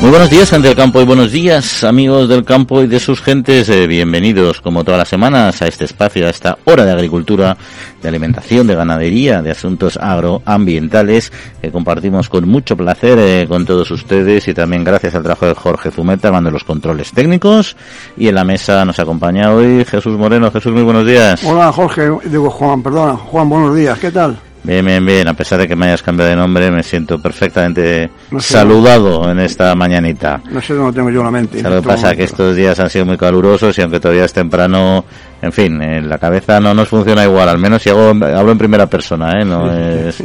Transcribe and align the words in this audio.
Muy 0.00 0.08
buenos 0.08 0.30
días, 0.30 0.48
gente 0.48 0.68
del 0.68 0.76
campo, 0.76 0.98
y 1.02 1.04
buenos 1.04 1.30
días, 1.30 1.84
amigos 1.84 2.26
del 2.26 2.42
campo 2.42 2.80
y 2.80 2.86
de 2.86 2.98
sus 2.98 3.20
gentes. 3.20 3.68
Eh, 3.68 3.86
bienvenidos, 3.86 4.62
como 4.62 4.82
todas 4.82 4.96
las 4.96 5.08
semanas, 5.10 5.60
a 5.60 5.66
este 5.66 5.84
espacio, 5.84 6.26
a 6.26 6.30
esta 6.30 6.56
hora 6.64 6.86
de 6.86 6.92
agricultura, 6.92 7.54
de 8.00 8.08
alimentación, 8.08 8.66
de 8.66 8.74
ganadería, 8.74 9.42
de 9.42 9.50
asuntos 9.50 9.98
agroambientales, 9.98 11.30
que 11.60 11.70
compartimos 11.70 12.30
con 12.30 12.48
mucho 12.48 12.78
placer 12.78 13.18
eh, 13.18 13.46
con 13.46 13.66
todos 13.66 13.90
ustedes 13.90 14.48
y 14.48 14.54
también 14.54 14.84
gracias 14.84 15.14
al 15.14 15.22
trabajo 15.22 15.46
de 15.46 15.54
Jorge 15.54 15.90
Zumeta, 15.90 16.32
mando 16.32 16.50
los 16.50 16.64
controles 16.64 17.12
técnicos. 17.12 17.76
Y 18.16 18.28
en 18.28 18.36
la 18.36 18.44
mesa 18.44 18.86
nos 18.86 18.98
acompaña 18.98 19.52
hoy 19.52 19.84
Jesús 19.84 20.16
Moreno. 20.16 20.50
Jesús, 20.50 20.72
muy 20.72 20.82
buenos 20.82 21.04
días. 21.04 21.44
Hola, 21.44 21.70
Jorge, 21.72 22.10
digo 22.24 22.48
Juan, 22.48 22.82
perdona. 22.82 23.16
Juan, 23.18 23.50
buenos 23.50 23.76
días, 23.76 23.98
¿qué 23.98 24.10
tal? 24.10 24.38
Bien, 24.62 24.84
bien, 24.84 25.04
bien. 25.04 25.26
A 25.26 25.34
pesar 25.34 25.58
de 25.58 25.66
que 25.66 25.74
me 25.74 25.86
hayas 25.86 26.02
cambiado 26.02 26.30
de 26.30 26.36
nombre, 26.36 26.70
me 26.70 26.82
siento 26.82 27.18
perfectamente 27.20 28.10
saludado 28.38 29.30
en 29.30 29.40
esta 29.40 29.74
mañanita. 29.74 30.42
No 30.50 30.60
sé 30.60 30.74
dónde 30.74 30.92
tengo 30.92 31.10
yo 31.10 31.22
la 31.22 31.30
mente. 31.30 31.62
Lo 31.62 31.80
que 31.80 31.88
pasa 31.88 32.14
que 32.14 32.24
estos 32.24 32.54
días 32.54 32.78
han 32.78 32.90
sido 32.90 33.06
muy 33.06 33.16
calurosos 33.16 33.76
y 33.78 33.82
aunque 33.82 34.00
todavía 34.00 34.26
es 34.26 34.32
temprano, 34.32 35.04
en 35.40 35.52
fin, 35.52 35.80
en 35.80 36.08
la 36.08 36.18
cabeza 36.18 36.60
no 36.60 36.74
nos 36.74 36.88
funciona 36.88 37.24
igual. 37.24 37.48
Al 37.48 37.58
menos 37.58 37.82
si 37.82 37.88
hago, 37.88 38.10
hablo 38.10 38.52
en 38.52 38.58
primera 38.58 38.86
persona, 38.86 39.40
¿eh? 39.40 39.44
No 39.44 39.72
es, 39.72 40.22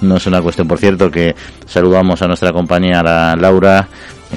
no 0.00 0.16
es 0.16 0.26
una 0.26 0.42
cuestión. 0.42 0.66
Por 0.66 0.78
cierto, 0.78 1.10
que 1.10 1.34
saludamos 1.64 2.20
a 2.22 2.26
nuestra 2.26 2.52
compañera 2.52 3.36
Laura 3.36 3.86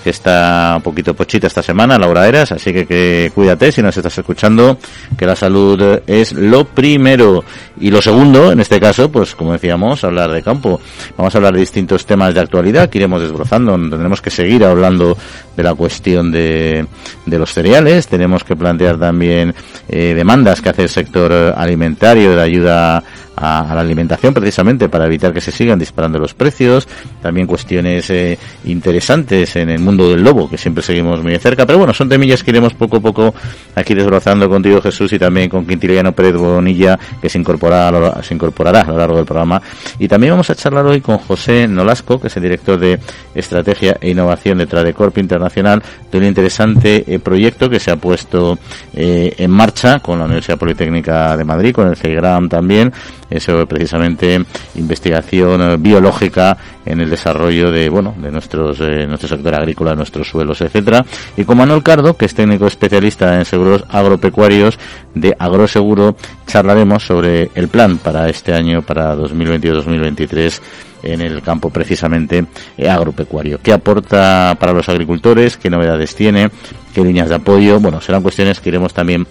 que 0.03 0.11
está 0.11 0.73
un 0.77 0.81
poquito 0.81 1.13
pochita 1.13 1.47
esta 1.47 1.63
semana, 1.63 1.97
Laura 1.97 2.27
Eras, 2.27 2.51
así 2.51 2.71
que, 2.71 2.85
que 2.85 3.31
cuídate 3.33 3.71
si 3.71 3.81
nos 3.81 3.95
estás 3.97 4.17
escuchando, 4.17 4.77
que 5.17 5.25
la 5.25 5.35
salud 5.35 5.99
es 6.05 6.33
lo 6.33 6.65
primero. 6.65 7.43
Y 7.79 7.91
lo 7.91 8.01
segundo, 8.01 8.51
en 8.51 8.59
este 8.59 8.79
caso, 8.79 9.11
pues 9.11 9.35
como 9.35 9.53
decíamos, 9.53 10.03
hablar 10.03 10.31
de 10.31 10.43
campo. 10.43 10.79
Vamos 11.17 11.33
a 11.33 11.37
hablar 11.37 11.53
de 11.53 11.61
distintos 11.61 12.05
temas 12.05 12.33
de 12.33 12.41
actualidad 12.41 12.89
que 12.89 12.97
iremos 12.97 13.21
desbrozando. 13.21 13.73
Tendremos 13.73 14.21
que 14.21 14.29
seguir 14.29 14.63
hablando 14.65 15.17
de 15.55 15.63
la 15.63 15.73
cuestión 15.73 16.31
de, 16.31 16.85
de 17.25 17.39
los 17.39 17.53
cereales. 17.53 18.07
Tenemos 18.07 18.43
que 18.43 18.55
plantear 18.55 18.99
también 18.99 19.55
eh, 19.87 20.13
demandas 20.13 20.61
que 20.61 20.69
hace 20.69 20.83
el 20.83 20.89
sector 20.89 21.31
alimentario 21.55 22.35
de 22.35 22.41
ayuda 22.41 23.03
a, 23.39 23.73
la 23.73 23.81
alimentación 23.81 24.33
precisamente 24.33 24.89
para 24.89 25.05
evitar 25.05 25.33
que 25.33 25.41
se 25.41 25.51
sigan 25.51 25.79
disparando 25.79 26.19
los 26.19 26.33
precios. 26.33 26.87
También 27.21 27.47
cuestiones 27.47 28.09
eh, 28.09 28.37
interesantes 28.65 29.55
en 29.55 29.69
el 29.69 29.79
mundo 29.79 30.09
del 30.09 30.23
lobo 30.23 30.49
que 30.49 30.57
siempre 30.57 30.83
seguimos 30.83 31.21
muy 31.23 31.31
de 31.31 31.39
cerca. 31.39 31.65
Pero 31.65 31.79
bueno, 31.79 31.93
son 31.93 32.09
temillas 32.09 32.43
que 32.43 32.51
iremos 32.51 32.73
poco 32.73 32.97
a 32.97 32.99
poco 32.99 33.33
aquí 33.75 33.93
desbrozando 33.93 34.49
contigo 34.49 34.81
Jesús 34.81 35.13
y 35.13 35.19
también 35.19 35.49
con 35.49 35.65
Quintiliano 35.65 36.11
Pérez 36.11 36.35
Bonilla 36.35 36.99
que 37.21 37.29
se 37.29 37.37
incorporará, 37.37 38.21
se 38.21 38.33
incorporará 38.33 38.81
a 38.81 38.91
lo 38.91 38.97
largo 38.97 39.17
del 39.17 39.25
programa. 39.25 39.61
Y 39.97 40.07
también 40.07 40.33
vamos 40.33 40.49
a 40.49 40.55
charlar 40.55 40.85
hoy 40.85 41.01
con 41.01 41.17
José 41.17 41.67
Nolasco, 41.67 42.19
que 42.19 42.27
es 42.27 42.37
el 42.37 42.43
director 42.43 42.77
de 42.77 42.99
Estrategia 43.33 43.97
e 44.01 44.09
Innovación 44.09 44.57
de 44.57 44.67
Tradecorp 44.67 45.17
Internacional, 45.17 45.81
de 46.11 46.17
un 46.17 46.25
interesante 46.25 47.03
eh, 47.07 47.19
proyecto 47.19 47.69
que 47.69 47.79
se 47.79 47.91
ha 47.91 47.95
puesto 47.95 48.57
eh, 48.93 49.33
en 49.37 49.51
marcha 49.51 49.99
con 49.99 50.19
la 50.19 50.25
Universidad 50.25 50.57
Politécnica 50.57 51.37
de 51.37 51.43
Madrid, 51.43 51.73
con 51.73 51.87
el 51.87 51.95
CEIGRAM 51.95 52.49
también, 52.49 52.91
eso 53.29 53.65
precisamente 53.67 54.43
investigación 54.75 55.61
eh, 55.61 55.77
biológica 55.77 56.57
en 56.85 57.01
el 57.01 57.09
desarrollo 57.09 57.71
de 57.71 57.89
bueno 57.89 58.15
de 58.17 58.31
nuestros 58.31 58.79
eh, 58.81 59.05
nuestro 59.07 59.29
sector 59.29 59.55
agrícola, 59.55 59.95
nuestros 59.95 60.27
suelos, 60.27 60.61
etcétera. 60.61 61.05
Y 61.37 61.43
con 61.43 61.57
Manuel 61.57 61.83
Cardo, 61.83 62.15
que 62.15 62.25
es 62.25 62.33
técnico 62.33 62.67
especialista 62.67 63.37
en 63.37 63.45
seguros 63.45 63.83
agropecuarios 63.89 64.79
de 65.13 65.35
Agroseguro, 65.37 66.15
charlaremos 66.47 67.05
sobre 67.05 67.51
el 67.55 67.67
plan 67.67 67.97
para 67.97 68.29
este 68.29 68.53
año, 68.53 68.81
para 68.81 69.15
2022-2023 69.15 70.61
en 71.03 71.21
el 71.21 71.41
campo 71.41 71.69
precisamente 71.69 72.45
eh, 72.77 72.89
agropecuario. 72.89 73.59
¿Qué 73.61 73.73
aporta 73.73 74.55
para 74.59 74.73
los 74.73 74.89
agricultores? 74.89 75.57
¿Qué 75.57 75.69
novedades 75.69 76.15
tiene? 76.15 76.49
¿Qué 76.93 77.01
líneas 77.01 77.29
de 77.29 77.35
apoyo? 77.35 77.79
Bueno, 77.79 78.01
serán 78.01 78.21
cuestiones 78.21 78.59
que 78.59 78.69
iremos 78.69 78.93
también 78.93 79.25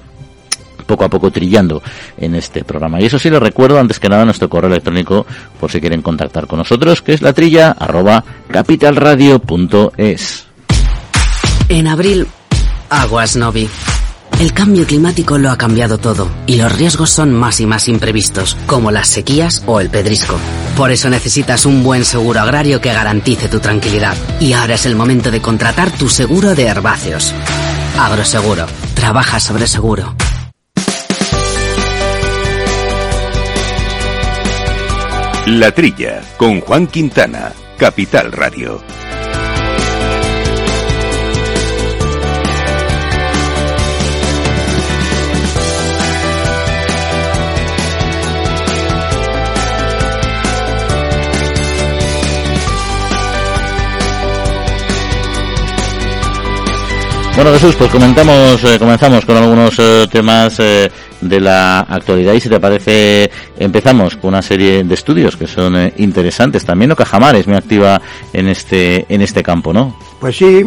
poco 0.89 1.05
a 1.05 1.09
poco 1.09 1.31
trillando 1.31 1.81
en 2.17 2.35
este 2.35 2.65
programa. 2.65 3.01
Y 3.01 3.05
eso 3.05 3.21
sí 3.21 3.31
les 3.31 3.39
recuerdo 3.39 3.79
antes 3.79 4.01
que 4.01 4.09
nada 4.09 4.25
nuestro 4.25 4.49
correo 4.49 4.71
electrónico 4.71 5.25
por 5.61 5.71
si 5.71 5.81
quieren 5.81 6.03
contactar 6.03 6.49
con 6.49 6.59
nosotros, 6.59 7.03
que 7.03 7.13
es 7.13 7.23
la 7.23 7.33
trilla 7.33 7.77
capitalradio.es. 8.51 10.47
En 11.69 11.87
abril, 11.87 12.27
Aguas 12.89 13.37
Novi. 13.37 13.69
El 14.41 14.53
cambio 14.53 14.87
climático 14.87 15.37
lo 15.37 15.51
ha 15.51 15.59
cambiado 15.59 15.99
todo 15.99 16.29
y 16.47 16.57
los 16.57 16.71
riesgos 16.73 17.11
son 17.11 17.33
más 17.33 17.59
y 17.61 17.67
más 17.67 17.89
imprevistos, 17.89 18.57
como 18.67 18.93
las 18.93 19.09
sequías 19.09 19.65
o 19.67 19.81
el 19.81 19.91
pedrisco. 19.91 20.39
Por 20.77 20.93
eso 20.93 21.11
necesitas 21.11 21.67
un 21.67 21.83
buen 21.83 22.05
seguro 22.05 22.41
agrario 22.41 22.81
que 22.81 22.93
garantice 22.93 23.49
tu 23.49 23.59
tranquilidad. 23.59 24.17
Y 24.41 24.53
ahora 24.53 24.75
es 24.75 24.87
el 24.87 24.95
momento 24.95 25.33
de 25.33 25.41
contratar 25.41 25.91
tu 25.91 26.09
seguro 26.09 26.55
de 26.55 26.67
herbáceos. 26.67 27.35
Agroseguro. 27.99 28.67
Trabaja 28.95 29.41
sobre 29.41 29.67
seguro. 29.67 30.15
La 35.49 35.73
Trilla, 35.73 36.21
con 36.37 36.61
Juan 36.61 36.87
Quintana, 36.89 37.51
Capital 37.79 38.33
Radio. 38.33 38.83
Bueno 57.39 57.53
Jesús, 57.53 57.75
pues 57.77 57.91
comentamos, 57.91 58.65
eh, 58.65 58.79
comenzamos 58.79 59.25
con 59.25 59.37
algunos 59.37 59.79
eh, 59.79 60.09
temas 60.11 60.59
eh, 60.59 60.91
de 61.21 61.41
la 61.41 61.81
actualidad 61.81 62.33
y 62.35 62.41
si 62.41 62.49
te 62.49 62.61
parece 62.61 63.31
empezamos 63.59 64.17
con 64.17 64.29
una 64.29 64.43
serie 64.43 64.85
de 64.85 64.95
estudios 64.95 65.37
que 65.37 65.47
son 65.47 65.77
eh, 65.77 65.93
interesantes 65.97 66.65
también 66.65 66.93
Ocajamar 66.93 67.35
es 67.37 67.47
muy 67.47 67.57
activa 67.57 68.01
en 68.33 68.49
este 68.49 69.05
en 69.09 69.23
este 69.23 69.43
campo 69.43 69.73
¿no? 69.73 69.97
Pues 70.21 70.37
sí 70.37 70.65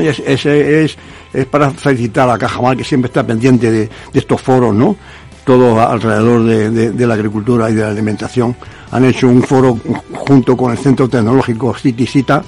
es, 0.00 0.18
es, 0.18 0.96
es, 1.32 1.46
para 1.46 1.70
felicitar 1.70 2.28
a 2.28 2.36
Cajamar 2.36 2.76
que 2.76 2.84
siempre 2.84 3.08
está 3.08 3.26
pendiente 3.26 3.70
de, 3.70 3.88
estos 4.12 4.40
foros 4.40 4.74
¿no? 4.74 4.96
todo 5.44 5.80
alrededor 5.80 6.44
de, 6.44 6.90
de, 6.90 7.06
la 7.06 7.14
agricultura 7.14 7.70
y 7.70 7.74
de 7.74 7.82
la 7.82 7.88
alimentación 7.88 8.54
han 8.90 9.04
hecho 9.04 9.28
un 9.28 9.42
foro 9.42 9.78
junto 10.12 10.56
con 10.56 10.72
el 10.72 10.78
Centro 10.78 11.08
Tecnológico 11.08 11.74
City 11.74 12.06
Cita 12.06 12.42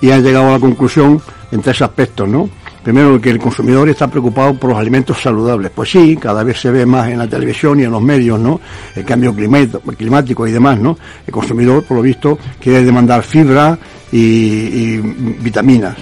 y 0.00 0.10
han 0.10 0.22
llegado 0.22 0.48
a 0.48 0.52
la 0.52 0.58
conclusión 0.58 1.20
en 1.50 1.62
tres 1.62 1.82
aspectos, 1.82 2.28
¿no? 2.28 2.48
Primero, 2.86 3.20
que 3.20 3.30
el 3.30 3.40
consumidor 3.40 3.88
está 3.88 4.06
preocupado 4.06 4.54
por 4.54 4.70
los 4.70 4.78
alimentos 4.78 5.20
saludables. 5.20 5.72
Pues 5.74 5.90
sí, 5.90 6.16
cada 6.16 6.44
vez 6.44 6.60
se 6.60 6.70
ve 6.70 6.86
más 6.86 7.08
en 7.08 7.18
la 7.18 7.26
televisión 7.26 7.80
y 7.80 7.82
en 7.82 7.90
los 7.90 8.00
medios, 8.00 8.38
¿no? 8.38 8.60
El 8.94 9.04
cambio 9.04 9.34
climático 9.34 10.46
y 10.46 10.52
demás, 10.52 10.78
¿no? 10.78 10.96
El 11.26 11.32
consumidor, 11.32 11.82
por 11.82 11.96
lo 11.96 12.02
visto, 12.04 12.38
quiere 12.60 12.84
demandar 12.84 13.24
fibra 13.24 13.76
y, 14.12 14.98
vitaminas. 14.98 15.96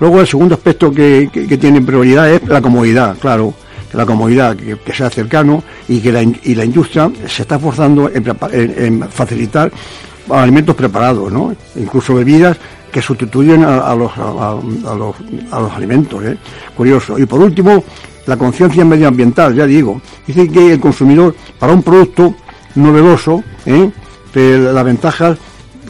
Luego, 0.00 0.22
el 0.22 0.26
segundo 0.26 0.54
aspecto 0.54 0.90
que, 0.90 1.28
tiene 1.60 1.82
prioridad 1.82 2.30
es 2.30 2.42
la 2.48 2.62
comodidad, 2.62 3.18
claro 3.18 3.52
la 3.92 4.06
comodidad, 4.06 4.56
que, 4.56 4.92
sea 4.94 5.10
cercano 5.10 5.62
y 5.86 6.00
que 6.00 6.12
la, 6.12 6.22
y 6.22 6.54
la 6.54 6.64
industria 6.64 7.10
se 7.26 7.42
está 7.42 7.56
esforzando 7.56 8.10
en, 8.10 8.24
en, 8.52 9.08
facilitar 9.08 9.70
alimentos 10.30 10.74
preparados, 10.74 11.32
¿no? 11.32 11.54
incluso 11.76 12.14
bebidas 12.14 12.58
que 12.96 13.02
sustituyen 13.02 13.62
a, 13.62 13.94
los, 13.94 14.10
a, 14.16 14.56
los, 14.96 15.14
a 15.52 15.60
los 15.60 15.72
alimentos. 15.74 16.24
¿eh? 16.24 16.38
Curioso. 16.74 17.18
Y 17.18 17.26
por 17.26 17.42
último, 17.42 17.84
la 18.24 18.38
conciencia 18.38 18.86
medioambiental, 18.86 19.54
ya 19.54 19.66
digo. 19.66 20.00
Dice 20.26 20.48
que 20.48 20.72
el 20.72 20.80
consumidor, 20.80 21.36
para 21.58 21.74
un 21.74 21.82
producto 21.82 22.34
novedoso, 22.74 23.44
¿eh? 23.66 23.90
las 24.32 24.82
ventajas 24.82 25.36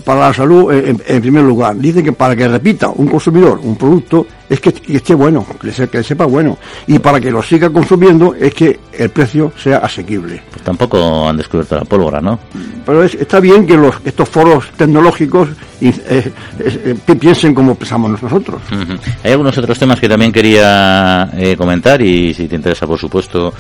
para 0.06 0.20
la 0.20 0.32
salud 0.32 0.73
en, 0.73 1.03
en, 1.05 1.20
primer 1.20 1.43
lugar. 1.43 1.76
Dice 1.76 2.00
que 2.00 2.12
para 2.12 2.37
que 2.37 2.47
repita 2.47 2.88
un 2.94 3.08
consumidor 3.08 3.58
un 3.61 3.75
producto 3.75 4.25
es 4.49 4.61
que, 4.61 4.73
esté 4.87 5.17
bueno, 5.17 5.44
que, 5.61 5.67
le, 5.67 5.88
que 5.88 6.03
sepa 6.05 6.26
bueno. 6.26 6.56
Y 6.87 7.00
para 7.00 7.19
que 7.19 7.29
lo 7.29 7.43
siga 7.43 7.70
consumiendo 7.70 8.32
es 8.32 8.55
que 8.55 8.79
el 8.93 9.11
precio 9.11 9.50
sea 9.61 9.79
asequible. 9.79 10.41
Pues 10.53 10.62
tampoco 10.62 11.29
han 11.29 11.37
descubierto 11.37 11.75
la 11.75 11.85
pólvora, 11.85 12.20
¿no? 12.20 12.38
Pero 12.85 13.03
está 13.03 13.41
bien 13.41 13.67
que 13.67 13.76
los, 13.76 13.97
estos 14.05 14.29
foros 14.29 14.70
tecnológicos 14.76 15.49
eh, 15.81 16.32
eh, 16.61 16.94
piensen 17.19 17.53
como 17.53 17.75
pensamos 17.75 18.23
nosotros. 18.23 18.62
Hay 19.25 19.32
algunos 19.32 19.58
otros 19.58 19.76
temas 19.76 19.99
que 19.99 20.08
también 20.08 20.31
quería 20.31 21.31
eh, 21.37 21.56
comentar 21.56 22.00
y 22.00 22.32
si 22.32 22.47
te 22.47 22.55
interesa, 22.55 22.87
por 22.87 22.99
supuesto, 22.99 23.53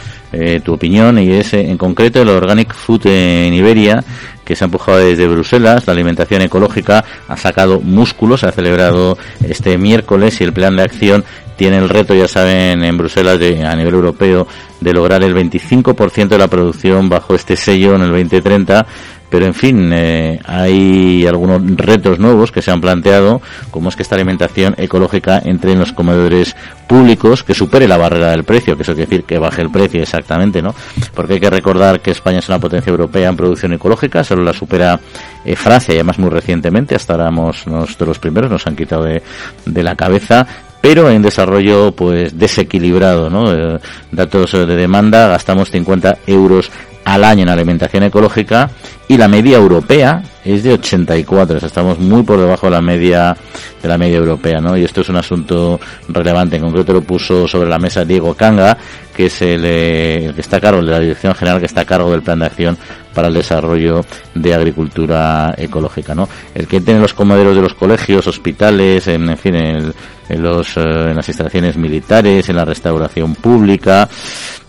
tu 0.62 0.74
opinión, 0.74 1.18
y 1.18 1.32
es 1.32 1.54
en 1.54 1.76
concreto 1.76 2.22
el 2.22 2.28
Organic 2.28 2.72
Food 2.72 3.06
en 3.06 3.54
Iberia 3.54 4.04
que 4.46 4.56
se 4.56 4.64
ha 4.64 4.66
empujado 4.66 4.98
desde 4.98 5.26
Bruselas. 5.26 5.86
La 5.86 5.92
alimentación 5.92 6.40
ecológica 6.40 7.04
ha 7.28 7.36
sacado 7.36 7.80
músculos, 7.80 8.44
ha 8.44 8.52
celebrado 8.52 9.18
este 9.46 9.76
miércoles 9.76 10.40
y 10.40 10.44
el 10.44 10.54
plan 10.54 10.76
de 10.76 10.84
acción 10.84 11.24
tiene 11.56 11.78
el 11.78 11.88
reto, 11.88 12.14
ya 12.14 12.28
saben, 12.28 12.84
en 12.84 12.96
Bruselas 12.96 13.38
de, 13.38 13.64
a 13.64 13.74
nivel 13.74 13.94
europeo 13.94 14.46
de 14.80 14.92
lograr 14.92 15.24
el 15.24 15.34
25% 15.34 16.28
de 16.28 16.38
la 16.38 16.48
producción 16.48 17.08
bajo 17.08 17.34
este 17.34 17.56
sello 17.56 17.96
en 17.96 18.02
el 18.02 18.08
2030 18.10 18.86
pero 19.30 19.46
en 19.46 19.54
fin, 19.54 19.90
eh, 19.92 20.40
hay 20.44 21.26
algunos 21.26 21.60
retos 21.76 22.18
nuevos 22.18 22.52
que 22.52 22.62
se 22.62 22.70
han 22.70 22.80
planteado, 22.80 23.40
como 23.70 23.88
es 23.88 23.96
que 23.96 24.02
esta 24.02 24.14
alimentación 24.14 24.74
ecológica 24.78 25.40
entre 25.44 25.72
en 25.72 25.80
los 25.80 25.92
comedores 25.92 26.54
públicos, 26.86 27.42
que 27.42 27.54
supere 27.54 27.88
la 27.88 27.96
barrera 27.96 28.30
del 28.30 28.44
precio, 28.44 28.76
que 28.76 28.82
eso 28.82 28.94
quiere 28.94 29.10
decir 29.10 29.24
que 29.24 29.38
baje 29.38 29.62
el 29.62 29.70
precio 29.70 30.00
exactamente, 30.00 30.62
¿no? 30.62 30.74
Porque 31.14 31.34
hay 31.34 31.40
que 31.40 31.50
recordar 31.50 32.00
que 32.00 32.12
España 32.12 32.38
es 32.38 32.48
una 32.48 32.60
potencia 32.60 32.90
europea 32.90 33.28
en 33.28 33.36
producción 33.36 33.72
ecológica, 33.72 34.22
solo 34.22 34.42
la 34.42 34.52
supera 34.52 35.00
eh, 35.44 35.56
Francia 35.56 35.92
y 35.92 35.96
además 35.98 36.18
muy 36.18 36.30
recientemente, 36.30 36.94
hasta 36.94 37.14
ahora 37.14 37.30
nosotros 37.30 38.08
los 38.08 38.18
primeros, 38.18 38.50
nos 38.50 38.66
han 38.66 38.76
quitado 38.76 39.04
de, 39.04 39.22
de 39.64 39.82
la 39.82 39.96
cabeza, 39.96 40.46
pero 40.80 41.10
en 41.10 41.22
desarrollo 41.22 41.92
pues 41.92 42.38
desequilibrado, 42.38 43.28
¿no? 43.28 43.52
Eh, 43.52 43.80
datos 44.12 44.52
de 44.52 44.66
demanda, 44.66 45.26
gastamos 45.28 45.70
50 45.70 46.18
euros 46.28 46.70
al 47.06 47.22
año 47.22 47.44
en 47.44 47.48
alimentación 47.48 48.02
ecológica 48.02 48.68
y 49.06 49.16
la 49.16 49.28
media 49.28 49.56
europea 49.56 50.22
es 50.44 50.64
de 50.64 50.72
84, 50.72 51.56
o 51.56 51.60
sea, 51.60 51.68
estamos 51.68 52.00
muy 52.00 52.24
por 52.24 52.40
debajo 52.40 52.66
de 52.66 52.72
la 52.72 52.82
media 52.82 53.36
de 53.80 53.88
la 53.88 53.96
media 53.96 54.16
europea, 54.16 54.60
¿no? 54.60 54.76
Y 54.76 54.82
esto 54.82 55.02
es 55.02 55.08
un 55.08 55.16
asunto 55.16 55.78
relevante, 56.08 56.56
en 56.56 56.62
concreto 56.62 56.92
lo 56.92 57.02
puso 57.02 57.46
sobre 57.46 57.70
la 57.70 57.78
mesa 57.78 58.04
Diego 58.04 58.34
Canga, 58.34 58.76
que 59.14 59.26
es 59.26 59.40
el, 59.40 59.62
eh, 59.64 60.32
que 60.34 60.40
está 60.40 60.56
a 60.56 60.60
cargo 60.60 60.82
de 60.82 60.90
la 60.90 60.98
Dirección 60.98 61.32
General 61.36 61.60
que 61.60 61.66
está 61.66 61.82
a 61.82 61.84
cargo 61.84 62.10
del 62.10 62.22
Plan 62.22 62.40
de 62.40 62.46
Acción 62.46 62.76
para 63.16 63.28
el 63.28 63.34
Desarrollo 63.34 64.04
de 64.34 64.54
Agricultura 64.54 65.54
Ecológica, 65.56 66.14
¿no? 66.14 66.28
El 66.54 66.66
que 66.68 66.82
tiene 66.82 67.00
los 67.00 67.14
comederos 67.14 67.56
de 67.56 67.62
los 67.62 67.72
colegios, 67.72 68.26
hospitales, 68.26 69.08
en, 69.08 69.30
en 69.30 69.38
fin, 69.38 69.54
en, 69.54 69.94
los, 70.28 70.76
eh, 70.76 70.80
en 70.82 71.16
las 71.16 71.26
instalaciones 71.26 71.78
militares, 71.78 72.46
en 72.50 72.56
la 72.56 72.66
restauración 72.66 73.34
pública, 73.34 74.06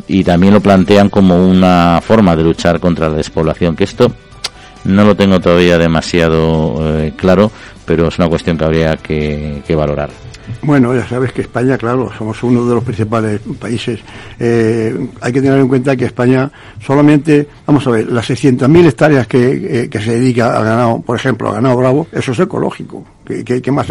y 0.07 0.23
también 0.23 0.53
lo 0.53 0.61
plantean 0.61 1.09
como 1.09 1.45
una 1.45 1.99
forma 2.01 2.38
de 2.38 2.44
luchar 2.44 2.79
contra 2.79 3.09
la 3.09 3.17
despoblación, 3.17 3.75
que 3.75 3.83
esto 3.83 4.13
no 4.85 5.03
lo 5.03 5.15
tengo 5.15 5.41
todavía 5.41 5.77
demasiado 5.77 7.00
eh, 7.00 7.11
claro, 7.17 7.51
pero 7.85 8.07
es 8.07 8.17
una 8.17 8.29
cuestión 8.29 8.57
que 8.57 8.63
habría 8.63 8.95
que, 8.95 9.61
valorar. 9.75 10.09
Bueno, 10.61 10.95
ya 10.95 11.07
sabes 11.07 11.31
que 11.31 11.41
España, 11.41 11.77
claro, 11.77 12.11
somos 12.17 12.41
uno 12.44 12.65
de 12.65 12.75
los 12.75 12.83
principales 12.83 13.41
países. 13.59 13.99
Eh, 14.39 15.09
hay 15.21 15.33
que 15.33 15.41
tener 15.41 15.59
en 15.59 15.67
cuenta 15.67 15.95
que 15.95 16.05
España 16.05 16.51
solamente, 16.85 17.47
vamos 17.65 17.85
a 17.88 17.91
ver, 17.91 18.11
las 18.11 18.29
600.000 18.29 18.88
hectáreas 18.88 19.27
que, 19.27 19.83
eh, 19.83 19.89
que 19.89 19.99
se 19.99 20.11
dedica 20.19 20.57
al 20.57 20.63
ganado, 20.63 21.01
por 21.01 21.15
ejemplo, 21.15 21.49
al 21.49 21.55
ganado 21.55 21.77
bravo, 21.77 22.07
eso 22.11 22.31
es 22.31 22.39
ecológico 22.39 23.03
que, 23.27 23.71
más 23.71 23.88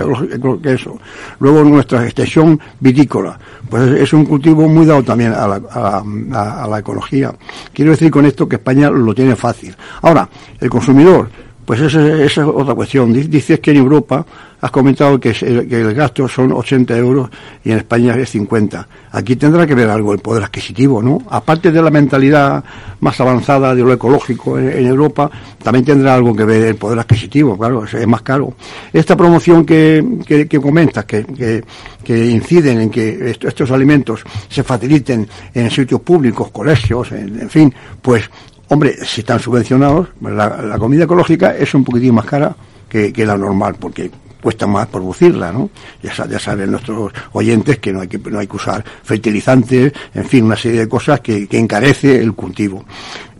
que 0.62 0.73
eso. 0.73 0.99
Luego 1.41 1.62
nuestra 1.64 2.05
extensión 2.05 2.59
vitícola, 2.81 3.38
pues 3.69 3.88
es, 4.00 4.12
un 4.12 4.25
cultivo 4.25 4.69
muy 4.69 4.87
dado 4.87 5.02
también 5.02 5.32
a 5.32 5.47
la, 5.47 6.02
a, 6.32 6.67
la 6.69 6.79
ecología. 6.79 7.35
Quiero 7.73 7.91
decir 7.91 8.11
con 8.11 8.25
esto 8.25 8.49
que 8.49 8.56
España 8.56 8.91
lo 8.91 9.14
tiene 9.14 9.37
fácil. 9.37 9.75
Ahora, 10.02 10.29
el 10.59 10.70
consumidor, 10.70 11.29
pues 11.67 11.81
esa, 11.81 12.23
es 12.23 12.39
otra 12.39 12.75
cuestión. 12.75 13.13
Dices 13.13 13.59
que 13.59 13.73
en 13.73 13.79
Europa 13.79 14.25
has 14.61 14.71
comentado 14.71 15.19
que, 15.19 15.31
el 15.31 15.95
gasto 15.95 16.29
son 16.29 16.53
80 16.53 16.97
euros 16.97 17.29
y 17.65 17.73
en 17.73 17.79
España 17.79 18.15
es 18.15 18.31
50. 18.31 18.89
Aquí 19.11 19.35
tendrá 19.35 19.67
que 19.67 19.75
ver 19.75 19.91
algo 19.91 20.13
el 20.13 20.21
poder 20.21 20.45
adquisitivo, 20.45 21.03
¿no? 21.03 21.23
Aparte 21.29 21.73
de 21.73 21.83
la 21.83 21.91
mentalidad 21.91 22.63
más 23.01 23.21
avanzada 23.21 23.75
de 23.75 23.83
lo 23.83 23.93
ecológico 23.93 24.59
en, 24.59 24.87
Europa, 24.87 25.29
también 25.61 25.85
tendrá 25.85 26.15
algo 26.15 26.35
que 26.35 26.45
ver 26.45 26.63
el 26.69 26.77
poder 26.77 27.01
adquisitivo, 27.01 27.59
claro, 27.59 27.85
es, 27.85 28.07
más 28.07 28.23
caro. 28.23 28.55
Esta 28.93 29.17
promoción 29.17 29.67
que, 29.67 30.05
que, 30.25 30.61
comentas, 30.61 31.05
que, 31.05 31.62
que, 32.05 32.27
inciden 32.27 32.81
en 32.83 32.91
que 32.91 33.37
estos 33.43 33.71
alimentos 33.73 34.23
se 34.49 34.62
faciliten 34.62 35.29
en 35.53 35.71
sitios 35.71 36.01
públicos, 36.01 36.51
colegios, 36.53 37.11
en 37.11 37.51
fin, 37.51 37.75
pues 38.01 38.31
Hombre, 38.69 38.97
si 39.05 39.21
están 39.21 39.39
subvencionados, 39.39 40.09
la, 40.21 40.77
comida 40.79 41.05
ecológica 41.05 41.57
es 41.57 41.73
un 41.75 41.85
poquitín 41.85 42.15
más 42.15 42.25
cara 42.25 42.55
que, 42.89 43.13
la 43.25 43.37
normal, 43.37 43.77
porque 43.79 44.11
cuesta 44.43 44.67
más 44.67 44.87
producirla, 44.89 45.53
¿no? 45.53 45.71
Ya, 46.03 46.13
ya, 46.27 46.39
saben 46.39 46.71
nuestros 46.71 47.13
oyentes 47.33 47.79
que 47.79 47.93
no 47.93 48.01
hay 48.01 48.09
que 48.09 48.19
no 48.19 48.39
hay 48.39 48.47
que 48.47 48.57
usar 48.57 48.85
fertilizantes, 49.03 49.93
en 50.15 50.25
fin, 50.25 50.45
una 50.45 50.57
serie 50.57 50.81
de 50.81 50.89
cosas 50.89 51.21
que, 51.21 51.47
que 51.47 51.59
encarece 51.59 52.21
el 52.21 52.33
cultivo. 52.33 52.85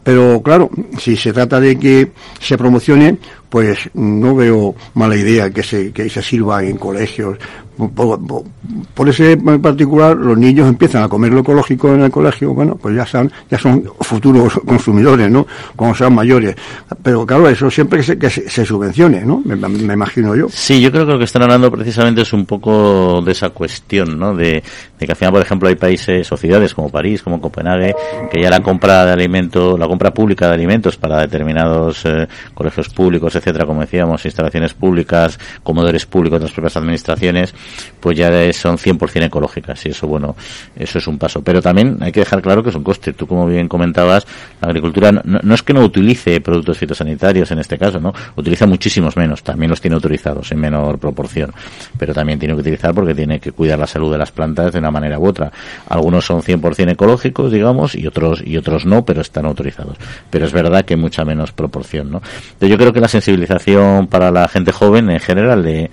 Pero 0.06 0.40
claro, 0.40 0.70
si 1.00 1.17
se 1.17 1.32
trata 1.32 1.58
de 1.58 1.76
que 1.76 2.12
se 2.38 2.56
promocione, 2.56 3.19
pues 3.49 3.90
no 3.94 4.37
veo 4.37 4.76
mala 4.94 5.17
idea 5.17 5.50
que 5.50 5.64
se, 5.64 5.90
que 5.90 6.08
se 6.08 6.22
sirva 6.22 6.62
en 6.62 6.76
colegios, 6.76 7.38
por, 7.76 9.08
ese 9.08 9.37
particular 9.37 10.17
los 10.17 10.37
niños 10.37 10.69
empiezan 10.69 11.02
a 11.02 11.08
comer 11.08 11.32
lo 11.32 11.40
ecológico 11.40 11.93
en 11.94 12.02
el 12.02 12.11
colegio, 12.11 12.55
bueno, 12.55 12.76
pues 12.76 12.96
ya 12.96 13.06
son, 13.06 13.31
ya 13.50 13.58
son 13.58 13.84
futuros 14.00 14.55
consumidores, 14.67 15.31
¿no? 15.31 15.46
Cuando 15.75 15.94
sean 15.96 16.14
mayores. 16.14 16.56
Pero 17.02 17.26
claro, 17.26 17.49
eso 17.49 17.70
siempre 17.70 18.00
que 18.19 18.31
se, 18.31 18.49
se, 18.49 18.64
subvencione, 18.64 19.25
¿no? 19.25 19.43
Me, 19.44 19.94
imagino 19.94 20.34
yo. 20.34 20.49
Sí, 20.49 20.81
yo 20.81 20.90
creo 20.90 21.06
que 21.06 21.12
lo 21.12 21.19
que 21.19 21.25
están 21.25 21.43
hablando 21.43 21.70
precisamente 21.70 22.23
es 22.23 22.32
un 22.32 22.46
poco 22.46 23.20
de 23.23 23.32
esa 23.32 23.50
cuestión, 23.50 24.19
¿no? 24.19 24.34
De, 24.34 24.62
que 24.99 25.11
al 25.11 25.17
final, 25.17 25.32
por 25.32 25.43
ejemplo, 25.43 25.69
hay 25.69 25.76
países 25.76 26.31
o 26.32 26.37
ciudades 26.37 26.75
como 26.75 26.88
París, 26.88 27.22
como 27.22 27.40
Copenhague, 27.40 27.94
que 28.31 28.40
ya 28.40 28.50
la 28.50 28.62
compra 28.62 29.05
de 29.05 29.12
alimentos, 29.12 29.79
la 29.79 29.87
compra 29.87 30.12
pública 30.12 30.49
de 30.49 30.55
alimentos 30.55 30.96
para 30.96 31.20
determinados 31.20 32.05
eh, 32.06 32.26
colegios 32.55 32.88
públicos, 32.88 33.34
etcétera, 33.37 33.67
como 33.67 33.82
decíamos, 33.82 34.25
instalaciones 34.25 34.75
públicas, 34.75 35.38
comodores 35.62 36.06
públicos 36.06 36.40
de 36.40 36.46
las 36.46 36.52
propias 36.52 36.76
administraciones, 36.76 37.55
pues 38.00 38.16
ya 38.16 38.30
son 38.52 38.78
100% 38.78 39.24
ecológicas 39.24 39.84
y 39.86 39.90
eso, 39.90 40.06
bueno, 40.06 40.36
eso 40.76 40.98
es 40.98 41.06
un 41.06 41.18
paso. 41.18 41.42
Pero 41.42 41.60
también 41.60 41.98
hay 42.00 42.12
que 42.12 42.20
dejar 42.20 42.42
claro 42.42 42.62
que 42.62 42.70
es 42.70 42.76
un 42.76 42.84
coste. 42.84 43.12
Tú, 43.12 43.26
como 43.26 43.46
bien 43.46 43.68
comentabas, 43.68 44.26
la 44.60 44.68
agricultura 44.68 45.12
no, 45.12 45.54
es 45.54 45.62
que 45.62 45.72
no 45.72 45.82
utilice 45.82 46.40
productos 46.40 46.78
fitosanitarios 46.78 47.50
en 47.50 47.58
este 47.58 47.78
caso, 47.78 48.00
¿no? 48.00 48.12
Utiliza 48.36 48.66
muchísimos 48.66 49.16
menos. 49.16 49.42
También 49.42 49.70
los 49.70 49.80
tiene 49.80 49.94
autorizados 49.94 50.52
en 50.52 50.60
menor 50.60 50.98
proporción. 50.98 51.52
Pero 51.98 52.14
también 52.14 52.38
tiene 52.38 52.54
que 52.54 52.60
utilizar 52.60 52.94
porque 52.94 53.14
tiene 53.14 53.40
que 53.40 53.52
cuidar 53.52 53.78
la 53.78 53.86
salud 53.86 54.12
de 54.12 54.19
las 54.19 54.30
plantas 54.30 54.72
de 54.72 54.78
una 54.78 54.90
manera 54.90 55.19
u 55.19 55.26
otra. 55.26 55.50
Algunos 55.88 56.24
son 56.24 56.42
100% 56.42 56.92
ecológicos, 56.92 57.50
digamos, 57.50 57.94
y 57.94 58.06
otros, 58.06 58.42
y 58.44 58.56
otros 58.56 58.86
no, 58.86 59.04
pero 59.04 59.20
están 59.20 59.46
autorizados. 59.46 59.96
Pero 60.30 60.46
es 60.46 60.52
verdad 60.52 60.84
que 60.84 60.96
mucha 60.96 61.24
menos 61.24 61.52
proporción, 61.52 62.10
¿no? 62.10 62.22
yo 62.60 62.76
creo 62.76 62.93
que 62.93 63.00
la 63.00 63.08
sensibilización 63.08 64.06
para 64.08 64.31
la 64.31 64.48
gente 64.48 64.72
joven 64.72 65.10
en 65.10 65.20
general 65.20 65.62
de, 65.62 65.91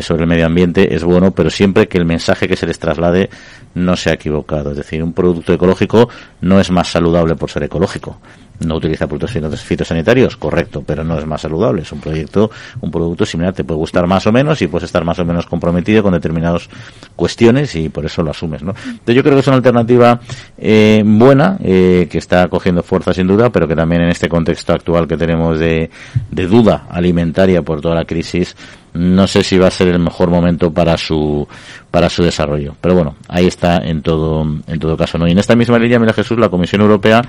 sobre 0.00 0.22
el 0.22 0.28
medio 0.28 0.46
ambiente 0.46 0.94
es 0.94 1.04
bueno, 1.04 1.32
pero 1.32 1.50
siempre 1.50 1.88
que 1.88 1.98
el 1.98 2.06
mensaje 2.06 2.48
que 2.48 2.56
se 2.56 2.66
les 2.66 2.78
traslade 2.78 3.28
no 3.74 3.96
sea 3.96 4.14
equivocado. 4.14 4.70
Es 4.70 4.76
decir, 4.76 5.02
un 5.02 5.12
producto 5.12 5.52
ecológico 5.52 6.08
no 6.40 6.60
es 6.60 6.70
más 6.70 6.88
saludable 6.88 7.34
por 7.34 7.50
ser 7.50 7.64
ecológico 7.64 8.18
no 8.60 8.76
utiliza 8.76 9.06
productos 9.06 9.62
fitosanitarios, 9.62 10.36
correcto, 10.36 10.82
pero 10.86 11.04
no 11.04 11.18
es 11.18 11.26
más 11.26 11.40
saludable. 11.40 11.82
Es 11.82 11.92
un 11.92 12.00
proyecto, 12.00 12.50
un 12.80 12.90
producto 12.90 13.26
similar, 13.26 13.52
te 13.52 13.64
puede 13.64 13.78
gustar 13.78 14.06
más 14.06 14.26
o 14.26 14.32
menos 14.32 14.60
y 14.62 14.68
puedes 14.68 14.84
estar 14.84 15.04
más 15.04 15.18
o 15.18 15.24
menos 15.24 15.46
comprometido 15.46 16.02
con 16.02 16.12
determinadas 16.12 16.68
cuestiones 17.16 17.74
y 17.74 17.88
por 17.88 18.06
eso 18.06 18.22
lo 18.22 18.30
asumes, 18.30 18.62
¿no? 18.62 18.74
Entonces 18.86 19.14
yo 19.14 19.22
creo 19.22 19.34
que 19.34 19.40
es 19.40 19.46
una 19.46 19.56
alternativa 19.56 20.20
eh, 20.56 21.02
buena, 21.04 21.58
eh, 21.62 22.06
que 22.10 22.18
está 22.18 22.48
cogiendo 22.48 22.82
fuerza 22.82 23.12
sin 23.12 23.26
duda, 23.26 23.50
pero 23.50 23.66
que 23.66 23.76
también 23.76 24.02
en 24.02 24.10
este 24.10 24.28
contexto 24.28 24.72
actual 24.72 25.08
que 25.08 25.16
tenemos 25.16 25.58
de, 25.58 25.90
de 26.30 26.46
duda 26.46 26.86
alimentaria 26.90 27.62
por 27.62 27.80
toda 27.80 27.96
la 27.96 28.04
crisis, 28.04 28.56
no 28.94 29.26
sé 29.26 29.42
si 29.42 29.58
va 29.58 29.68
a 29.68 29.72
ser 29.72 29.88
el 29.88 29.98
mejor 29.98 30.30
momento 30.30 30.72
para 30.72 30.96
su 30.96 31.46
para 31.90 32.08
su 32.08 32.22
desarrollo. 32.22 32.74
Pero 32.80 32.94
bueno 32.94 33.16
ahí 33.28 33.46
está 33.46 33.78
en 33.78 34.02
todo 34.02 34.42
en 34.66 34.78
todo 34.78 34.96
caso 34.96 35.18
no 35.18 35.28
y 35.28 35.32
en 35.32 35.38
esta 35.38 35.56
misma 35.56 35.78
línea 35.78 35.98
mira 35.98 36.12
Jesús 36.12 36.38
la 36.38 36.48
Comisión 36.48 36.80
Europea 36.80 37.22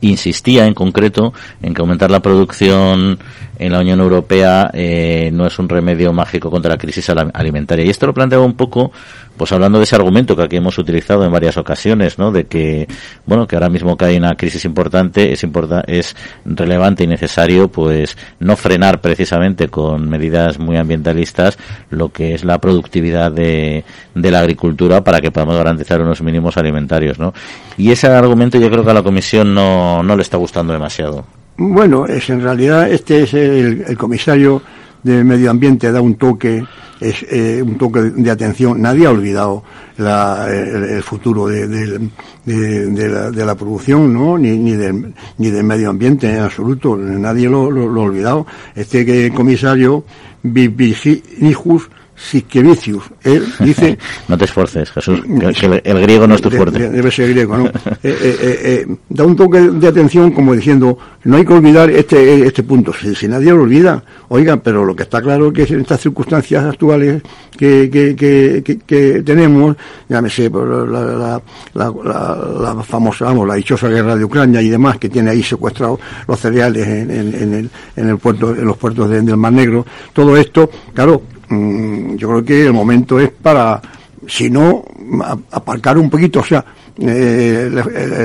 insistía 0.00 0.66
en 0.66 0.74
concreto 0.74 1.32
en 1.62 1.74
que 1.74 1.80
aumentar 1.80 2.10
la 2.10 2.20
producción 2.20 3.18
en 3.58 3.72
la 3.72 3.80
Unión 3.80 4.00
Europea 4.00 4.70
eh, 4.72 5.30
no 5.32 5.46
es 5.46 5.58
un 5.58 5.68
remedio 5.68 6.12
mágico 6.12 6.50
contra 6.50 6.70
la 6.70 6.78
crisis 6.78 7.10
alimentaria. 7.10 7.84
Y 7.84 7.90
esto 7.90 8.06
lo 8.06 8.14
planteaba 8.14 8.44
un 8.44 8.54
poco, 8.54 8.92
pues 9.36 9.50
hablando 9.52 9.78
de 9.78 9.84
ese 9.84 9.96
argumento 9.96 10.36
que 10.36 10.42
aquí 10.42 10.56
hemos 10.56 10.78
utilizado 10.78 11.24
en 11.24 11.32
varias 11.32 11.56
ocasiones, 11.56 12.18
¿no? 12.18 12.30
De 12.30 12.44
que, 12.44 12.86
bueno, 13.26 13.46
que 13.46 13.56
ahora 13.56 13.68
mismo 13.68 13.96
que 13.96 14.04
hay 14.04 14.16
una 14.16 14.36
crisis 14.36 14.64
importante, 14.64 15.32
es 15.32 15.44
es 15.88 16.16
relevante 16.44 17.04
y 17.04 17.06
necesario, 17.06 17.68
pues, 17.68 18.16
no 18.38 18.56
frenar 18.56 19.00
precisamente 19.00 19.68
con 19.68 20.08
medidas 20.08 20.58
muy 20.58 20.76
ambientalistas 20.76 21.58
lo 21.90 22.10
que 22.10 22.34
es 22.34 22.44
la 22.44 22.58
productividad 22.58 23.32
de, 23.32 23.84
de 24.14 24.30
la 24.30 24.40
agricultura 24.40 25.02
para 25.02 25.20
que 25.20 25.32
podamos 25.32 25.56
garantizar 25.56 26.00
unos 26.00 26.22
mínimos 26.22 26.56
alimentarios, 26.56 27.18
¿no? 27.18 27.34
Y 27.76 27.90
ese 27.90 28.08
argumento 28.08 28.58
yo 28.58 28.70
creo 28.70 28.84
que 28.84 28.90
a 28.90 28.94
la 28.94 29.02
Comisión 29.02 29.54
no, 29.54 29.87
no 30.02 30.16
le 30.16 30.22
está 30.22 30.36
gustando 30.36 30.72
demasiado. 30.72 31.24
Bueno, 31.56 32.06
es 32.06 32.30
en 32.30 32.40
realidad 32.40 32.90
este 32.90 33.24
es 33.24 33.34
el, 33.34 33.96
comisario 33.96 34.62
de 35.02 35.24
Medio 35.24 35.50
Ambiente 35.50 35.90
da 35.90 36.00
un 36.00 36.14
toque 36.14 36.64
es 37.00 37.24
eh, 37.30 37.62
un 37.62 37.78
toque 37.78 38.00
de 38.00 38.30
atención. 38.30 38.80
Nadie 38.80 39.06
ha 39.06 39.10
olvidado 39.10 39.62
el, 39.98 41.02
futuro 41.02 41.46
de, 41.46 42.10
la, 42.44 43.54
producción, 43.54 44.12
¿no? 44.12 44.36
Ni, 44.36 44.56
ni, 44.56 44.72
del, 44.72 45.14
ni 45.38 45.50
del 45.50 45.64
medio 45.64 45.90
ambiente 45.90 46.28
en 46.28 46.42
absoluto. 46.42 46.96
Nadie 46.96 47.48
lo, 47.48 47.66
ha 47.66 48.02
olvidado. 48.02 48.46
Este 48.74 49.32
comisario 49.32 50.04
Nijus 50.42 51.88
Siskevicius. 52.18 53.04
Él 53.22 53.44
dice... 53.60 53.98
no 54.28 54.36
te 54.36 54.44
esforces, 54.44 54.90
Jesús, 54.90 55.20
que, 55.22 55.80
el, 55.84 56.00
griego 56.02 56.26
no 56.26 56.34
es 56.34 56.42
tu 56.42 56.50
fuerte. 56.50 56.90
Debe 56.90 57.10
ser 57.10 57.30
griego, 57.30 57.56
¿no? 57.56 57.70
Eh, 58.00 58.16
eh, 58.20 58.60
eh, 58.64 58.96
da 59.08 59.24
un 59.24 59.34
toque 59.34 59.60
de 59.60 59.88
atención 59.88 60.30
como 60.30 60.54
diciendo, 60.54 60.96
no 61.24 61.36
hay 61.36 61.44
que 61.44 61.52
olvidar 61.52 61.90
este 61.90 62.46
este 62.46 62.62
punto. 62.62 62.92
Si, 62.92 63.26
nadie 63.26 63.50
lo 63.50 63.62
olvida, 63.62 64.02
oiga, 64.28 64.56
pero 64.56 64.84
lo 64.84 64.94
que 64.94 65.02
está 65.02 65.20
claro 65.20 65.48
es 65.48 65.52
que 65.52 65.74
en 65.74 65.80
estas 65.80 66.00
circunstancias 66.00 66.64
actuales 66.64 67.22
que, 67.56 67.90
que, 67.90 68.80
que, 68.86 69.22
tenemos, 69.22 69.76
llámese 70.08 70.48
la, 70.50 71.42
la, 71.74 71.92
la, 72.74 72.82
famosa, 72.82 73.26
vamos, 73.26 73.48
la 73.48 73.54
dichosa 73.54 73.88
guerra 73.88 74.16
de 74.16 74.24
Ucrania 74.24 74.62
y 74.62 74.68
demás, 74.68 74.98
que 74.98 75.08
tiene 75.08 75.30
ahí 75.30 75.42
secuestrados 75.42 75.98
los 76.26 76.38
cereales 76.38 76.86
en, 76.86 77.10
en, 77.10 77.54
el, 77.54 77.70
en, 77.96 78.08
el 78.08 78.18
puerto, 78.18 78.54
en 78.54 78.64
los 78.64 78.76
puertos 78.76 79.10
del 79.10 79.36
Mar 79.36 79.52
Negro, 79.52 79.84
todo 80.12 80.36
esto, 80.36 80.70
claro, 80.94 81.22
Mm, 81.48 82.16
yo 82.16 82.28
creo 82.28 82.44
que 82.44 82.66
el 82.66 82.72
momento 82.72 83.18
es 83.18 83.30
para, 83.30 83.80
si 84.26 84.50
no, 84.50 84.84
aparcar 85.50 85.96
un 85.98 86.10
poquito, 86.10 86.40
o 86.40 86.44
sea, 86.44 86.64
eh, 86.98 87.70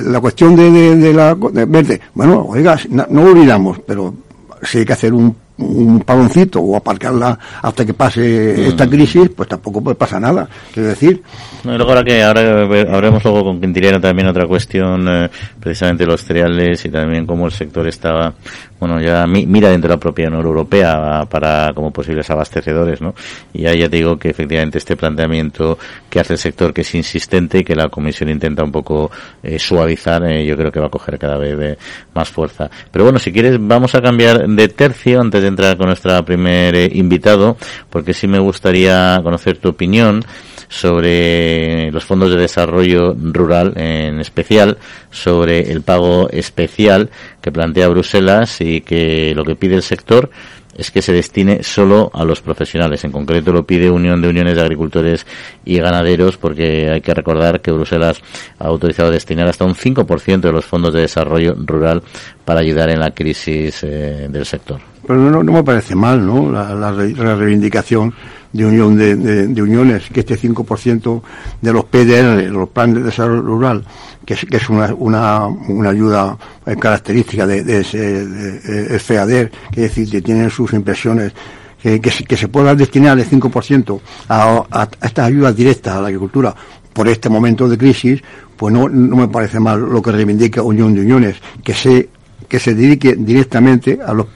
la, 0.06 0.20
cuestión 0.20 0.56
de, 0.56 0.96
de, 0.96 1.14
la 1.14 1.36
verde, 1.36 2.02
bueno, 2.14 2.46
oiga, 2.50 2.78
no, 2.90 3.06
no 3.10 3.24
olvidamos, 3.24 3.80
pero 3.86 4.14
si 4.62 4.80
hay 4.80 4.86
que 4.86 4.94
hacer 4.94 5.14
un 5.14 5.36
un 5.58 6.00
paloncito 6.02 6.60
o 6.60 6.76
aparcarla 6.76 7.38
hasta 7.62 7.86
que 7.86 7.94
pase 7.94 8.68
esta 8.68 8.90
crisis, 8.90 9.30
pues 9.30 9.48
tampoco 9.48 9.84
pues 9.84 9.96
pasa 9.96 10.20
nada. 10.20 10.48
Quiero 10.74 10.90
decir. 10.90 11.22
No, 11.64 11.74
y 11.74 11.78
luego 11.78 11.92
ahora 11.92 12.04
que 12.04 12.24
ahora 12.24 12.62
habremos 12.62 13.24
luego 13.24 13.44
con 13.44 13.62
Quintiliano 13.62 14.02
también 14.02 14.28
otra 14.28 14.48
cuestión, 14.48 15.08
eh, 15.08 15.30
precisamente 15.60 16.06
los 16.06 16.24
cereales 16.24 16.84
y 16.86 16.90
también 16.90 17.26
cómo 17.26 17.46
el 17.46 17.52
sector 17.52 17.88
estaba, 17.88 18.34
bueno, 18.84 19.00
ya 19.00 19.26
mira 19.26 19.70
dentro 19.70 19.88
de 19.88 19.96
la 19.96 20.00
propia 20.00 20.28
Unión 20.28 20.46
Europea 20.46 21.26
para 21.30 21.72
como 21.74 21.92
posibles 21.92 22.30
abastecedores, 22.30 23.00
¿no? 23.00 23.16
Y 23.54 23.66
ahí 23.66 23.80
ya 23.80 23.88
te 23.90 23.96
digo 23.96 24.18
que 24.18 24.30
efectivamente 24.30 24.78
este 24.78 24.98
planteamiento 24.98 25.78
que 26.10 26.20
hace 26.20 26.34
el 26.34 26.40
sector 26.40 26.74
que 26.74 26.82
es 26.82 26.94
insistente 26.94 27.60
y 27.60 27.64
que 27.64 27.78
la 27.78 27.88
Comisión 27.88 28.30
intenta 28.30 28.62
un 28.62 28.74
poco 28.74 29.10
eh, 29.42 29.58
suavizar, 29.58 30.22
eh, 30.26 30.46
yo 30.46 30.58
creo 30.58 30.70
que 30.70 30.82
va 30.82 30.88
a 30.88 30.90
coger 30.90 31.18
cada 31.18 31.38
vez 31.38 31.78
más 32.14 32.30
fuerza. 32.30 32.70
Pero 32.92 33.06
bueno, 33.06 33.20
si 33.20 33.32
quieres 33.32 33.58
vamos 33.58 33.96
a 33.96 34.02
cambiar 34.02 34.50
de 34.50 34.68
tercio 34.68 35.22
antes 35.22 35.42
de 35.42 35.48
entrar 35.48 35.78
con 35.78 35.88
nuestro 35.88 36.26
primer 36.26 36.76
eh, 36.76 36.90
invitado, 36.94 37.56
porque 37.90 38.14
sí 38.14 38.28
me 38.28 38.40
gustaría 38.40 39.18
conocer 39.24 39.60
tu 39.60 39.70
opinión 39.70 40.26
sobre 40.68 41.92
los 41.92 42.06
fondos 42.06 42.32
de 42.32 42.42
desarrollo 42.42 43.16
rural, 43.20 43.74
en 43.76 44.20
especial 44.20 44.78
sobre 45.12 45.72
el 45.72 45.82
pago 45.82 46.30
especial 46.30 47.10
que 47.42 47.52
plantea 47.52 47.88
Bruselas 47.88 48.62
y 48.62 48.82
que 48.82 49.34
lo 49.36 49.44
que 49.44 49.56
pide 49.56 49.76
el 49.76 49.84
sector 49.84 50.30
es 50.76 50.92
que 50.92 51.02
se 51.02 51.14
destine 51.14 51.64
solo 51.64 52.10
a 52.14 52.24
los 52.24 52.42
profesionales. 52.42 53.04
En 53.04 53.12
concreto 53.12 53.52
lo 53.52 53.66
pide 53.66 53.90
Unión 53.90 54.22
de 54.22 54.30
Uniones 54.30 54.56
de 54.56 54.62
Agricultores 54.62 55.26
y 55.66 55.78
Ganaderos 55.78 56.38
porque 56.38 56.90
hay 56.90 57.02
que 57.02 57.14
recordar 57.14 57.62
que 57.62 57.72
Bruselas 57.72 58.22
ha 58.60 58.66
autorizado 58.66 59.12
destinar 59.12 59.48
hasta 59.48 59.66
un 59.66 59.76
5% 59.76 60.42
de 60.42 60.52
los 60.52 60.66
fondos 60.66 60.94
de 60.94 61.02
desarrollo 61.02 61.56
rural 61.58 62.02
para 62.44 62.62
ayudar 62.62 62.90
en 62.90 63.00
la 63.00 63.12
crisis 63.12 63.84
eh, 63.84 64.28
del 64.30 64.46
sector. 64.46 64.80
Pero 65.06 65.44
no, 65.44 65.44
me 65.44 65.64
parece 65.64 65.96
mal, 65.96 66.26
¿no? 66.26 66.50
La, 66.52 66.92
reivindicación 67.36 68.14
de 68.54 68.66
unión 68.66 68.96
de, 68.96 69.62
uniones, 69.62 70.04
que 70.10 70.22
este 70.22 70.38
5% 70.38 71.22
de 71.62 71.74
los 71.74 71.86
PDR, 71.86 72.52
los 72.52 72.70
planes 72.70 72.96
de 72.98 73.04
desarrollo 73.04 73.42
rural, 73.42 73.84
que 74.26 74.36
es, 74.36 74.46
que 74.46 74.58
es 74.58 74.70
una, 74.70 74.94
una, 74.94 75.48
una 75.48 75.90
ayuda 75.90 76.38
característica 76.80 77.48
de, 77.48 77.80
ese 77.80 79.00
FEADER, 79.00 79.52
que 79.72 79.86
es 79.86 79.90
decir, 79.90 80.10
que 80.10 80.22
tienen 80.22 80.50
sus 80.50 80.72
impresiones 80.74 81.34
que, 81.82 82.00
que, 82.00 82.38
se 82.38 82.48
pueda 82.48 82.74
destinar 82.76 83.20
el 83.20 83.30
5% 83.30 84.00
a, 84.30 84.64
a, 84.72 84.90
estas 85.02 85.28
ayudas 85.28 85.54
directas 85.54 85.96
a 85.96 86.02
la 86.02 86.08
agricultura 86.08 86.56
por 86.94 87.08
este 87.10 87.28
momento 87.28 87.68
de 87.68 87.78
crisis, 87.78 88.22
pues 88.56 88.74
no, 88.74 88.88
no 88.88 89.18
me 89.18 89.28
parece 89.28 89.60
mal 89.60 89.82
lo 89.82 90.02
que 90.02 90.12
reivindica 90.12 90.62
Unión 90.62 90.94
de 90.94 91.02
Uniones, 91.02 91.38
que 91.64 91.74
se, 91.74 92.10
que 92.48 92.60
se 92.60 92.74
dedique 92.74 93.16
directamente 93.18 94.00
a 94.06 94.14
los 94.14 94.28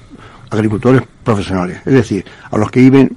agricultores 0.50 1.03
profesionales, 1.24 1.79
es 1.86 1.93
decir, 1.93 2.25
a 2.50 2.57
los 2.57 2.71
que 2.71 2.81
viven 2.81 3.15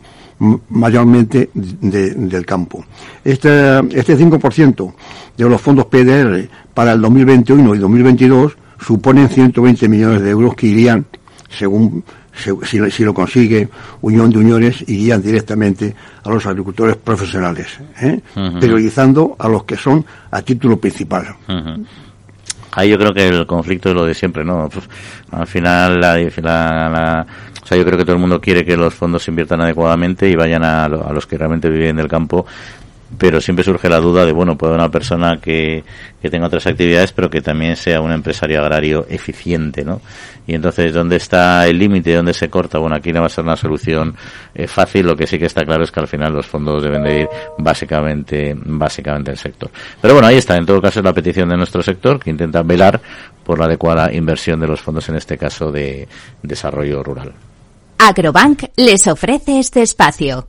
mayormente 0.70 1.50
del 1.52 2.46
campo. 2.46 2.84
Este, 3.24 3.78
este 3.90 4.16
5% 4.16 4.94
de 5.36 5.48
los 5.48 5.60
fondos 5.60 5.86
PDR 5.86 6.48
para 6.74 6.92
el 6.92 7.00
2021 7.00 7.74
y 7.74 7.78
2022 7.78 8.56
suponen 8.80 9.28
120 9.28 9.88
millones 9.88 10.22
de 10.22 10.30
euros 10.30 10.54
que 10.54 10.66
irían, 10.66 11.04
según 11.50 12.02
si, 12.32 13.04
lo 13.04 13.12
consigue 13.12 13.68
Unión 14.00 14.30
de 14.30 14.38
Uniones, 14.38 14.82
irían 14.88 15.20
directamente 15.20 15.94
a 16.24 16.30
los 16.30 16.46
agricultores 16.46 16.96
profesionales, 16.96 17.66
¿eh? 18.00 18.20
priorizando 18.58 19.36
a 19.38 19.48
los 19.48 19.64
que 19.64 19.76
son 19.76 20.04
a 20.30 20.40
título 20.40 20.78
principal. 20.78 21.36
Ahí 22.72 22.88
yo 22.88 22.98
creo 22.98 23.12
que 23.12 23.28
el 23.28 23.46
conflicto 23.46 23.88
es 23.88 23.94
lo 23.94 24.04
de 24.04 24.14
siempre, 24.14 24.44
¿no? 24.44 24.68
Al 25.32 25.46
final, 25.46 26.00
la, 26.00 27.26
o 27.62 27.66
sea, 27.66 27.76
yo 27.76 27.84
creo 27.84 27.98
que 27.98 28.04
todo 28.04 28.14
el 28.14 28.20
mundo 28.20 28.40
quiere 28.40 28.64
que 28.64 28.76
los 28.76 28.94
fondos 28.94 29.22
se 29.22 29.30
inviertan 29.30 29.60
adecuadamente 29.60 30.28
y 30.28 30.36
vayan 30.36 30.64
a, 30.64 30.84
a 30.84 31.12
los 31.12 31.26
que 31.26 31.36
realmente 31.36 31.68
viven 31.68 31.96
del 31.96 32.08
campo 32.08 32.46
pero 33.18 33.40
siempre 33.40 33.64
surge 33.64 33.88
la 33.88 33.98
duda 33.98 34.24
de, 34.24 34.32
bueno, 34.32 34.56
puede 34.56 34.74
una 34.74 34.90
persona 34.90 35.38
que, 35.40 35.84
que 36.22 36.30
tenga 36.30 36.46
otras 36.46 36.66
actividades, 36.66 37.12
pero 37.12 37.28
que 37.28 37.40
también 37.40 37.76
sea 37.76 38.00
un 38.00 38.12
empresario 38.12 38.60
agrario 38.60 39.06
eficiente, 39.08 39.84
¿no? 39.84 40.00
Y 40.46 40.54
entonces, 40.54 40.92
¿dónde 40.92 41.16
está 41.16 41.66
el 41.68 41.78
límite? 41.78 42.14
¿Dónde 42.14 42.34
se 42.34 42.48
corta? 42.48 42.78
Bueno, 42.78 42.96
aquí 42.96 43.12
no 43.12 43.20
va 43.20 43.26
a 43.26 43.30
ser 43.30 43.44
una 43.44 43.56
solución 43.56 44.16
eh, 44.54 44.66
fácil. 44.66 45.06
Lo 45.06 45.16
que 45.16 45.26
sí 45.26 45.38
que 45.38 45.46
está 45.46 45.64
claro 45.64 45.84
es 45.84 45.92
que 45.92 46.00
al 46.00 46.08
final 46.08 46.32
los 46.32 46.46
fondos 46.46 46.82
deben 46.82 47.04
de 47.04 47.20
ir 47.20 47.28
básicamente, 47.58 48.56
básicamente 48.56 49.30
al 49.30 49.38
sector. 49.38 49.70
Pero 50.00 50.14
bueno, 50.14 50.26
ahí 50.26 50.36
está. 50.36 50.56
En 50.56 50.66
todo 50.66 50.80
caso, 50.80 51.00
es 51.00 51.04
la 51.04 51.12
petición 51.12 51.48
de 51.48 51.56
nuestro 51.56 51.82
sector 51.82 52.18
que 52.18 52.30
intenta 52.30 52.62
velar 52.62 53.00
por 53.44 53.58
la 53.58 53.66
adecuada 53.66 54.12
inversión 54.12 54.58
de 54.60 54.66
los 54.66 54.80
fondos, 54.80 55.08
en 55.08 55.16
este 55.16 55.38
caso 55.38 55.70
de 55.70 56.08
desarrollo 56.42 57.02
rural. 57.02 57.32
Agrobank 57.98 58.64
les 58.76 59.06
ofrece 59.06 59.58
este 59.58 59.82
espacio. 59.82 60.48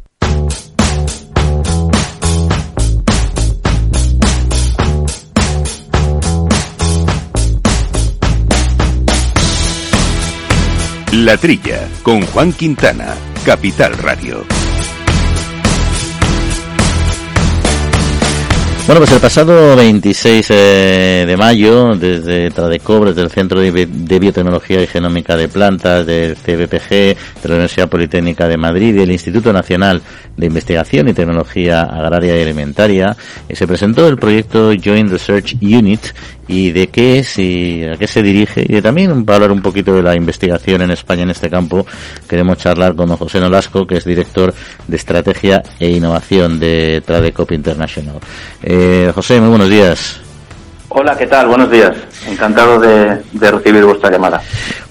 La 11.13 11.35
Trilla, 11.35 11.89
con 12.03 12.21
Juan 12.21 12.53
Quintana, 12.53 13.13
Capital 13.45 13.97
Radio. 13.97 14.45
Bueno, 18.87 19.01
pues 19.01 19.11
el 19.11 19.19
pasado 19.19 19.75
26 19.75 20.47
eh, 20.49 21.25
de 21.27 21.37
mayo, 21.37 21.95
desde 21.95 22.49
Tradecob, 22.49 23.07
desde 23.07 23.23
el 23.23 23.29
Centro 23.29 23.59
de, 23.59 23.71
Biotecnología 24.19 24.81
y 24.81 24.87
Genómica 24.87 25.35
de 25.35 25.49
Plantas, 25.49 26.05
del 26.05 26.35
CBPG, 26.35 26.89
de 26.89 27.15
la 27.43 27.55
Universidad 27.55 27.89
Politécnica 27.89 28.47
de 28.47 28.57
Madrid 28.57 28.89
y 28.89 28.99
del 28.99 29.11
Instituto 29.11 29.51
Nacional 29.51 30.01
de 30.35 30.45
Investigación 30.45 31.09
y 31.09 31.13
Tecnología 31.13 31.83
Agraria 31.83 32.37
y 32.37 32.41
Alimentaria, 32.41 33.15
eh, 33.49 33.55
se 33.55 33.67
presentó 33.67 34.07
el 34.07 34.17
proyecto 34.17 34.71
Joint 34.81 35.11
Research 35.11 35.57
Unit 35.61 36.01
y 36.47 36.71
de 36.71 36.87
qué 36.87 37.19
es 37.19 37.37
y 37.37 37.83
a 37.83 37.97
qué 37.97 38.07
se 38.07 38.21
dirige 38.21 38.65
y 38.67 38.81
también 38.81 39.25
para 39.25 39.37
hablar 39.37 39.51
un 39.51 39.61
poquito 39.61 39.93
de 39.93 40.03
la 40.03 40.15
investigación 40.15 40.81
en 40.81 40.91
España 40.91 41.23
en 41.23 41.29
este 41.29 41.49
campo 41.49 41.85
queremos 42.27 42.57
charlar 42.57 42.95
con 42.95 43.15
José 43.15 43.39
Nolasco 43.39 43.85
que 43.85 43.97
es 43.97 44.05
director 44.05 44.53
de 44.87 44.95
estrategia 44.95 45.63
e 45.79 45.89
innovación 45.89 46.59
de 46.59 47.01
Tradecop 47.05 47.51
International. 47.51 48.15
Eh, 48.61 49.11
José, 49.13 49.39
muy 49.39 49.49
buenos 49.49 49.69
días. 49.69 50.30
Hola, 50.93 51.15
¿qué 51.17 51.25
tal? 51.25 51.47
Buenos 51.47 51.71
días. 51.71 51.95
Encantado 52.27 52.77
de, 52.77 53.21
recibir 53.49 53.85
vuestra 53.85 54.11
llamada. 54.11 54.41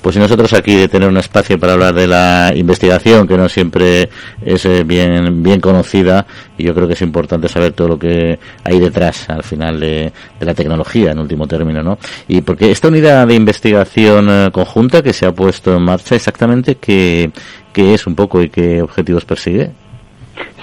Pues 0.01 0.17
nosotros 0.17 0.51
aquí 0.55 0.75
de 0.75 0.89
tener 0.89 1.07
un 1.07 1.19
espacio 1.19 1.61
para 1.61 1.75
hablar 1.75 1.93
de 1.93 2.07
la 2.07 2.53
investigación, 2.55 3.29
que 3.29 3.37
no 3.37 3.51
siempre 3.51 4.09
es 4.43 4.65
eh, 4.65 4.83
bien, 4.83 5.43
bien 5.43 5.61
conocida, 5.61 6.25
y 6.57 6.65
yo 6.65 6.75
creo 6.75 6.87
que 6.87 6.95
es 6.95 7.03
importante 7.03 7.49
saber 7.49 7.75
todo 7.75 7.89
lo 7.89 7.99
que 7.99 8.39
hay 8.65 8.81
detrás, 8.81 9.29
al 9.29 9.43
final, 9.43 9.79
de, 9.79 10.11
la 10.41 10.55
tecnología, 10.55 11.11
en 11.11 11.19
último 11.19 11.47
término, 11.47 11.83
¿no? 11.83 11.99
Y 12.29 12.41
porque 12.41 12.71
esta 12.71 12.89
unidad 12.89 13.27
de 13.27 13.35
investigación 13.35 14.29
eh, 14.31 14.51
conjunta 14.51 15.03
que 15.03 15.13
se 15.13 15.27
ha 15.27 15.33
puesto 15.33 15.77
en 15.77 15.83
marcha, 15.83 16.15
exactamente, 16.15 16.77
¿qué, 16.77 17.31
qué 17.75 17.93
es 17.93 18.07
un 18.07 18.15
poco 18.15 18.41
y 18.41 18.49
qué 18.49 18.81
objetivos 18.81 19.27
persigue? 19.27 19.71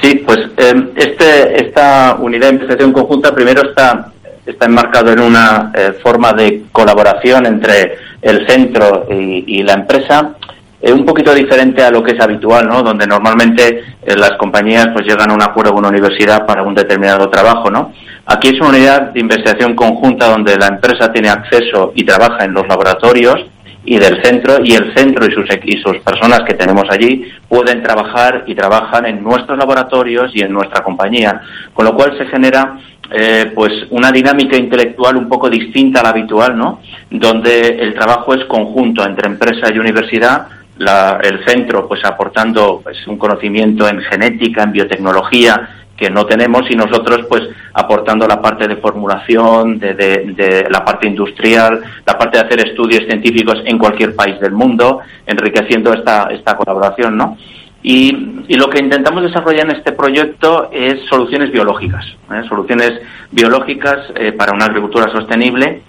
Sí, 0.02 0.16
pues 0.26 0.40
em, 0.58 0.90
este, 0.96 1.64
esta 1.64 2.18
unidad 2.20 2.48
de 2.48 2.54
investigación 2.56 2.92
conjunta 2.92 3.36
primero 3.36 3.70
está 3.70 4.14
está 4.48 4.66
enmarcado 4.66 5.12
en 5.12 5.20
una 5.20 5.72
eh, 5.74 5.94
forma 6.02 6.34
de 6.34 6.64
colaboración 6.72 7.46
entre 7.46 7.98
el 8.22 8.48
centro 8.48 9.08
y, 9.12 9.62
la 9.64 9.74
empresa 9.74 10.36
un 10.82 11.06
poquito 11.06 11.34
diferente 11.34 11.84
a 11.84 11.92
lo 11.92 12.04
que 12.04 12.12
es 12.12 12.22
habitual, 12.22 12.68
¿no? 12.68 12.82
Donde 12.84 13.06
normalmente 13.06 13.84
las 14.06 14.32
compañías 14.34 14.90
pues 14.94 15.06
llegan 15.06 15.32
a 15.32 15.34
un 15.34 15.42
acuerdo 15.42 15.72
con 15.72 15.80
una 15.80 15.90
universidad 15.90 16.46
para 16.46 16.64
un 16.64 16.74
determinado 16.74 17.30
trabajo, 17.30 17.70
¿no? 17.70 17.94
Aquí 18.26 18.50
es 18.50 18.60
una 18.60 18.70
unidad 18.70 19.02
de 19.14 19.20
investigación 19.20 19.76
conjunta 19.76 20.28
donde 20.28 20.58
la 20.58 20.68
empresa 20.68 21.12
tiene 21.12 21.30
acceso 21.30 21.94
y 21.96 22.04
trabaja 22.04 22.46
en 22.46 22.54
los 22.54 22.68
laboratorios 22.68 23.46
y 23.86 23.98
del 23.98 24.22
centro 24.22 24.58
y 24.66 24.74
el 24.74 24.94
centro 24.94 25.26
y 25.26 25.32
sus, 25.32 25.46
y 25.64 25.78
sus 25.78 25.98
personas 26.00 26.42
que 26.42 26.54
tenemos 26.54 26.84
allí 26.90 27.26
pueden 27.48 27.82
trabajar 27.82 28.44
y 28.46 28.54
trabajan 28.54 29.06
en 29.06 29.24
nuestros 29.24 29.58
laboratorios 29.58 30.30
y 30.36 30.42
en 30.42 30.52
nuestra 30.52 30.84
compañía, 30.84 31.42
con 31.74 31.86
lo 31.86 31.96
cual 31.96 32.18
se 32.18 32.26
genera 32.26 32.78
eh, 33.12 33.52
pues 33.56 33.72
una 33.92 34.12
dinámica 34.12 34.58
intelectual 34.58 35.16
un 35.16 35.30
poco 35.30 35.50
distinta 35.50 36.02
a 36.02 36.04
la 36.04 36.10
habitual, 36.10 36.58
¿no? 36.58 36.82
Donde 37.10 37.68
el 37.80 37.94
trabajo 37.94 38.34
es 38.34 38.44
conjunto 38.46 39.06
entre 39.06 39.28
empresa 39.28 39.74
y 39.74 39.80
universidad, 39.80 40.48
el 40.80 41.44
centro 41.46 41.88
pues 41.88 42.04
aportando 42.06 42.82
pues, 42.84 43.08
un 43.08 43.18
conocimiento 43.18 43.88
en 43.88 44.00
genética, 44.02 44.64
en 44.64 44.72
biotecnología 44.72 45.70
que 45.98 46.10
no 46.12 46.26
tenemos 46.28 46.70
y 46.70 46.76
nosotros 46.76 47.26
pues 47.28 47.42
aportando 47.74 48.28
la 48.28 48.40
parte 48.40 48.68
de 48.68 48.76
formulación, 48.76 49.80
de, 49.80 49.96
de, 49.96 50.68
la 50.70 50.86
parte 50.86 51.08
industrial, 51.08 51.82
la 52.06 52.18
parte 52.18 52.38
de 52.38 52.46
hacer 52.46 52.68
estudios 52.68 53.04
científicos 53.06 53.64
en 53.66 53.80
cualquier 53.80 54.16
país 54.16 54.40
del 54.40 54.52
mundo, 54.52 55.00
enriqueciendo 55.26 55.92
esta, 55.94 56.28
esta 56.32 56.56
colaboración, 56.56 57.18
¿no? 57.18 57.38
Y, 57.84 58.12
lo 58.56 58.70
que 58.70 58.80
intentamos 58.80 59.24
desarrollar 59.24 59.70
en 59.70 59.76
este 59.76 59.92
proyecto 59.92 60.70
es 60.72 61.02
soluciones 61.10 61.52
biológicas, 61.52 62.06
¿eh? 62.32 62.44
soluciones 62.48 62.94
biológicas 63.32 63.98
eh, 64.16 64.32
para 64.32 64.54
una 64.54 64.66
agricultura 64.66 65.12
sostenible 65.12 65.82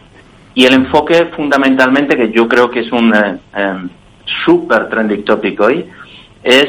y 0.54 0.66
el 0.66 0.74
enfoque 0.74 1.30
fundamentalmente, 1.36 2.16
que 2.16 2.32
yo 2.32 2.48
creo 2.48 2.70
que 2.70 2.80
es 2.80 2.92
un 2.92 3.14
eh, 3.14 3.88
súper 4.44 4.88
trending 4.88 5.24
topic 5.24 5.60
hoy, 5.60 5.86
es 6.42 6.66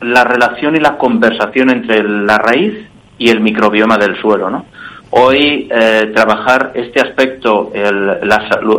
la 0.00 0.24
relación 0.24 0.74
y 0.76 0.80
la 0.80 0.96
conversación 0.96 1.70
entre 1.70 2.02
la 2.02 2.38
raíz 2.38 2.74
y 3.18 3.28
el 3.28 3.40
microbioma 3.40 3.98
del 3.98 4.18
suelo, 4.20 4.48
¿no? 4.48 4.64
Hoy 5.12 5.68
eh, 5.70 6.12
trabajar 6.14 6.70
este 6.74 7.00
aspecto, 7.00 7.72
el, 7.74 8.30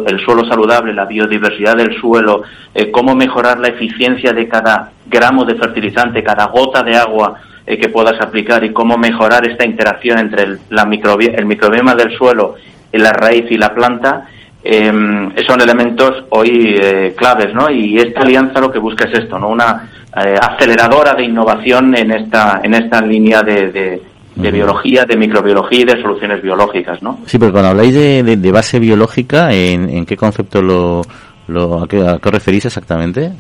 el, 0.08 0.20
suelo 0.22 0.46
saludable, 0.46 0.94
la 0.94 1.06
biodiversidad 1.06 1.76
del 1.76 2.00
suelo, 2.00 2.44
eh, 2.74 2.90
cómo 2.90 3.16
mejorar 3.16 3.60
la 3.60 3.68
eficiencia 3.68 4.32
de 4.32 4.48
cada 4.48 4.92
gramo 5.08 5.44
de 5.44 5.56
fertilizante, 5.56 6.24
cada 6.24 6.46
gota 6.46 6.84
de 6.84 6.96
agua 6.96 7.36
eh, 7.68 7.78
que 7.78 7.90
puedas 7.90 8.20
aplicar 8.22 8.64
y 8.64 8.72
cómo 8.72 8.98
mejorar 8.98 9.46
esta 9.46 9.66
interacción 9.66 10.20
entre 10.20 10.44
el, 10.44 10.60
la 10.70 10.84
el 10.84 11.46
microbioma 11.46 11.96
del 11.96 12.16
suelo, 12.18 12.56
la 12.94 13.12
raíz 13.12 13.52
y 13.52 13.58
la 13.58 13.74
planta, 13.74 14.28
em, 14.64 15.34
son 15.46 15.60
elementos 15.60 16.24
hoy 16.30 16.80
claves, 17.18 17.54
¿no? 17.54 17.70
Y 17.70 17.98
esta 17.98 18.22
alianza 18.22 18.62
lo 18.62 18.72
que 18.72 18.80
busca 18.80 19.06
es 19.06 19.20
esto, 19.20 19.38
¿no? 19.38 19.50
Una 19.50 19.90
eh, 20.14 20.36
aceleradora 20.42 21.14
de 21.14 21.24
innovación 21.24 21.96
en 21.96 22.12
esta, 22.12 22.60
en 22.62 22.74
esta 22.74 23.02
línea 23.02 23.44
de, 23.44 23.72
de, 23.72 24.02
biología, 24.36 25.06
de 25.06 25.18
microbiología 25.18 25.82
y 25.82 25.86
de 25.86 26.02
soluciones 26.02 26.42
biológicas, 26.42 27.02
¿no? 27.02 27.20
Sí, 27.26 27.38
pero 27.38 27.52
cuando 27.52 27.70
habláis 27.70 27.94
de, 27.94 28.24
de, 28.24 28.52
base 28.52 28.80
biológica, 28.80 29.52
¿en, 29.52 29.90
¿en, 29.90 30.06
qué 30.06 30.16
concepto 30.16 30.62
lo, 30.62 31.02
lo 31.48 31.84
a, 31.84 31.88
qué, 31.88 31.98
a, 31.98 32.18
qué, 32.20 32.30
os 32.30 32.34
referís 32.34 32.66
exactamente? 32.66 33.32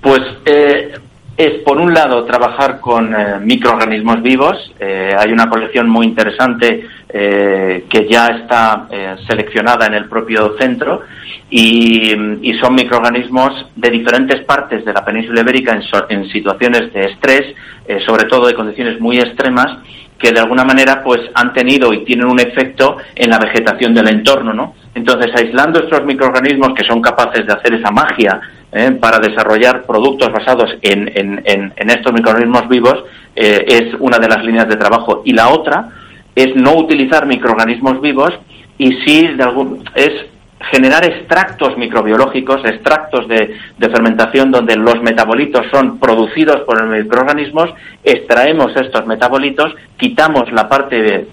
Pues 0.00 0.20
eh, 0.44 0.92
es, 1.36 1.62
por 1.64 1.78
un 1.78 1.92
lado, 1.92 2.24
trabajar 2.24 2.80
con 2.80 3.14
eh, 3.14 3.38
microorganismos 3.40 4.22
vivos. 4.22 4.72
Eh, 4.80 5.10
hay 5.18 5.32
una 5.32 5.48
colección 5.48 5.88
muy 5.88 6.06
interesante 6.06 6.86
eh, 7.18 7.86
que 7.88 8.06
ya 8.10 8.26
está 8.26 8.88
eh, 8.90 9.16
seleccionada 9.26 9.86
en 9.86 9.94
el 9.94 10.06
propio 10.06 10.54
centro 10.58 11.00
y, 11.48 12.14
son 12.60 12.74
microorganismos 12.74 13.70
de 13.74 13.88
diferentes 13.88 14.44
partes 14.44 14.84
de 14.84 14.92
la 14.92 15.02
península 15.02 15.40
ibérica 15.40 15.72
en, 15.72 15.80
so, 15.80 16.04
en 16.10 16.28
situaciones 16.28 16.92
de 16.92 17.04
estrés, 17.12 17.54
eh, 17.88 18.00
sobre 18.04 18.24
todo 18.24 18.46
de 18.46 18.52
condiciones 18.52 19.00
muy 19.00 19.16
extremas, 19.16 19.78
que 20.18 20.30
de 20.30 20.40
alguna 20.40 20.64
manera 20.64 21.02
pues 21.02 21.20
han 21.32 21.54
tenido 21.54 21.90
y 21.94 22.04
tienen 22.04 22.26
un 22.26 22.38
efecto 22.38 22.98
en 23.14 23.30
la 23.30 23.38
vegetación 23.38 23.94
del 23.94 24.08
entorno, 24.08 24.52
¿no? 24.52 24.74
Entonces, 24.94 25.30
aislando 25.34 25.78
estos 25.78 26.04
microorganismos 26.04 26.74
que 26.74 26.84
son 26.84 27.00
capaces 27.00 27.46
de 27.46 27.52
hacer 27.54 27.72
esa 27.74 27.90
magia 27.90 28.40
para 29.00 29.18
desarrollar 29.20 29.86
productos 29.86 30.30
basados 30.30 30.76
en, 30.82 31.10
en, 31.14 31.42
en, 31.76 31.90
estos 31.90 32.12
microorganismos 32.12 32.68
vivos 32.68 33.04
es 33.34 33.94
una 34.00 34.18
de 34.18 34.28
las 34.28 34.44
líneas 34.44 34.68
de 34.68 34.76
trabajo. 34.76 35.22
Y 35.24 35.32
la 35.32 35.48
otra 35.48 35.88
es 36.36 36.54
no 36.54 36.76
utilizar 36.76 37.26
microorganismos 37.26 38.00
vivos 38.00 38.32
y 38.78 38.92
sí 39.04 39.26
de 39.26 39.42
algún, 39.42 39.82
es 39.94 40.12
generar 40.70 41.04
extractos 41.04 41.76
microbiológicos, 41.76 42.64
extractos 42.64 43.26
de, 43.28 43.56
fermentación 43.78 44.50
donde 44.50 44.76
los 44.76 45.00
metabolitos 45.02 45.66
son 45.72 45.98
producidos 45.98 46.60
por 46.62 46.80
los 46.80 47.04
microorganismos, 47.04 47.70
extraemos 48.04 48.74
estos 48.76 49.06
metabolitos, 49.06 49.74
quitamos 49.96 50.52
la 50.52 50.68
parte, 50.68 51.02
de, 51.02 51.28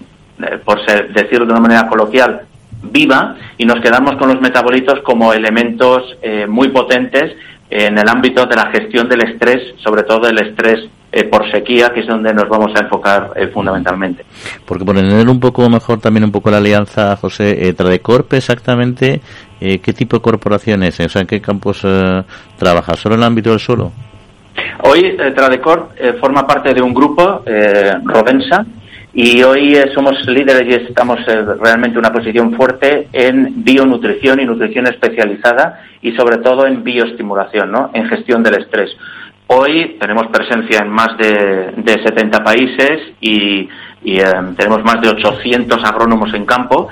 por 0.64 0.84
ser, 0.86 1.12
decirlo 1.12 1.46
de 1.46 1.52
una 1.52 1.60
manera 1.60 1.86
coloquial, 1.86 2.42
viva 2.82 3.36
y 3.58 3.64
nos 3.64 3.80
quedamos 3.80 4.16
con 4.16 4.28
los 4.28 4.40
metabolitos 4.40 5.00
como 5.00 5.32
elementos 5.32 6.16
eh, 6.22 6.46
muy 6.46 6.68
potentes 6.68 7.34
en 7.74 7.98
el 7.98 8.08
ámbito 8.08 8.46
de 8.46 8.54
la 8.54 8.70
gestión 8.70 9.08
del 9.08 9.28
estrés, 9.28 9.74
sobre 9.82 10.04
todo 10.04 10.28
el 10.28 10.38
estrés 10.38 10.88
eh, 11.10 11.24
por 11.24 11.50
sequía, 11.50 11.90
que 11.92 12.00
es 12.00 12.06
donde 12.06 12.32
nos 12.32 12.48
vamos 12.48 12.70
a 12.76 12.84
enfocar 12.84 13.32
eh, 13.34 13.48
fundamentalmente. 13.48 14.24
Porque 14.64 14.84
por 14.84 14.96
entender 14.96 15.28
un 15.28 15.40
poco 15.40 15.68
mejor 15.68 15.98
también 16.00 16.22
un 16.22 16.30
poco 16.30 16.52
la 16.52 16.58
alianza, 16.58 17.16
José, 17.16 17.68
eh, 17.68 17.72
Tradecorp 17.72 18.32
exactamente, 18.34 19.20
eh, 19.60 19.80
¿qué 19.80 19.92
tipo 19.92 20.16
de 20.16 20.22
corporaciones, 20.22 21.00
o 21.00 21.08
sea, 21.08 21.22
en 21.22 21.26
qué 21.26 21.40
campos 21.40 21.80
eh, 21.82 22.22
trabaja? 22.56 22.94
¿Solo 22.94 23.16
en 23.16 23.22
el 23.22 23.26
ámbito 23.26 23.50
del 23.50 23.58
suelo? 23.58 23.90
Hoy 24.84 25.16
Tradecorp 25.34 25.98
forma 26.20 26.46
parte 26.46 26.72
de 26.72 26.80
un 26.80 26.94
grupo, 26.94 27.42
Rodensa, 28.04 28.64
y 29.14 29.44
hoy 29.44 29.76
eh, 29.76 29.92
somos 29.94 30.26
líderes 30.26 30.66
y 30.66 30.88
estamos 30.88 31.20
eh, 31.28 31.44
realmente 31.60 31.92
en 31.92 31.98
una 31.98 32.12
posición 32.12 32.52
fuerte 32.54 33.08
en 33.12 33.62
bionutrición 33.62 34.40
y 34.40 34.44
nutrición 34.44 34.88
especializada 34.88 35.82
y 36.02 36.12
sobre 36.16 36.38
todo 36.38 36.66
en 36.66 36.82
bioestimulación, 36.82 37.70
¿no? 37.70 37.90
en 37.94 38.08
gestión 38.08 38.42
del 38.42 38.60
estrés. 38.60 38.90
Hoy 39.46 39.96
tenemos 40.00 40.26
presencia 40.28 40.80
en 40.80 40.88
más 40.88 41.16
de, 41.16 41.74
de 41.76 42.02
70 42.02 42.42
países 42.42 43.12
y, 43.20 43.68
eh, 44.04 44.24
tenemos 44.58 44.82
más 44.82 45.00
de 45.00 45.08
800 45.10 45.82
agrónomos 45.84 46.34
en 46.34 46.44
campo 46.44 46.88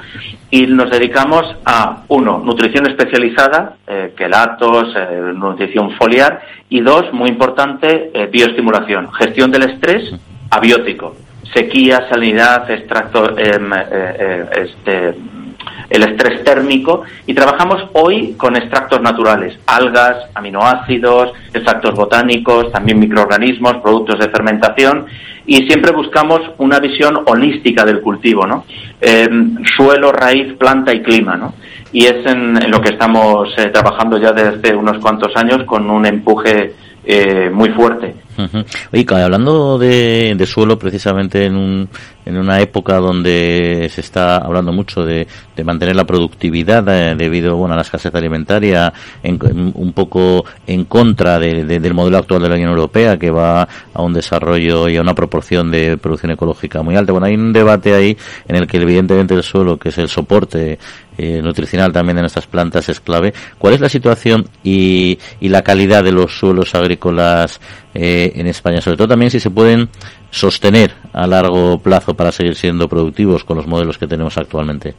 y 0.51 0.67
nos 0.67 0.91
dedicamos 0.91 1.45
a, 1.65 2.05
uno, 2.09 2.39
nutrición 2.39 2.87
especializada, 2.87 3.77
eh, 3.87 4.15
quelatos, 4.17 4.95
nutrición 5.35 5.91
foliar 5.97 6.41
y 6.69 6.81
dos, 6.81 7.13
muy 7.13 7.31
importante, 7.31 8.13
bioestimulación, 8.31 9.13
gestión 9.13 9.51
del 9.51 9.65
estrés 9.65 10.15
abiótico 10.51 11.17
sequía, 11.55 12.09
salinidad, 12.09 12.71
extracto, 12.71 13.39
eh, 13.39 13.59
eh, 13.93 14.47
este, 14.57 15.15
el 15.91 16.03
estrés 16.05 16.43
térmico 16.45 17.03
y 17.27 17.35
trabajamos 17.35 17.91
hoy 17.93 18.35
con 18.35 18.57
extractos 18.57 19.01
naturales, 19.03 19.59
algas, 19.67 20.17
aminoácidos, 20.35 21.33
extractos 21.53 21.95
botánicos, 21.95 22.73
también 22.73 22.99
microorganismos, 22.99 23.77
productos 23.79 24.19
de 24.19 24.31
fermentación 24.31 25.07
y 25.45 25.67
siempre 25.67 25.93
buscamos 25.93 26.41
una 26.59 26.79
visión 26.79 27.21
holística 27.27 27.85
del 27.85 28.01
cultivo, 28.01 28.47
¿no? 28.47 28.65
Eh, 29.01 29.29
suelo, 29.77 30.13
raíz, 30.13 30.55
planta 30.55 30.95
y 30.95 31.03
clima, 31.03 31.37
¿no? 31.37 31.55
Y 31.93 32.07
es 32.07 32.25
en, 32.27 32.63
en 32.63 32.71
lo 32.71 32.81
que 32.81 32.91
estamos 32.91 33.53
eh, 33.59 33.69
trabajando 33.69 34.19
ya 34.19 34.33
desde 34.33 34.75
unos 34.75 34.99
cuantos 34.99 35.37
años 35.37 35.65
con 35.65 35.91
un 35.91 36.07
empuje 36.07 36.75
eh, 37.05 37.51
muy 37.53 37.71
fuerte. 37.71 38.15
Uh 38.39 38.43
-huh. 38.43 38.65
Oye, 38.93 39.23
hablando 39.23 39.79
de, 39.79 40.35
de, 40.37 40.47
suelo, 40.47 40.79
precisamente 40.79 41.45
en, 41.45 41.55
un, 41.55 41.89
en 42.25 42.37
una 42.37 42.61
época 42.61 42.97
donde 42.99 43.91
se 43.93 44.01
está 44.01 44.37
hablando 44.39 44.73
mucho 44.73 45.05
de, 45.05 45.27
mantener 45.65 45.95
la 45.95 46.05
productividad 46.05 46.89
eh, 46.89 47.15
debido 47.15 47.57
bueno, 47.57 47.75
a 47.75 47.77
la 47.77 47.83
escasez 47.83 48.13
alimentaria, 48.15 48.93
en, 49.23 49.39
en, 49.45 49.73
un 49.75 49.93
poco 49.93 50.45
en 50.67 50.85
contra 50.87 51.39
de, 51.39 51.65
del 51.65 51.95
modelo 51.95 52.19
actual 52.19 52.43
de 52.43 52.49
la 52.49 52.55
Unión 52.55 52.71
Europea, 52.71 53.19
que 53.19 53.31
va 53.31 53.69
a 53.95 54.03
un 54.03 54.13
desarrollo 54.13 54.89
y 54.89 54.97
a 54.97 55.03
una 55.03 55.15
proporción 55.15 55.71
de 55.71 55.97
producción 55.99 56.33
ecológica 56.33 56.83
muy 56.83 56.97
alta. 56.97 57.13
Bueno, 57.13 57.27
hay 57.27 57.35
un 57.35 57.53
debate 57.53 57.95
ahí 57.95 58.17
en 58.49 58.57
el 58.57 58.67
que 58.67 58.79
evidentemente 58.79 59.35
el 59.35 59.43
suelo, 59.43 59.79
que 59.79 59.91
es 59.91 59.99
el 59.99 60.09
soporte 60.09 60.79
eh, 61.19 61.43
nutricional 61.43 61.93
también 61.93 62.17
de 62.17 62.23
nuestras 62.23 62.47
plantas 62.47 62.89
es 62.89 63.01
clave. 63.01 63.35
¿Cuál 63.59 63.75
es 63.75 63.81
la 63.81 63.89
situación 63.91 64.49
y, 64.65 65.19
y 65.41 65.49
la 65.51 65.63
calidad 65.63 66.03
de 66.03 66.13
los 66.13 66.39
suelos 66.39 66.75
agrícolas 66.75 67.61
eh, 67.95 68.33
en 68.37 68.47
España? 68.47 68.81
Sobre 68.81 68.97
todo 68.97 69.09
también 69.09 69.31
si 69.31 69.41
se 69.41 69.51
pueden 69.51 69.89
sostener 70.31 70.93
a 71.13 71.27
largo 71.27 71.79
plazo 71.79 72.15
para 72.15 72.33
seguir 72.33 72.55
siendo 72.55 72.89
productivos 72.89 73.45
con 73.45 73.57
los 73.57 73.67
modelos 73.67 73.99
que 73.99 74.07
tenemos 74.07 74.39
actualmente. 74.39 74.95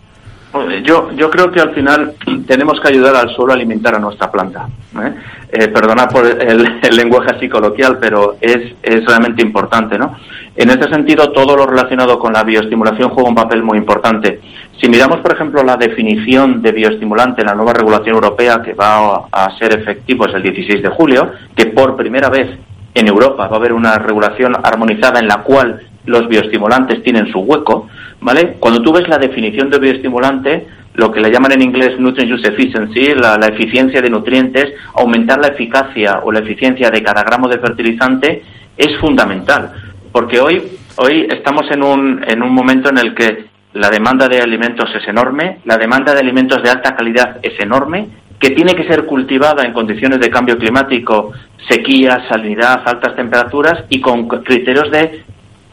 Yo, 0.84 1.12
yo 1.13 1.32
creo 1.32 1.51
que 1.51 1.60
al 1.60 1.73
final 1.73 2.13
tenemos 2.45 2.79
que 2.79 2.89
ayudar 2.89 3.15
al 3.15 3.29
suelo 3.36 3.53
a 3.53 3.56
alimentar 3.56 3.95
a 3.95 3.99
nuestra 3.99 4.29
planta. 4.32 4.67
¿eh? 5.01 5.13
Eh, 5.51 5.67
perdona 5.69 6.08
por 6.08 6.25
el, 6.25 6.79
lenguaje 6.95 7.36
así 7.36 7.49
coloquial, 7.49 7.97
pero 7.99 8.36
es, 8.39 8.75
es 8.84 9.06
realmente 9.06 9.41
importante, 9.41 9.97
¿no? 9.97 10.15
En 10.56 10.69
este 10.69 10.88
sentido, 10.89 11.32
todo 11.32 11.56
lo 11.56 11.65
relacionado 11.65 12.19
con 12.19 12.34
la 12.34 12.43
bioestimulación 12.43 13.10
juega 13.10 13.29
un 13.29 13.36
papel 13.36 13.63
muy 13.63 13.79
importante. 13.79 14.41
Si 14.79 14.88
miramos, 14.88 15.21
por 15.21 15.34
ejemplo, 15.34 15.63
la 15.63 15.75
definición 15.75 16.62
de 16.62 16.71
bioestimulante 16.71 17.41
en 17.41 17.47
la 17.47 17.56
nueva 17.56 17.73
regulación 17.73 18.13
europea 18.13 18.62
que 18.62 18.75
va 18.75 19.25
a 19.32 19.58
ser 19.58 19.79
efectivo 19.79 20.27
es 20.27 20.36
el 20.36 20.43
16 20.43 20.84
de 20.84 20.89
julio, 20.89 21.32
que 21.56 21.67
por 21.67 21.95
primera 21.95 22.29
vez 22.29 22.60
en 22.93 23.08
Europa 23.08 23.47
va 23.47 23.56
a 23.56 23.60
haber 23.60 23.73
una 23.73 23.97
regulación 23.97 24.53
armonizada 24.62 25.19
en 25.19 25.27
la 25.27 25.43
cual 25.43 25.82
los 26.06 26.27
bioestimulantes 26.27 27.01
tienen 27.03 27.32
su 27.32 27.39
hueco, 27.39 27.88
¿vale? 28.21 28.58
Cuando 28.60 28.82
tú 28.82 28.91
ves 28.91 29.08
la 29.08 29.17
definición 29.17 29.69
de 29.69 29.79
bioestimulante, 29.79 30.67
lo 30.95 31.12
que 31.12 31.21
le 31.21 31.32
llaman 31.32 31.53
en 31.53 31.62
inglés 31.62 31.99
nutrient 31.99 32.34
use 32.34 32.47
efficiency, 32.47 33.15
la, 33.15 33.38
la, 33.38 33.47
eficiencia 33.47 34.01
de 34.01 34.10
nutrientes, 34.10 34.73
aumentar 34.95 35.39
la 35.39 35.47
eficacia 35.47 36.21
o 36.23 36.32
la 36.32 36.39
eficiencia 36.39 36.89
de 36.91 37.01
cada 37.01 37.23
gramo 37.23 37.47
de 37.47 37.60
fertilizante 37.60 38.43
es 38.77 38.97
fundamental, 38.99 39.71
porque 40.12 40.39
hoy 40.39 40.62
hoy 40.97 41.27
estamos 41.29 41.69
en 41.71 41.84
un 41.84 42.23
en 42.27 42.43
un 42.43 42.53
momento 42.53 42.89
en 42.89 42.97
el 42.99 43.15
que 43.15 43.45
la 43.73 43.89
demanda 43.89 44.27
de 44.27 44.39
alimentos 44.39 44.89
es 44.95 45.08
enorme, 45.08 45.60
la 45.65 45.77
demanda 45.77 46.13
de 46.13 46.19
alimentos 46.19 46.62
de 46.62 46.69
alta 46.69 46.95
calidad 46.95 47.38
es 47.41 47.60
enorme, 47.60 48.08
que 48.39 48.52
tiene 48.52 48.76
que 48.76 48.88
ser 48.88 49.06
cultivada 49.06 49.63
en 49.63 49.74
condiciones 49.74 50.19
de 50.19 50.30
cambio 50.30 50.58
climático, 50.58 51.32
sequía, 51.69 52.26
salinidad, 52.30 52.82
altas 52.86 53.15
temperaturas 53.15 53.86
y 53.89 54.02
con 54.02 54.28
criterios 54.28 54.91
de 54.91 55.24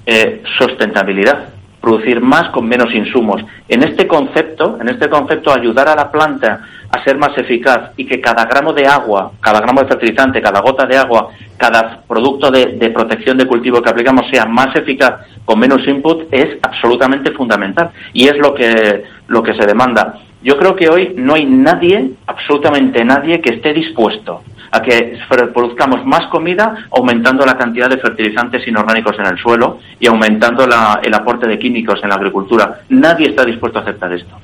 eh, 0.07 0.42
sustentabilidad 0.59 1.49
producir 1.81 2.20
más 2.20 2.51
con 2.51 2.68
menos 2.68 2.94
insumos. 2.94 3.42
En 3.68 3.83
este 3.83 4.07
concepto, 4.07 4.79
en 4.81 4.88
este 4.88 5.09
concepto, 5.09 5.53
ayudar 5.53 5.88
a 5.88 5.96
la 5.96 6.11
planta 6.11 6.61
a 6.90 7.05
ser 7.05 7.16
más 7.16 7.37
eficaz 7.38 7.92
y 7.96 8.05
que 8.05 8.20
cada 8.20 8.44
gramo 8.44 8.73
de 8.73 8.87
agua, 8.87 9.33
cada 9.40 9.61
gramo 9.61 9.81
de 9.81 9.88
fertilizante, 9.88 10.42
cada 10.42 10.61
gota 10.61 10.87
de 10.87 10.96
agua, 10.96 11.31
cada 11.57 12.03
producto 12.07 12.51
de, 12.51 12.66
de 12.77 12.90
protección 12.90 13.38
de 13.38 13.46
cultivo 13.46 13.81
que 13.81 13.90
aplicamos 13.90 14.27
sea 14.31 14.44
más 14.44 14.75
eficaz 14.77 15.20
con 15.44 15.59
menos 15.59 15.87
input 15.87 16.33
es 16.33 16.59
absolutamente 16.62 17.33
fundamental 17.33 17.90
y 18.12 18.29
es 18.29 18.37
lo 18.37 18.55
que 18.55 19.05
lo 19.29 19.42
que 19.42 19.55
se 19.55 19.66
demanda. 19.66 20.14
Yo 20.42 20.57
creo 20.57 20.74
que 20.74 20.88
hoy 20.88 21.14
no 21.16 21.35
hay 21.35 21.44
nadie, 21.44 22.12
absolutamente 22.26 23.05
nadie, 23.05 23.40
que 23.40 23.55
esté 23.55 23.72
dispuesto 23.74 24.42
a 24.72 24.81
que 24.81 25.18
produzcamos 25.53 26.05
más 26.07 26.26
comida 26.29 26.87
aumentando 26.92 27.44
la 27.44 27.59
cantidad 27.59 27.90
de 27.90 27.98
fertilizantes 27.98 28.66
inorgánicos 28.66 29.18
en 29.18 29.26
el 29.26 29.38
suelo 29.38 29.79
y 29.98 30.07
aumentando 30.07 30.64
el 31.03 31.14
aporte 31.14 31.48
de 31.48 31.59
químicos 31.59 32.00
en 32.03 32.09
la 32.09 32.14
agricultura. 32.14 32.81
Nadie 32.88 33.29
está 33.29 33.44
dispuesto 33.44 33.81
a 33.81 33.83
aceptar 33.83 34.12
esto. 34.12 34.37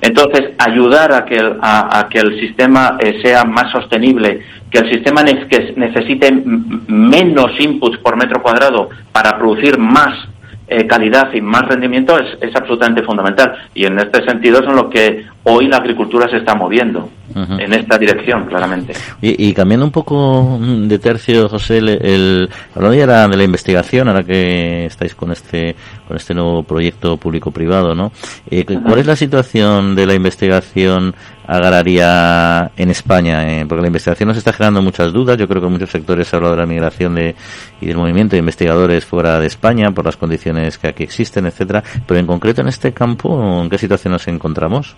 Entonces, 0.00 0.52
ayudar 0.58 1.12
a 1.12 1.24
que, 1.26 1.36
el, 1.36 1.58
a, 1.60 2.06
que 2.08 2.18
el 2.18 2.40
sistema 2.40 2.96
eh, 2.98 3.20
sea 3.22 3.44
más 3.44 3.70
sostenible, 3.70 4.40
que 4.70 4.78
el 4.78 4.90
sistema 4.90 5.22
que 5.24 5.74
necesite 5.76 6.32
menos 6.32 7.58
inputs 7.58 7.98
por 7.98 8.16
metro 8.16 8.40
cuadrado 8.40 8.88
para 9.12 9.36
producir 9.36 9.78
más 9.78 10.29
eh, 10.70 10.86
calidad 10.86 11.32
y 11.32 11.40
más 11.40 11.62
rendimiento 11.62 12.16
es, 12.16 12.38
es, 12.40 12.54
absolutamente 12.54 13.02
fundamental. 13.02 13.54
Y 13.74 13.86
en 13.86 13.98
este 13.98 14.24
sentido 14.24 14.62
son 14.62 14.76
lo 14.76 14.88
que 14.88 15.26
hoy 15.44 15.68
la 15.68 15.78
agricultura 15.78 16.28
se 16.28 16.38
está 16.38 16.54
moviendo 16.54 17.08
en 17.32 17.72
esta 17.72 17.96
dirección, 17.96 18.46
claramente. 18.46 18.92
Y, 19.22 19.52
cambiando 19.54 19.86
un 19.86 19.92
poco 19.92 20.58
de 20.60 20.98
tercio, 20.98 21.48
José, 21.48 21.78
el, 21.78 22.48
hablando 22.74 22.96
ya 22.96 23.28
de 23.28 23.36
la 23.36 23.44
investigación, 23.44 24.08
ahora 24.08 24.24
que 24.24 24.86
estáis 24.86 25.14
con 25.14 25.30
este 25.30 25.76
con 26.08 26.16
este 26.16 26.34
nuevo 26.34 26.64
proyecto 26.64 27.16
público-privado, 27.16 27.94
¿no? 27.94 28.10
Eh, 28.50 28.64
¿Cuál 28.64 28.98
es 28.98 29.06
la 29.06 29.14
situación 29.14 29.94
de 29.94 30.06
la 30.06 30.14
investigación 30.14 31.14
agraria 31.46 32.72
en 32.76 32.90
España? 32.90 33.60
Eh, 33.60 33.64
porque 33.68 33.82
la 33.82 33.88
investigación 33.88 34.28
nos 34.28 34.36
está 34.36 34.52
generando 34.52 34.82
muchas 34.82 35.12
dudas. 35.12 35.38
Yo 35.38 35.46
creo 35.46 35.60
que 35.60 35.66
en 35.68 35.72
muchos 35.72 35.90
sectores 35.90 36.26
se 36.26 36.34
ha 36.34 36.38
hablado 36.38 36.56
de 36.56 36.62
la 36.62 36.66
migración 36.66 37.14
de, 37.14 37.36
y 37.80 37.86
del 37.86 37.96
movimiento 37.96 38.32
de 38.32 38.40
investigadores 38.40 39.04
fuera 39.04 39.38
de 39.38 39.46
España 39.46 39.92
por 39.92 40.04
las 40.04 40.16
condiciones 40.16 40.78
que 40.78 40.88
aquí 40.88 41.04
existen, 41.04 41.46
etcétera. 41.46 41.84
Pero 42.06 42.18
en 42.18 42.26
concreto 42.26 42.60
en 42.60 42.68
este 42.68 42.92
campo, 42.92 43.62
¿en 43.62 43.70
qué 43.70 43.78
situación 43.78 44.12
nos 44.12 44.26
encontramos? 44.26 44.96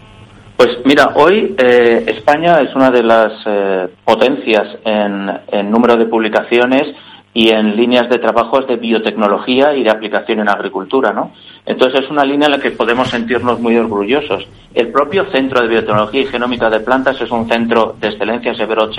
Pues 0.57 0.79
mira, 0.85 1.13
hoy 1.15 1.55
eh, 1.59 2.05
España 2.07 2.61
es 2.61 2.75
una 2.75 2.91
de 2.91 3.03
las 3.03 3.33
eh, 3.47 3.89
potencias 4.05 4.79
en, 4.85 5.71
número 5.71 5.97
de 5.97 6.07
publicaciones 6.07 6.95
y 7.35 7.49
en 7.49 7.77
líneas 7.77 8.09
de 8.11 8.19
trabajos 8.19 8.67
de 8.67 8.77
biotecnología 8.77 9.75
y 9.75 9.83
de 9.83 9.91
aplicación 9.91 10.41
en 10.41 10.49
agricultura, 10.49 11.13
¿no? 11.13 11.33
Entonces 11.65 12.03
es 12.03 12.11
una 12.11 12.25
línea 12.25 12.47
en 12.47 12.53
la 12.53 12.59
que 12.59 12.73
podemos 12.73 13.09
sentirnos 13.09 13.59
muy 13.59 13.77
orgullosos. 13.77 14.47
El 14.75 14.89
propio 14.89 15.25
Centro 15.33 15.63
de 15.63 15.69
Biotecnología 15.69 16.21
y 16.21 16.27
Genómica 16.27 16.69
de 16.69 16.81
Plantas 16.81 17.21
es 17.21 17.31
un 17.31 17.49
centro 17.49 17.97
de 17.99 18.09
excelencia 18.09 18.55
Severo 18.55 18.91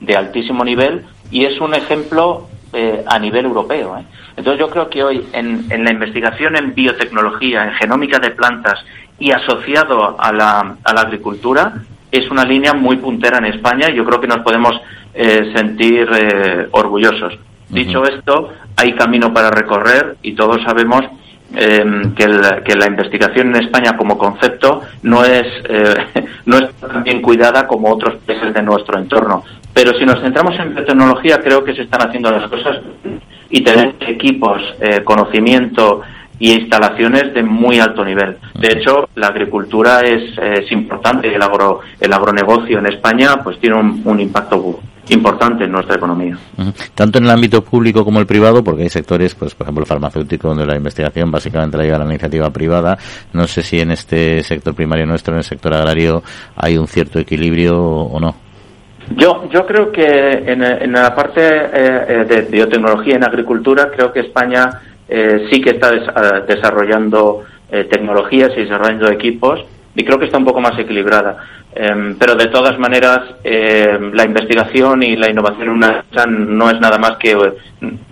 de 0.00 0.16
altísimo 0.16 0.64
nivel 0.64 1.04
y 1.30 1.44
es 1.44 1.60
un 1.60 1.74
ejemplo 1.74 2.48
eh, 2.72 3.04
a 3.06 3.18
nivel 3.18 3.46
europeo. 3.46 3.96
Entonces 4.36 4.60
yo 4.60 4.68
creo 4.68 4.90
que 4.90 5.02
hoy 5.02 5.26
en, 5.32 5.66
en, 5.70 5.84
la 5.84 5.92
investigación 5.92 6.56
en 6.56 6.74
biotecnología, 6.74 7.64
en 7.64 7.72
genómica 7.72 8.18
de 8.18 8.30
plantas 8.30 8.84
y 9.18 9.32
asociado 9.32 10.20
a 10.20 10.32
la, 10.32 10.76
a 10.84 10.92
la 10.94 11.00
agricultura 11.00 11.74
es 12.10 12.30
una 12.30 12.44
línea 12.44 12.72
muy 12.72 12.96
puntera 12.96 13.38
en 13.38 13.46
España 13.46 13.90
y 13.90 13.96
yo 13.96 14.04
creo 14.04 14.20
que 14.20 14.26
nos 14.26 14.40
podemos 14.40 14.80
eh, 15.14 15.52
sentir 15.54 16.08
eh, 16.14 16.68
orgullosos. 16.70 17.38
Dicho 17.68 18.04
esto, 18.04 18.50
hay 18.76 18.94
camino 18.94 19.32
para 19.32 19.50
recorrer 19.50 20.16
y 20.22 20.32
todos 20.32 20.62
sabemos 20.62 21.04
em, 21.54 22.14
que, 22.14 22.24
que, 22.64 22.76
la 22.76 22.86
investigación 22.86 23.48
en 23.48 23.64
España 23.64 23.96
como 23.96 24.16
concepto 24.16 24.82
no 25.02 25.22
es, 25.24 25.46
eh, 25.68 26.24
no 26.46 26.58
es 26.58 26.72
tan 26.76 27.02
bien 27.02 27.20
cuidada 27.20 27.66
como 27.66 27.92
otros 27.92 28.14
países 28.26 28.54
de 28.54 28.62
nuestro 28.62 28.98
entorno. 28.98 29.44
Pero 29.74 29.92
si 29.98 30.06
nos 30.06 30.20
centramos 30.20 30.58
en 30.58 30.74
biotecnología, 30.74 31.40
creo 31.42 31.62
que 31.62 31.74
se 31.74 31.82
están 31.82 32.08
haciendo 32.08 32.30
las 32.30 32.48
cosas 32.48 32.80
y 33.50 33.62
tener 33.62 33.96
equipos, 34.00 34.62
conocimiento, 35.04 36.02
y 36.38 36.52
instalaciones 36.52 37.34
de 37.34 37.42
muy 37.42 37.80
alto 37.80 38.04
nivel. 38.04 38.36
De 38.54 38.68
hecho, 38.68 39.08
la 39.16 39.28
agricultura 39.28 40.00
es, 40.00 40.36
es 40.38 40.70
importante, 40.72 41.34
el, 41.34 41.42
agro, 41.42 41.80
el 42.00 42.12
agronegocio 42.12 42.78
en 42.78 42.86
España 42.86 43.40
pues 43.42 43.58
tiene 43.60 43.76
un, 43.76 44.20
impacto 44.20 44.80
importante 45.08 45.64
en 45.64 45.72
nuestra 45.72 45.96
economía. 45.96 46.36
Tanto 46.94 47.18
en 47.18 47.24
el 47.24 47.30
ámbito 47.30 47.62
público 47.62 48.04
como 48.04 48.20
el 48.20 48.26
privado, 48.26 48.62
porque 48.62 48.82
hay 48.82 48.88
sectores, 48.88 49.34
pues 49.34 49.54
por 49.54 49.64
ejemplo 49.64 49.82
el 49.82 49.88
farmacéutico, 49.88 50.48
donde 50.48 50.66
la 50.66 50.76
investigación 50.76 51.30
básicamente 51.30 51.76
la 51.76 51.84
lleva 51.84 51.98
la 51.98 52.04
iniciativa 52.04 52.50
privada. 52.50 52.96
No 53.32 53.46
sé 53.46 53.62
si 53.62 53.80
en 53.80 53.90
este 53.90 54.42
sector 54.42 54.74
primario 54.74 55.06
nuestro, 55.06 55.32
en 55.32 55.38
el 55.38 55.44
sector 55.44 55.74
agrario, 55.74 56.22
hay 56.56 56.76
un 56.76 56.86
cierto 56.86 57.18
equilibrio 57.18 57.80
o 57.80 58.20
no. 58.20 58.48
Yo, 59.16 59.48
yo 59.50 59.66
creo 59.66 59.90
que 59.90 60.04
en, 60.04 60.62
en 60.62 60.92
la 60.92 61.14
parte 61.14 61.40
eh, 61.40 62.04
eh, 62.08 62.24
de 62.28 62.42
biotecnología 62.42 63.16
en 63.16 63.24
agricultura, 63.24 63.90
creo 63.90 64.12
que 64.12 64.20
España 64.20 64.82
eh, 65.08 65.48
sí 65.50 65.60
que 65.60 65.70
está 65.70 65.90
ah, 66.14 66.40
desarrollando 66.46 67.44
eh, 67.70 67.84
tecnologías 67.84 68.50
y 68.56 68.62
desarrollando 68.62 69.10
equipos 69.10 69.64
y 69.94 70.04
creo 70.04 70.18
que 70.18 70.26
está 70.26 70.38
un 70.38 70.44
poco 70.44 70.60
más 70.60 70.78
equilibrada. 70.78 71.38
Em, 71.74 72.16
pero 72.16 72.34
de 72.34 72.46
todas 72.46 72.78
maneras, 72.78 73.20
em, 73.44 74.12
la 74.12 74.24
investigación 74.24 75.02
y 75.02 75.16
la 75.16 75.30
innovación 75.30 75.68
una 75.70 76.04
no 76.28 76.70
es 76.70 76.80
nada 76.80 76.98
más 76.98 77.16
que, 77.18 77.36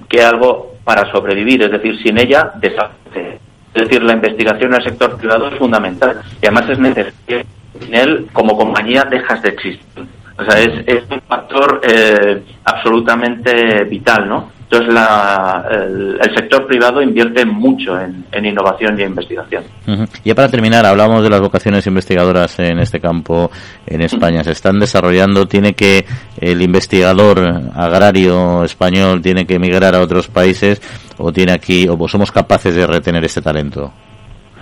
que 0.09 0.23
algo 0.23 0.75
para 0.85 1.11
sobrevivir, 1.11 1.63
es 1.63 1.71
decir, 1.71 1.97
sin 2.03 2.19
ella 2.19 2.53
desaparece. 2.57 3.41
Es 3.75 3.83
decir, 3.89 4.03
la 4.03 4.15
investigación 4.15 4.73
en 4.73 4.81
el 4.81 4.85
sector 4.85 5.17
privado 5.19 5.49
es 5.49 5.59
fundamental 5.59 6.23
y 6.41 6.47
además 6.47 6.71
es 6.71 6.79
necesario. 6.79 7.45
Sin 7.79 7.95
él, 7.95 8.27
como 8.33 8.57
compañía, 8.57 9.05
dejas 9.05 9.43
de 9.43 9.51
existir. 9.51 10.07
O 10.39 10.45
sea, 10.45 10.61
es, 10.61 10.87
es 10.87 11.05
un 11.11 11.21
factor 11.23 11.81
eh, 11.83 12.43
absolutamente 12.65 13.85
vital, 13.85 14.29
¿no? 14.29 14.51
Entonces, 14.69 14.93
la, 14.93 15.65
el, 15.71 16.19
sector 16.35 16.67
privado 16.67 17.01
invierte 17.01 17.47
mucho 17.47 18.01
en, 18.01 18.45
innovación 18.45 18.99
y 18.99 19.05
investigación. 19.05 19.63
Ya 20.25 20.35
para 20.35 20.49
terminar, 20.49 20.85
hablamos 20.85 21.23
de 21.23 21.31
las 21.31 21.41
vocaciones 21.41 21.87
investigadoras 21.87 22.59
en 22.59 22.81
este 22.81 22.99
campo 22.99 23.51
en 23.87 24.03
España. 24.03 24.43
Se 24.43 24.51
están 24.51 24.81
desarrollando. 24.81 25.47
¿Tiene 25.47 25.75
que 25.75 26.05
el 26.41 26.61
investigador 26.63 27.71
agrario 27.77 28.65
español 28.65 29.23
tiene 29.23 29.47
que 29.47 29.55
emigrar 29.55 29.95
a 29.95 30.01
otros 30.01 30.27
países 30.27 30.83
o 31.17 31.33
tiene 31.33 31.53
aquí 31.53 31.87
o 31.89 32.09
somos 32.09 32.33
capaces 32.33 32.75
de 32.75 32.89
retener 32.89 33.25
este 33.25 33.43
talento? 33.43 33.93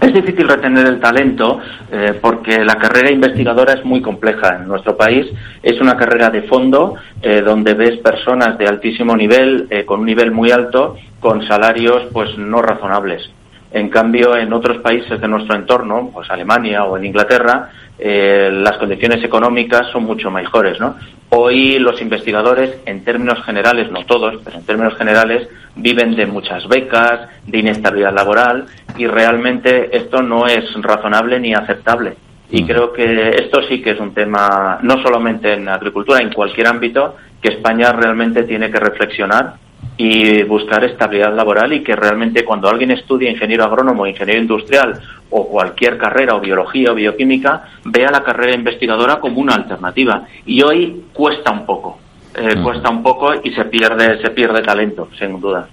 Es 0.04 0.12
difícil 0.12 0.46
retener 0.46 0.86
el 0.86 1.00
talento 1.00 1.60
eh, 1.90 2.18
porque 2.20 2.62
la 2.62 2.74
carrera 2.74 3.10
investigadora 3.10 3.72
es 3.72 3.86
muy 3.86 4.02
compleja 4.02 4.56
en 4.56 4.68
nuestro 4.68 4.98
país. 4.98 5.26
Es 5.62 5.80
una 5.80 5.96
carrera 5.96 6.28
de 6.28 6.42
fondo 6.42 6.96
eh, 7.22 7.40
donde 7.40 7.72
ves 7.72 8.00
personas 8.00 8.58
de 8.58 8.66
altísimo 8.66 9.16
nivel, 9.16 9.66
eh, 9.70 9.86
con 9.86 10.00
un 10.00 10.06
nivel 10.06 10.30
muy 10.30 10.50
alto, 10.50 10.98
con 11.20 11.46
salarios 11.46 12.02
pues 12.12 12.36
no 12.36 12.60
razonables. 12.60 13.30
En 13.72 13.88
cambio, 13.88 14.36
en 14.36 14.52
otros 14.52 14.76
países 14.82 15.18
de 15.18 15.26
nuestro 15.26 15.56
entorno, 15.56 16.10
pues 16.12 16.30
Alemania 16.30 16.84
o 16.84 16.98
en 16.98 17.06
Inglaterra, 17.06 17.70
las 17.98 18.76
condiciones 18.76 19.24
económicas 19.24 19.86
son 19.90 20.04
mucho 20.04 20.30
mejores, 20.30 20.78
¿no? 20.78 20.96
Hoy 21.30 21.78
los 21.78 22.00
investigadores, 22.02 22.76
en 22.86 23.04
términos 23.04 23.42
generales, 23.44 23.90
no 23.90 24.04
todos, 24.04 24.40
pero 24.44 24.58
en 24.58 24.66
términos 24.66 24.94
generales, 24.96 25.48
viven 25.76 26.14
de 26.14 26.26
muchas 26.26 26.66
becas, 26.68 27.28
de 27.46 27.58
inestabilidad 27.58 28.14
laboral 28.14 28.66
y 28.96 29.06
realmente 29.06 29.96
esto 29.96 30.22
no 30.22 30.46
es 30.46 30.64
razonable 30.80 31.40
ni 31.40 31.54
aceptable. 31.54 32.14
Y 32.50 32.64
creo 32.64 32.92
que 32.92 33.30
esto 33.30 33.62
sí 33.68 33.82
que 33.82 33.90
es 33.90 34.00
un 34.00 34.14
tema, 34.14 34.78
no 34.82 35.02
solamente 35.02 35.54
en 35.54 35.68
agricultura, 35.68 36.20
en 36.20 36.32
cualquier 36.32 36.68
ámbito, 36.68 37.16
que 37.40 37.48
España 37.48 37.92
realmente 37.92 38.44
tiene 38.44 38.70
que 38.70 38.78
reflexionar 38.78 39.54
y 39.96 40.42
buscar 40.44 40.84
estabilidad 40.84 41.34
laboral 41.34 41.72
y 41.72 41.82
que 41.82 41.94
realmente 41.94 42.44
cuando 42.44 42.68
alguien 42.68 42.90
estudia 42.90 43.30
ingeniero 43.30 43.64
agrónomo, 43.64 44.06
ingeniero 44.06 44.40
industrial 44.40 45.00
o 45.30 45.48
cualquier 45.48 45.98
carrera 45.98 46.34
o 46.34 46.40
biología 46.40 46.92
o 46.92 46.94
bioquímica, 46.94 47.64
vea 47.84 48.10
la 48.10 48.22
carrera 48.22 48.54
investigadora 48.54 49.20
como 49.20 49.40
una 49.40 49.54
alternativa. 49.54 50.26
Y 50.46 50.62
hoy 50.62 51.04
cuesta 51.12 51.50
un 51.50 51.66
poco. 51.66 51.98
Eh, 52.36 52.62
cuesta 52.62 52.90
un 52.90 53.02
poco 53.02 53.32
y 53.42 53.52
se 53.52 53.64
pierde 53.66 54.20
se 54.20 54.30
pierde 54.30 54.60
talento, 54.62 55.08
sin 55.18 55.40
duda. 55.40 55.68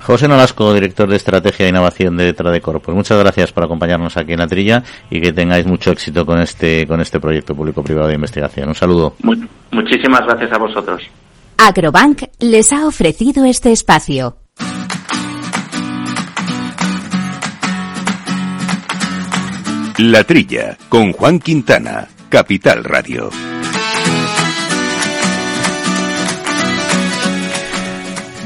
José 0.00 0.28
Nolasco, 0.28 0.74
director 0.74 1.08
de 1.08 1.16
Estrategia 1.16 1.66
e 1.66 1.70
Innovación 1.70 2.16
de 2.16 2.32
Tradecor. 2.32 2.80
Pues 2.80 2.94
muchas 2.94 3.18
gracias 3.18 3.52
por 3.52 3.64
acompañarnos 3.64 4.16
aquí 4.16 4.32
en 4.34 4.40
la 4.40 4.46
trilla 4.46 4.82
y 5.10 5.20
que 5.20 5.32
tengáis 5.32 5.66
mucho 5.66 5.90
éxito 5.90 6.26
con 6.26 6.40
este 6.40 6.86
con 6.86 7.00
este 7.00 7.18
proyecto 7.20 7.54
público-privado 7.54 8.08
de 8.08 8.14
investigación. 8.14 8.68
Un 8.68 8.74
saludo. 8.74 9.14
muchísimas 9.70 10.20
gracias 10.26 10.52
a 10.52 10.58
vosotros. 10.58 11.02
Agrobank 11.56 12.24
les 12.40 12.72
ha 12.72 12.86
ofrecido 12.86 13.44
este 13.44 13.72
espacio. 13.72 14.36
La 19.98 20.24
Trilla, 20.24 20.76
con 20.88 21.12
Juan 21.12 21.38
Quintana, 21.38 22.08
Capital 22.28 22.82
Radio. 22.82 23.30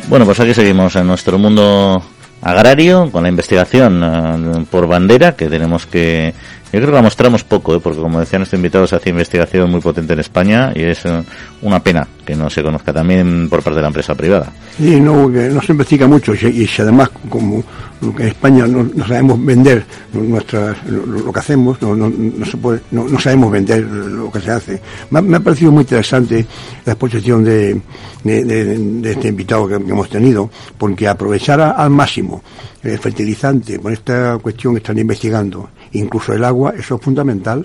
Bueno, 0.09 0.25
pues 0.25 0.41
aquí 0.41 0.55
seguimos 0.55 0.97
en 0.97 1.07
nuestro 1.07 1.39
mundo 1.39 2.03
agrario 2.41 3.11
con 3.13 3.25
la 3.25 3.29
investigación 3.29 4.03
eh, 4.03 4.65
por 4.71 4.87
bandera 4.87 5.37
que 5.37 5.49
tenemos 5.51 5.85
que 5.85 6.33
yo 6.71 6.81
creo 6.81 6.87
que 6.87 6.97
la 6.97 7.03
mostramos 7.03 7.45
poco, 7.45 7.75
¿eh? 7.75 7.81
porque 7.83 7.99
como 7.99 8.21
decían 8.21 8.41
nuestros 8.41 8.59
invitados, 8.59 8.91
se 8.91 8.97
hace 8.97 9.09
investigación 9.09 9.71
muy 9.71 9.81
potente 9.81 10.13
en 10.13 10.21
España 10.21 10.71
y 10.75 10.83
es 10.83 11.05
eh, 11.07 11.23
una 11.63 11.83
pena 11.83 12.07
que 12.27 12.37
no 12.37 12.51
se 12.51 12.63
conozca 12.63 12.93
también 12.93 13.49
por 13.49 13.63
parte 13.63 13.77
de 13.77 13.83
la 13.83 13.89
empresa 13.89 14.15
privada. 14.15 14.53
Sí, 14.77 15.01
no, 15.01 15.31
no 15.31 15.63
se 15.63 15.73
investiga 15.73 16.07
mucho 16.07 16.35
y, 16.35 16.67
si 16.67 16.83
además, 16.83 17.09
como 17.31 17.65
en 18.03 18.29
España 18.29 18.67
no, 18.67 18.87
sabemos 19.07 19.43
vender 19.43 19.83
nuestra, 20.13 20.77
lo, 20.87 21.33
que 21.33 21.39
hacemos, 21.39 21.81
no, 21.81 21.97
no, 21.97 22.45
se 22.45 22.59
puede, 22.59 22.81
no, 22.91 23.19
sabemos 23.19 23.51
vender 23.51 23.83
lo 23.85 24.31
que 24.31 24.41
se 24.41 24.51
hace. 24.51 24.83
Me, 25.11 25.37
ha 25.37 25.41
parecido 25.41 25.73
muy 25.73 25.83
interesante 25.83 26.47
la 26.85 26.93
exposición 26.93 27.43
de, 27.45 27.81
de, 28.23 29.11
este 29.11 29.29
invitado 29.29 29.67
que, 29.67 29.77
hemos 29.77 30.11
tenido, 30.11 30.51
porque 30.77 31.09
aprovechar 31.09 31.61
al 31.63 31.89
máximo 31.89 32.43
el 32.83 32.99
fertilizante 32.99 33.79
con 33.79 33.93
esta 33.93 34.39
cuestión 34.39 34.75
que 34.75 34.79
están 34.79 34.99
investigando 34.99 35.71
incluso 35.93 36.33
el 36.33 36.45
agua, 36.45 36.75
eso 36.77 36.97
es 36.97 37.01
fundamental. 37.01 37.65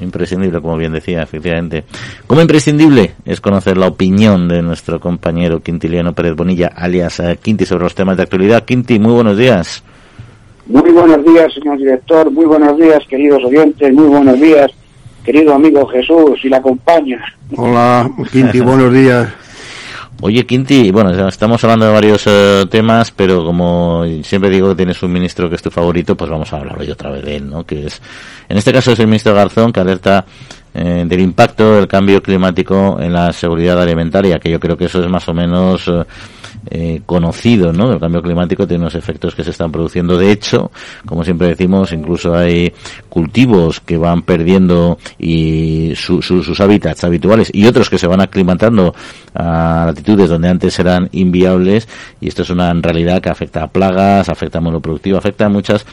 Imprescindible, 0.00 0.60
como 0.60 0.76
bien 0.76 0.92
decía, 0.92 1.22
efectivamente. 1.22 1.84
Como 2.26 2.40
imprescindible 2.40 3.14
es 3.24 3.40
conocer 3.40 3.76
la 3.76 3.88
opinión 3.88 4.48
de 4.48 4.62
nuestro 4.62 5.00
compañero 5.00 5.60
Quintiliano 5.60 6.12
Pérez 6.12 6.34
Bonilla, 6.34 6.72
alias 6.74 7.20
eh, 7.20 7.38
Quinti, 7.40 7.64
sobre 7.66 7.84
los 7.84 7.94
temas 7.94 8.16
de 8.16 8.24
actualidad. 8.24 8.64
Quinti, 8.64 8.98
muy 8.98 9.12
buenos 9.12 9.36
días. 9.36 9.82
Muy 10.66 10.90
buenos 10.92 11.24
días, 11.24 11.52
señor 11.52 11.78
director. 11.78 12.30
Muy 12.30 12.46
buenos 12.46 12.76
días, 12.78 13.00
queridos 13.08 13.44
oyentes. 13.44 13.92
Muy 13.92 14.06
buenos 14.06 14.40
días, 14.40 14.70
querido 15.24 15.54
amigo 15.54 15.86
Jesús 15.86 16.40
y 16.42 16.48
la 16.48 16.62
compañía. 16.62 17.20
Hola, 17.56 18.10
Quinti, 18.32 18.60
buenos 18.60 18.92
días. 18.92 19.28
Oye, 20.20 20.46
Quinti, 20.46 20.90
bueno, 20.90 21.28
estamos 21.28 21.62
hablando 21.64 21.86
de 21.86 21.92
varios 21.92 22.26
eh, 22.26 22.64
temas, 22.70 23.10
pero 23.10 23.44
como 23.44 24.04
siempre 24.22 24.48
digo 24.48 24.70
que 24.70 24.76
tienes 24.76 25.02
un 25.02 25.12
ministro 25.12 25.50
que 25.50 25.56
es 25.56 25.62
tu 25.62 25.70
favorito, 25.70 26.16
pues 26.16 26.30
vamos 26.30 26.50
a 26.52 26.56
hablar 26.56 26.78
hoy 26.78 26.90
otra 26.90 27.10
vez 27.10 27.24
de 27.24 27.36
él, 27.36 27.50
¿no? 27.50 27.64
Que 27.64 27.86
es, 27.86 28.00
en 28.48 28.56
este 28.56 28.72
caso 28.72 28.92
es 28.92 28.98
el 29.00 29.06
ministro 29.06 29.34
Garzón, 29.34 29.72
que 29.72 29.80
alerta 29.80 30.24
eh, 30.72 31.04
del 31.06 31.20
impacto 31.20 31.76
del 31.76 31.86
cambio 31.86 32.22
climático 32.22 32.98
en 33.00 33.12
la 33.12 33.32
seguridad 33.32 33.80
alimentaria, 33.80 34.38
que 34.38 34.50
yo 34.50 34.58
creo 34.58 34.76
que 34.76 34.86
eso 34.86 35.02
es 35.02 35.10
más 35.10 35.28
o 35.28 35.34
menos 35.34 35.86
eh, 35.88 36.04
eh, 36.70 37.02
conocido, 37.04 37.72
¿no? 37.72 37.92
El 37.92 38.00
cambio 38.00 38.22
climático 38.22 38.66
tiene 38.66 38.82
unos 38.82 38.94
efectos 38.94 39.34
que 39.34 39.44
se 39.44 39.50
están 39.50 39.70
produciendo. 39.70 40.16
De 40.16 40.30
hecho, 40.30 40.70
como 41.06 41.24
siempre 41.24 41.48
decimos, 41.48 41.92
incluso 41.92 42.34
hay 42.34 42.72
cultivos 43.08 43.80
que 43.80 43.96
van 43.96 44.22
perdiendo 44.22 44.98
y 45.18 45.92
sus 45.96 46.60
hábitats 46.60 47.04
habituales 47.04 47.50
y 47.52 47.66
otros 47.66 47.90
que 47.90 47.98
se 47.98 48.06
van 48.06 48.20
aclimatando 48.20 48.94
a 49.34 49.84
latitudes 49.86 50.28
donde 50.28 50.48
antes 50.48 50.78
eran 50.78 51.08
inviables 51.12 51.88
y 52.20 52.28
esto 52.28 52.42
es 52.42 52.50
una 52.50 52.72
realidad 52.74 53.20
que 53.20 53.30
afecta 53.30 53.64
a 53.64 53.68
plagas, 53.68 54.28
afecta 54.28 54.58
a 54.58 54.60
monoproductivo, 54.60 55.18
afecta 55.18 55.46
a 55.46 55.48
muchas 55.48 55.84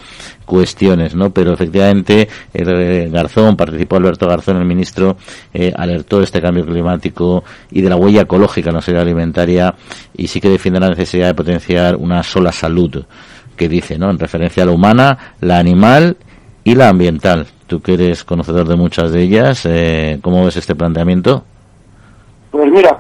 cuestiones, 0.51 1.15
¿no? 1.15 1.29
Pero 1.29 1.53
efectivamente, 1.53 2.27
el 2.53 3.09
Garzón, 3.09 3.55
participó 3.55 3.95
Alberto 3.95 4.27
Garzón, 4.27 4.57
el 4.57 4.65
ministro, 4.65 5.15
eh, 5.53 5.71
alertó 5.73 6.17
de 6.17 6.25
este 6.25 6.41
cambio 6.41 6.65
climático 6.65 7.45
y 7.71 7.81
de 7.81 7.87
la 7.87 7.95
huella 7.95 8.23
ecológica 8.23 8.69
la 8.69 8.81
seguridad 8.81 9.07
alimentaria 9.07 9.73
y 10.13 10.27
sí 10.27 10.41
que 10.41 10.49
defiende 10.49 10.81
la 10.81 10.89
necesidad 10.89 11.27
de 11.27 11.35
potenciar 11.35 11.95
una 11.95 12.21
sola 12.21 12.51
salud, 12.51 13.05
que 13.55 13.69
dice, 13.69 13.97
¿no? 13.97 14.09
En 14.09 14.19
referencia 14.19 14.63
a 14.63 14.65
la 14.65 14.73
humana, 14.73 15.35
la 15.39 15.57
animal 15.57 16.17
y 16.65 16.75
la 16.75 16.89
ambiental. 16.89 17.47
Tú 17.67 17.81
que 17.81 17.93
eres 17.93 18.25
conocedor 18.25 18.67
de 18.67 18.75
muchas 18.75 19.13
de 19.13 19.21
ellas, 19.21 19.65
eh, 19.65 20.19
¿cómo 20.21 20.43
ves 20.43 20.57
este 20.57 20.75
planteamiento? 20.75 21.45
Pues 22.51 22.69
mira, 22.69 22.99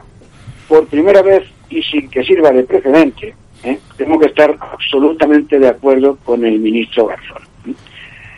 por 0.69 0.87
primera 0.87 1.21
vez 1.21 1.43
y 1.69 1.83
sin 1.83 2.09
que 2.09 2.23
sirva 2.23 2.51
de 2.51 2.63
precedente, 2.63 3.35
¿eh? 3.63 3.77
tengo 3.97 4.19
que 4.19 4.27
estar 4.27 4.55
absolutamente 4.59 5.59
de 5.59 5.69
acuerdo 5.69 6.17
con 6.23 6.45
el 6.45 6.59
ministro 6.59 7.07
Garzón. 7.07 7.40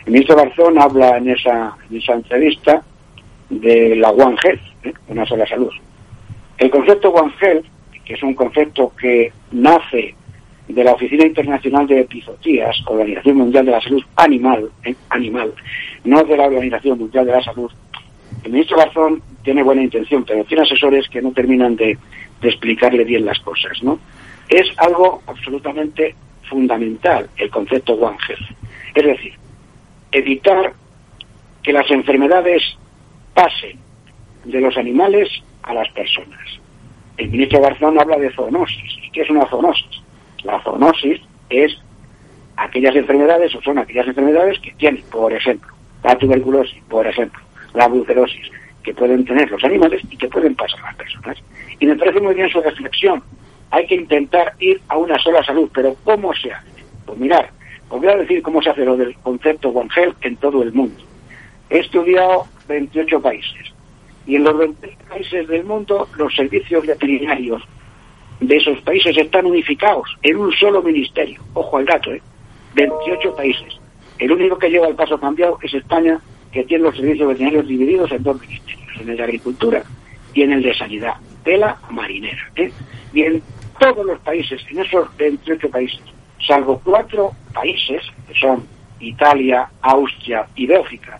El 0.06 0.12
ministro 0.12 0.36
Garzón 0.36 0.78
habla 0.78 1.18
en 1.18 1.30
esa, 1.30 1.76
en 1.90 2.02
entrevista 2.14 2.82
de 3.48 3.96
la 3.96 4.10
One 4.10 4.36
Health, 4.42 4.62
¿eh? 4.84 4.92
una 5.08 5.24
sola 5.26 5.46
salud. 5.46 5.72
El 6.58 6.70
concepto 6.70 7.10
One 7.10 7.32
Health, 7.40 7.64
que 8.04 8.14
es 8.14 8.22
un 8.22 8.34
concepto 8.34 8.92
que 8.94 9.32
nace 9.52 10.14
de 10.68 10.84
la 10.84 10.92
Oficina 10.92 11.26
Internacional 11.26 11.86
de 11.86 12.00
Epizotías, 12.00 12.76
Organización 12.86 13.36
Mundial 13.36 13.66
de 13.66 13.72
la 13.72 13.80
Salud 13.80 14.02
Animal, 14.16 14.70
¿eh? 14.84 14.94
animal, 15.10 15.52
no 16.04 16.22
de 16.22 16.36
la 16.36 16.44
Organización 16.44 16.98
Mundial 16.98 17.26
de 17.26 17.32
la 17.32 17.42
Salud, 17.42 17.70
el 18.42 18.52
ministro 18.52 18.76
Garzón 18.76 19.22
tiene 19.42 19.62
buena 19.62 19.82
intención, 19.82 20.24
pero 20.24 20.44
tiene 20.44 20.64
asesores 20.64 21.08
que 21.08 21.22
no 21.22 21.32
terminan 21.32 21.76
de, 21.76 21.96
de 22.40 22.48
explicarle 22.48 23.04
bien 23.04 23.24
las 23.24 23.38
cosas, 23.40 23.82
¿no? 23.82 23.98
es 24.48 24.66
algo 24.76 25.22
absolutamente 25.26 26.14
fundamental 26.48 27.28
el 27.36 27.50
concepto 27.50 27.94
One 27.94 28.18
Health. 28.28 28.56
Es 28.94 29.04
decir, 29.04 29.32
evitar 30.14 30.72
que 31.62 31.72
las 31.72 31.90
enfermedades 31.90 32.62
pasen 33.34 33.78
de 34.44 34.60
los 34.60 34.76
animales 34.76 35.28
a 35.62 35.74
las 35.74 35.88
personas. 35.90 36.40
El 37.16 37.30
ministro 37.30 37.60
Garzón 37.60 37.98
habla 37.98 38.18
de 38.18 38.30
zoonosis. 38.32 38.98
¿Y 39.02 39.10
qué 39.10 39.22
es 39.22 39.30
una 39.30 39.46
zoonosis? 39.46 40.02
La 40.44 40.60
zoonosis 40.62 41.20
es 41.48 41.76
aquellas 42.56 42.94
enfermedades 42.94 43.54
o 43.54 43.62
son 43.62 43.78
aquellas 43.78 44.06
enfermedades 44.06 44.58
que 44.60 44.72
tienen, 44.72 45.02
por 45.10 45.32
ejemplo, 45.32 45.72
la 46.02 46.16
tuberculosis, 46.16 46.82
por 46.88 47.06
ejemplo, 47.06 47.40
la 47.72 47.88
brucelosis, 47.88 48.50
que 48.82 48.94
pueden 48.94 49.24
tener 49.24 49.50
los 49.50 49.64
animales 49.64 50.02
y 50.10 50.16
que 50.16 50.28
pueden 50.28 50.54
pasar 50.54 50.80
a 50.80 50.86
las 50.88 50.96
personas. 50.96 51.38
Y 51.80 51.86
me 51.86 51.96
parece 51.96 52.20
muy 52.20 52.34
bien 52.34 52.50
su 52.50 52.60
reflexión, 52.60 53.22
hay 53.70 53.86
que 53.86 53.96
intentar 53.96 54.54
ir 54.60 54.80
a 54.88 54.96
una 54.96 55.18
sola 55.18 55.42
salud. 55.42 55.68
Pero 55.74 55.96
¿cómo 56.04 56.32
se 56.34 56.52
hace? 56.52 56.84
Pues 57.06 57.18
mirar, 57.18 57.50
os 57.94 58.00
voy 58.00 58.10
a 58.10 58.16
decir 58.16 58.42
cómo 58.42 58.60
se 58.60 58.70
hace 58.70 58.84
lo 58.84 58.96
del 58.96 59.14
concepto 59.18 59.68
One 59.68 59.88
Health 59.94 60.16
en 60.22 60.36
todo 60.36 60.64
el 60.64 60.72
mundo. 60.72 61.00
He 61.70 61.78
estudiado 61.78 62.46
28 62.66 63.22
países 63.22 63.72
y 64.26 64.34
en 64.34 64.42
los 64.42 64.58
28 64.58 64.98
países 65.08 65.46
del 65.46 65.64
mundo 65.64 66.08
los 66.16 66.34
servicios 66.34 66.84
veterinarios 66.84 67.62
de 68.40 68.56
esos 68.56 68.80
países 68.80 69.16
están 69.16 69.46
unificados 69.46 70.08
en 70.22 70.38
un 70.38 70.50
solo 70.50 70.82
ministerio. 70.82 71.40
Ojo 71.52 71.76
al 71.76 71.84
dato, 71.84 72.12
¿eh? 72.12 72.20
28 72.74 73.36
países. 73.36 73.78
El 74.18 74.32
único 74.32 74.58
que 74.58 74.70
lleva 74.70 74.88
el 74.88 74.96
paso 74.96 75.20
cambiado 75.20 75.60
es 75.62 75.72
España, 75.72 76.20
que 76.50 76.64
tiene 76.64 76.82
los 76.82 76.96
servicios 76.96 77.28
veterinarios 77.28 77.68
divididos 77.68 78.10
en 78.10 78.24
dos 78.24 78.40
ministerios, 78.40 79.00
en 79.00 79.08
el 79.08 79.16
de 79.16 79.22
Agricultura 79.22 79.84
y 80.34 80.42
en 80.42 80.52
el 80.52 80.62
de 80.64 80.74
Sanidad, 80.74 81.14
de 81.44 81.58
la 81.58 81.78
marinera. 81.90 82.50
¿eh? 82.56 82.72
Bien 83.12 83.40
todos 83.78 84.04
los 84.04 84.18
países, 84.18 84.60
en 84.68 84.80
esos 84.80 85.16
28 85.16 85.70
países, 85.70 86.13
salvo 86.46 86.80
cuatro 86.84 87.32
países, 87.52 88.02
que 88.28 88.34
son 88.38 88.66
Italia, 89.00 89.68
Austria 89.82 90.46
y 90.54 90.66
Bélgica, 90.66 91.18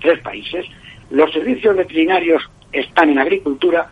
tres 0.00 0.20
países, 0.20 0.66
los 1.10 1.32
servicios 1.32 1.76
veterinarios 1.76 2.48
están 2.72 3.10
en 3.10 3.18
agricultura, 3.18 3.90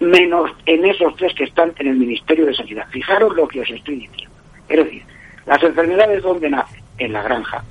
menos 0.00 0.50
en 0.66 0.84
esos 0.84 1.16
tres 1.16 1.34
que 1.34 1.44
están 1.44 1.72
en 1.78 1.88
el 1.88 1.96
Ministerio 1.96 2.46
de 2.46 2.54
Sanidad. 2.54 2.86
Fijaros 2.90 3.34
lo 3.34 3.48
que 3.48 3.60
os 3.60 3.70
estoy 3.70 3.96
diciendo. 3.96 4.36
Es 4.68 4.76
decir, 4.76 5.02
las 5.46 5.62
enfermedades 5.62 6.22
dónde 6.22 6.50
nacen? 6.50 6.82
En 6.98 7.12
la 7.12 7.22
granja. 7.22 7.64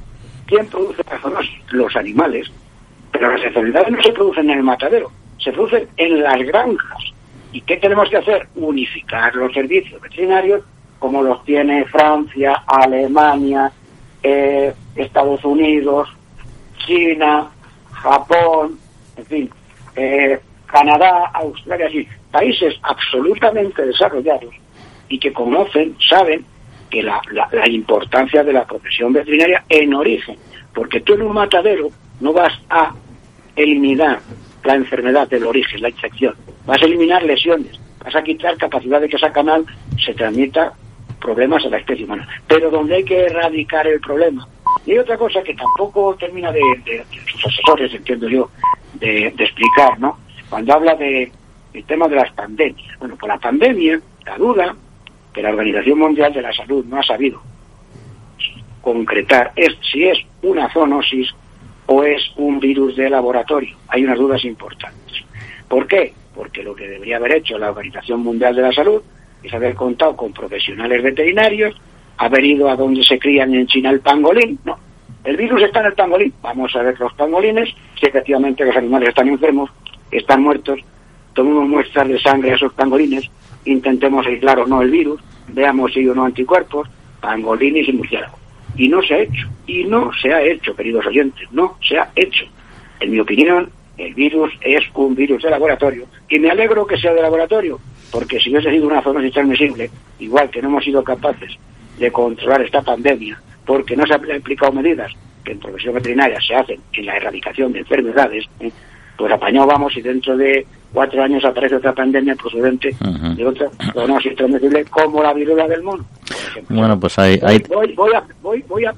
¿Quién 0.48 0.68
produce 0.68 1.04
las 1.10 1.22
zoonosis? 1.22 1.62
Los 1.72 1.96
animales. 1.96 2.52
Pero 3.12 3.32
las 3.32 3.44
enfermedades 3.44 3.92
no 3.92 4.02
se 4.02 4.12
producen 4.12 4.50
en 4.50 4.58
el 4.58 4.64
matadero, 4.64 5.12
se 5.38 5.52
producen 5.52 5.88
en 5.98 6.24
las 6.24 6.38
granjas. 6.40 7.04
¿Y 7.54 7.62
qué 7.62 7.78
tenemos 7.78 8.10
que 8.10 8.18
hacer? 8.18 8.48
Unificar 8.56 9.36
los 9.36 9.54
servicios 9.54 10.02
veterinarios 10.02 10.64
como 11.02 11.24
los 11.24 11.44
tiene 11.44 11.84
Francia, 11.86 12.64
Alemania, 12.68 13.72
eh, 14.22 14.72
Estados 14.96 15.44
Unidos, 15.44 16.08
China, 16.86 17.50
Japón, 17.92 18.78
en 19.18 19.26
fin, 19.26 19.50
eh, 19.96 20.40
Canadá, 20.68 21.32
Australia, 21.34 21.88
así, 21.88 22.08
países 22.30 22.76
absolutamente 22.84 23.84
desarrollados 23.84 24.54
y 25.10 25.18
que 25.18 25.34
conocen, 25.34 25.96
saben 26.08 26.46
que 26.92 27.02
la, 27.02 27.20
la, 27.32 27.68
importancia 27.68 28.44
de 28.44 28.54
la 28.54 28.66
profesión 28.66 29.12
veterinaria 29.12 29.64
en 29.70 29.96
origen, 29.96 30.38
porque 30.72 31.02
tú 31.02 31.16
en 31.16 31.24
un 31.24 31.34
matadero 31.34 31.90
no 32.20 32.32
vas 32.32 32.54
a 32.70 32.94
eliminar 33.56 34.20
la 34.64 34.76
enfermedad 34.76 35.28
del 35.28 35.46
origen, 35.46 35.82
la 35.82 35.90
infección, 35.90 36.36
vas 36.68 36.80
a 36.80 36.86
eliminar 36.86 37.24
lesiones, 37.24 37.80
vas 38.06 38.16
a 38.16 38.22
quitar 38.22 38.56
capacidad 38.58 39.02
de 39.02 39.10
que 39.10 39.16
esa 39.16 39.32
canal 39.32 39.66
se 39.98 40.14
transmita 40.14 40.74
problemas 41.22 41.64
a 41.66 41.70
la 41.70 41.78
especie 41.78 42.04
humana. 42.04 42.28
Pero 42.48 42.70
donde 42.70 42.96
hay 42.96 43.06
que 43.06 43.26
erradicar 43.26 43.88
el 43.88 44.02
problema. 44.02 44.48
Y 44.86 44.92
hay 44.92 44.98
otra 44.98 45.18
cosa 45.18 45.42
que 45.44 45.54
tampoco 45.54 46.16
termina 46.16 46.52
de, 46.52 46.62
sus 47.32 47.46
asesores, 47.46 47.94
entiendo 47.94 48.28
yo, 48.28 48.50
de, 48.96 49.28
explicar, 49.28 50.00
¿no? 50.00 50.18
Cuando 50.50 50.74
habla 50.74 50.96
de 50.96 51.32
el 51.74 51.86
tema 51.86 52.08
de 52.10 52.18
las 52.18 52.32
pandemias. 52.34 53.00
Bueno, 53.00 53.16
por 53.16 53.30
la 53.30 53.38
pandemia, 53.38 54.02
la 54.26 54.38
duda 54.38 54.76
que 55.34 55.42
la 55.42 55.50
Organización 55.50 56.00
Mundial 56.00 56.34
de 56.34 56.42
la 56.42 56.52
Salud 56.52 56.84
no 56.86 57.00
ha 57.00 57.04
sabido 57.04 57.42
concretar 58.82 59.52
es 59.56 59.78
si 59.92 60.06
es 60.06 60.18
una 60.42 60.68
zoonosis 60.74 61.30
o 61.86 62.04
es 62.04 62.22
un 62.36 62.60
virus 62.60 62.96
de 62.96 63.10
laboratorio. 63.10 63.78
Hay 63.88 64.04
unas 64.04 64.18
dudas 64.18 64.44
importantes. 64.44 65.24
¿Por 65.68 65.88
qué? 65.88 66.14
Porque 66.36 66.64
lo 66.64 66.76
que 66.76 66.88
debería 66.88 67.18
haber 67.18 67.34
hecho 67.34 67.58
la 67.58 67.70
Organización 67.70 68.22
Mundial 68.22 68.56
de 68.56 68.62
la 68.62 68.74
Salud 68.74 69.02
es 69.44 69.54
haber 69.54 69.76
contado 69.76 70.16
con 70.16 70.34
profesionales 70.34 71.02
veterinarios, 71.04 71.76
haber 72.18 72.44
ido 72.46 72.70
a 72.70 72.76
donde 72.76 73.04
se 73.04 73.20
crían 73.20 73.54
en 73.54 73.68
China 73.68 73.90
el 73.90 74.02
pangolín. 74.02 74.60
No, 74.64 74.78
el 75.24 75.38
virus 75.38 75.64
está 75.64 75.80
en 75.82 75.88
el 75.88 75.94
pangolín. 75.94 76.34
Vamos 76.42 76.76
a 76.76 76.82
ver 76.82 77.00
los 77.00 77.14
pangolines, 77.14 77.70
si 78.00 78.06
efectivamente 78.06 78.66
los 78.66 78.76
animales 78.76 79.10
están 79.10 79.28
enfermos, 79.28 79.70
están 80.12 80.44
muertos, 80.44 80.80
tomemos 81.34 81.68
muestras 81.68 82.08
de 82.08 82.20
sangre 82.20 82.52
a 82.52 82.56
esos 82.56 82.74
pangolines 82.74 83.30
intentemos 83.66 84.26
aislar 84.26 84.60
o 84.60 84.68
no 84.68 84.82
el 84.82 84.92
virus, 84.92 85.22
veamos 85.50 85.94
si 85.94 86.00
hay 86.00 86.10
o 86.10 86.16
no 86.16 86.26
anticuerpos, 86.26 86.88
pangolines 87.20 87.88
y 87.88 87.94
murciélagos. 87.94 88.40
Y 88.76 88.88
no 88.88 89.02
se 89.02 89.14
ha 89.14 89.20
hecho, 89.20 89.48
y 89.68 89.84
no 89.84 90.12
se 90.14 90.34
ha 90.34 90.42
hecho, 90.42 90.76
queridos 90.76 91.06
oyentes, 91.06 91.48
no 91.52 91.78
se 91.88 92.00
ha 92.00 92.10
hecho. 92.16 92.46
En 93.00 93.12
mi 93.12 93.20
opinión, 93.20 93.70
el 93.98 94.14
virus 94.14 94.52
es 94.62 94.84
un 94.96 95.14
virus 95.14 95.44
de 95.44 95.50
laboratorio, 95.50 96.06
y 96.30 96.40
me 96.40 96.50
alegro 96.50 96.86
que 96.86 96.98
sea 96.98 97.14
de 97.14 97.22
laboratorio, 97.22 97.80
porque 98.12 98.40
si 98.40 98.50
hubiese 98.50 98.72
sido 98.72 98.88
una 98.88 99.02
zona 99.02 99.28
transmisible, 99.32 99.90
igual 100.20 100.50
que 100.50 100.62
no 100.62 100.68
hemos 100.70 100.84
sido 100.84 101.04
capaces 101.04 101.58
de 101.98 102.12
controlar 102.12 102.62
esta 102.62 102.82
pandemia, 102.82 103.42
porque 103.66 103.96
no 103.96 104.06
se 104.06 104.14
han 104.14 104.32
aplicado 104.32 104.72
medidas 104.74 105.12
que 105.44 105.54
en 105.54 105.60
profesión 105.60 105.96
veterinaria 105.96 106.40
se 106.42 106.56
hacen 106.56 106.80
en 106.94 107.06
la 107.06 107.18
erradicación 107.18 107.72
de 107.72 107.80
enfermedades, 107.80 108.46
¿eh? 108.60 108.72
pues 109.18 109.32
apañado 109.32 109.68
vamos 109.68 109.96
y 109.96 110.02
dentro 110.02 110.36
de 110.36 110.66
cuatro 110.94 111.24
años 111.24 111.44
aparece 111.46 111.76
otra 111.76 111.94
pandemia 111.94 112.36
procedente 112.36 112.96
de 113.36 113.46
otra 113.46 113.68
zoonosis 113.94 114.36
transmisible 114.36 114.86
como 114.86 115.24
la 115.24 115.34
viruela 115.34 115.68
del 115.68 115.84
mono. 115.84 116.06
Bueno, 116.70 117.00
pues 117.00 117.18
hay... 117.20 117.40
Voy, 117.70 117.94
voy, 117.94 118.14
a, 118.14 118.24
voy, 118.42 118.64
voy 118.68 118.86
a, 118.86 118.92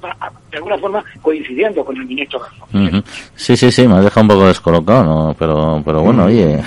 de 0.51 0.57
alguna 0.57 0.77
forma, 0.77 1.03
coincidiendo 1.21 1.83
con 1.83 1.95
el 1.97 2.05
ministro 2.05 2.39
Garzón. 2.39 3.03
Sí, 3.35 3.57
sí, 3.57 3.71
sí, 3.71 3.87
me 3.87 3.95
ha 3.95 4.01
dejado 4.01 4.21
un 4.21 4.27
poco 4.27 4.47
descolocado, 4.47 5.03
¿no? 5.03 5.35
pero, 5.37 5.81
pero 5.83 6.01
bueno, 6.01 6.25
oye... 6.25 6.61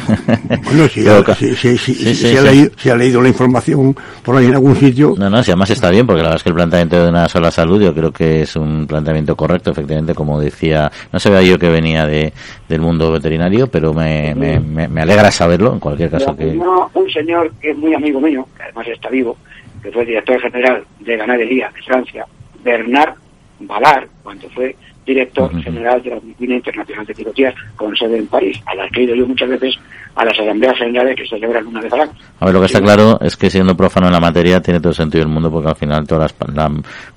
Bueno, 0.64 0.88
si, 0.88 1.54
si, 1.54 1.78
si, 1.78 2.14
si, 2.14 2.36
ha 2.36 2.42
leído, 2.42 2.70
si 2.76 2.90
ha 2.90 2.96
leído 2.96 3.22
la 3.22 3.28
información 3.28 3.96
por 4.24 4.36
ahí 4.36 4.46
en 4.46 4.54
algún 4.54 4.76
sitio... 4.76 5.14
No, 5.16 5.30
no, 5.30 5.42
si 5.42 5.50
además 5.50 5.70
está 5.70 5.90
bien, 5.90 6.06
porque 6.06 6.22
la 6.22 6.28
verdad 6.28 6.36
es 6.38 6.42
que 6.42 6.48
el 6.50 6.54
planteamiento 6.54 7.02
de 7.02 7.08
una 7.08 7.28
sola 7.28 7.50
salud 7.50 7.80
yo 7.80 7.94
creo 7.94 8.12
que 8.12 8.42
es 8.42 8.56
un 8.56 8.86
planteamiento 8.86 9.36
correcto, 9.36 9.70
efectivamente, 9.70 10.14
como 10.14 10.40
decía, 10.40 10.90
no 11.12 11.18
sabía 11.18 11.42
yo 11.42 11.58
que 11.58 11.68
venía 11.68 12.06
de, 12.06 12.32
del 12.68 12.80
mundo 12.80 13.12
veterinario, 13.12 13.66
pero 13.68 13.92
me, 13.94 14.34
me, 14.34 14.88
me, 14.88 15.00
alegra 15.00 15.30
saberlo, 15.30 15.72
en 15.72 15.80
cualquier 15.80 16.10
caso. 16.10 16.36
que... 16.36 16.58
un 16.94 17.10
señor 17.10 17.52
que 17.60 17.70
es 17.70 17.76
muy 17.76 17.94
amigo 17.94 18.20
mío, 18.20 18.46
que 18.56 18.64
además 18.64 18.88
está 18.88 19.08
vivo, 19.08 19.36
que 19.82 19.92
fue 19.92 20.04
director 20.04 20.40
general 20.40 20.84
de 21.00 21.16
ganadería 21.16 21.70
de 21.74 21.82
Francia, 21.82 22.26
Bernard 22.62 23.14
Ballard, 23.60 24.08
cuando 24.22 24.48
fue 24.50 24.74
director 25.06 25.62
general 25.62 26.02
de 26.02 26.10
la 26.10 26.16
Oficina 26.16 26.56
Internacional 26.56 27.06
de 27.06 27.14
Pilotías 27.14 27.54
con 27.76 27.96
sede 27.96 28.18
en 28.18 28.26
París, 28.26 28.60
a 28.66 28.74
la 28.74 28.88
que 28.88 29.00
he 29.00 29.04
ido 29.04 29.14
yo 29.14 29.26
muchas 29.26 29.48
veces 29.48 29.78
a 30.16 30.24
las 30.24 30.38
asambleas 30.38 30.76
generales 30.76 31.14
que 31.14 31.22
se 31.22 31.36
celebran 31.36 31.66
una 31.66 31.80
vez 31.80 31.92
al 31.92 32.00
año. 32.00 32.12
A 32.40 32.46
ver, 32.46 32.54
lo 32.54 32.60
que 32.60 32.66
está 32.66 32.80
claro 32.80 33.18
es 33.20 33.36
que 33.36 33.48
siendo 33.48 33.76
profano 33.76 34.06
en 34.06 34.12
la 34.12 34.20
materia 34.20 34.60
tiene 34.60 34.80
todo 34.80 34.88
el 34.90 34.96
sentido 34.96 35.22
del 35.22 35.32
mundo 35.32 35.50
porque 35.50 35.68
al 35.68 35.76
final 35.76 36.06
todas 36.06 36.34
las, 36.40 36.54
la, 36.54 36.72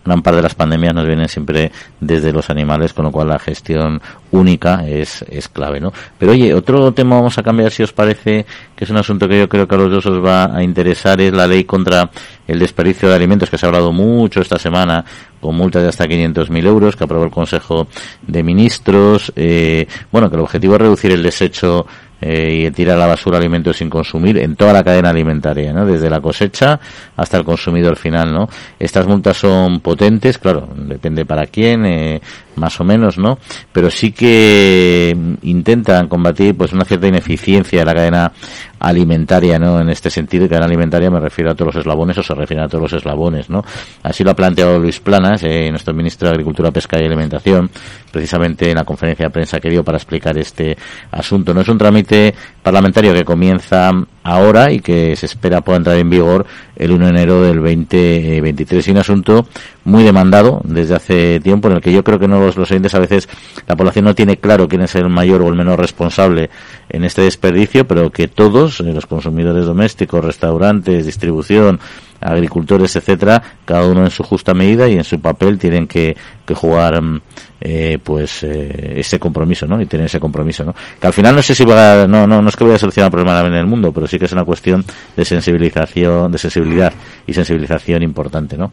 gran 0.05 0.21
parte 0.21 0.37
de 0.37 0.43
las 0.43 0.53
pandemias 0.53 0.93
nos 0.93 1.07
vienen 1.07 1.27
siempre 1.27 1.71
desde 1.99 2.31
los 2.31 2.49
animales, 2.49 2.93
con 2.93 3.05
lo 3.05 3.11
cual 3.11 3.29
la 3.29 3.39
gestión 3.39 4.01
única 4.31 4.87
es, 4.87 5.23
es 5.29 5.47
clave, 5.47 5.79
¿no? 5.79 5.91
Pero 6.17 6.33
oye, 6.33 6.53
otro 6.53 6.91
tema 6.91 7.15
vamos 7.15 7.37
a 7.37 7.43
cambiar 7.43 7.71
si 7.71 7.83
os 7.83 7.93
parece, 7.93 8.45
que 8.75 8.83
es 8.83 8.89
un 8.89 8.97
asunto 8.97 9.27
que 9.27 9.39
yo 9.39 9.49
creo 9.49 9.67
que 9.67 9.75
a 9.75 9.77
los 9.77 9.91
dos 9.91 10.05
os 10.05 10.23
va 10.23 10.55
a 10.55 10.63
interesar, 10.63 11.19
es 11.21 11.33
la 11.33 11.47
ley 11.47 11.63
contra 11.63 12.09
el 12.47 12.59
desperdicio 12.59 13.09
de 13.09 13.15
alimentos, 13.15 13.49
que 13.49 13.57
se 13.57 13.65
ha 13.65 13.69
hablado 13.69 13.91
mucho 13.91 14.41
esta 14.41 14.57
semana, 14.57 15.03
con 15.39 15.55
multas 15.55 15.83
de 15.83 15.89
hasta 15.89 16.05
500.000 16.05 16.65
euros, 16.65 16.95
que 16.95 17.03
aprobó 17.03 17.25
el 17.25 17.31
Consejo 17.31 17.87
de 18.21 18.43
Ministros. 18.43 19.31
Eh, 19.35 19.87
bueno, 20.11 20.29
que 20.29 20.35
el 20.35 20.41
objetivo 20.41 20.75
es 20.75 20.81
reducir 20.81 21.11
el 21.11 21.23
desecho 21.23 21.85
eh, 22.21 22.65
y 22.67 22.71
tirar 22.71 22.97
a 22.97 22.99
la 22.99 23.07
basura 23.07 23.37
alimentos 23.37 23.77
sin 23.77 23.89
consumir 23.89 24.37
en 24.37 24.55
toda 24.55 24.73
la 24.73 24.83
cadena 24.83 25.09
alimentaria, 25.09 25.71
¿no? 25.71 25.85
Desde 25.85 26.09
la 26.09 26.19
cosecha 26.19 26.79
hasta 27.15 27.37
el 27.37 27.43
consumidor 27.43 27.95
final, 27.95 28.33
¿no? 28.33 28.49
Estas 28.77 29.07
multas 29.07 29.37
son 29.37 29.79
potentes, 29.79 30.37
claro, 30.37 30.67
depende 30.75 31.25
para 31.25 31.47
quién, 31.47 31.85
eh, 31.85 32.21
más 32.55 32.79
o 32.79 32.83
menos, 32.83 33.17
¿no? 33.17 33.37
Pero 33.71 33.89
sí 33.89 34.11
que 34.11 35.15
intentan 35.43 36.07
combatir, 36.07 36.55
pues, 36.55 36.73
una 36.73 36.85
cierta 36.85 37.07
ineficiencia 37.07 37.79
de 37.79 37.85
la 37.85 37.95
cadena 37.95 38.31
alimentaria, 38.79 39.59
¿no? 39.59 39.79
En 39.79 39.89
este 39.89 40.09
sentido, 40.09 40.45
y 40.45 40.49
cadena 40.49 40.65
alimentaria 40.65 41.09
me 41.09 41.19
refiero 41.19 41.51
a 41.51 41.55
todos 41.55 41.75
los 41.75 41.81
eslabones 41.81 42.17
o 42.17 42.23
se 42.23 42.33
refiere 42.33 42.63
a 42.63 42.67
todos 42.67 42.83
los 42.83 42.93
eslabones, 42.93 43.49
¿no? 43.49 43.63
Así 44.03 44.23
lo 44.23 44.31
ha 44.31 44.35
planteado 44.35 44.79
Luis 44.79 44.99
Planas, 44.99 45.43
eh, 45.43 45.69
nuestro 45.69 45.93
ministro 45.93 46.27
de 46.27 46.33
Agricultura, 46.33 46.71
Pesca 46.71 46.99
y 46.99 47.05
Alimentación, 47.05 47.69
precisamente 48.11 48.69
en 48.69 48.75
la 48.75 48.83
conferencia 48.83 49.25
de 49.25 49.31
prensa 49.31 49.59
que 49.59 49.69
dio 49.69 49.83
para 49.83 49.97
explicar 49.97 50.37
este 50.37 50.77
asunto. 51.11 51.53
No 51.53 51.61
es 51.61 51.67
un 51.67 51.77
trámite 51.77 52.33
parlamentario 52.61 53.13
que 53.13 53.25
comienza 53.25 53.91
ahora 54.23 54.71
y 54.71 54.79
que 54.79 55.15
se 55.15 55.25
espera 55.25 55.61
pueda 55.61 55.77
entrar 55.77 55.97
en 55.97 56.09
vigor 56.09 56.45
el 56.75 56.91
1 56.91 57.05
de 57.05 57.09
enero 57.11 57.41
del 57.41 57.57
2023. 57.57 58.87
Y 58.87 58.91
un 58.91 58.97
asunto 58.97 59.47
muy 59.85 60.03
demandado 60.03 60.61
desde 60.63 60.95
hace 60.95 61.39
tiempo 61.39 61.67
en 61.67 61.75
el 61.75 61.81
que 61.81 61.91
yo 61.91 62.03
creo 62.03 62.19
que 62.19 62.27
no 62.27 62.39
los, 62.39 62.57
los 62.57 62.69
oyentes 62.69 62.93
a 62.93 62.99
veces 62.99 63.27
la 63.67 63.75
población 63.75 64.05
no 64.05 64.15
tiene 64.15 64.37
claro 64.37 64.67
quién 64.67 64.81
es 64.81 64.95
el 64.95 65.09
mayor 65.09 65.41
o 65.41 65.49
el 65.49 65.55
menor 65.55 65.79
responsable 65.79 66.49
en 66.89 67.03
este 67.03 67.21
desperdicio, 67.21 67.87
pero 67.87 68.11
que 68.11 68.27
todos, 68.27 68.79
eh, 68.81 68.83
los 68.93 69.05
consumidores 69.05 69.65
domésticos, 69.65 70.23
restaurantes, 70.23 71.05
distribución, 71.05 71.79
agricultores, 72.21 72.95
etcétera, 72.95 73.41
cada 73.65 73.87
uno 73.87 74.03
en 74.03 74.11
su 74.11 74.23
justa 74.23 74.53
medida 74.53 74.87
y 74.89 74.93
en 74.93 75.03
su 75.03 75.19
papel 75.19 75.57
tienen 75.57 75.87
que, 75.87 76.17
que 76.45 76.53
jugar 76.53 77.01
mm, 77.01 77.21
eh, 77.61 77.99
pues 78.01 78.43
eh, 78.43 78.93
ese 78.97 79.19
compromiso, 79.19 79.67
¿no? 79.67 79.81
Y 79.81 79.85
tener 79.85 80.05
ese 80.05 80.19
compromiso, 80.19 80.63
¿no? 80.63 80.73
Que 80.99 81.07
al 81.07 81.13
final 81.13 81.35
no 81.35 81.41
sé 81.41 81.53
si 81.53 81.65
va 81.65 82.03
a, 82.03 82.07
no, 82.07 82.25
no, 82.25 82.41
no 82.41 82.49
es 82.49 82.55
que 82.55 82.63
vaya 82.63 82.77
a 82.77 82.79
solucionar 82.79 83.07
el 83.07 83.11
problema 83.11 83.41
en 83.41 83.53
el 83.53 83.65
mundo, 83.65 83.91
pero 83.91 84.07
sí 84.07 84.17
que 84.17 84.25
es 84.25 84.31
una 84.31 84.45
cuestión 84.45 84.83
de 85.15 85.25
sensibilización, 85.25 86.31
de 86.31 86.37
sensibilidad 86.37 86.93
y 87.27 87.33
sensibilización 87.33 88.01
importante, 88.03 88.57
¿no? 88.57 88.71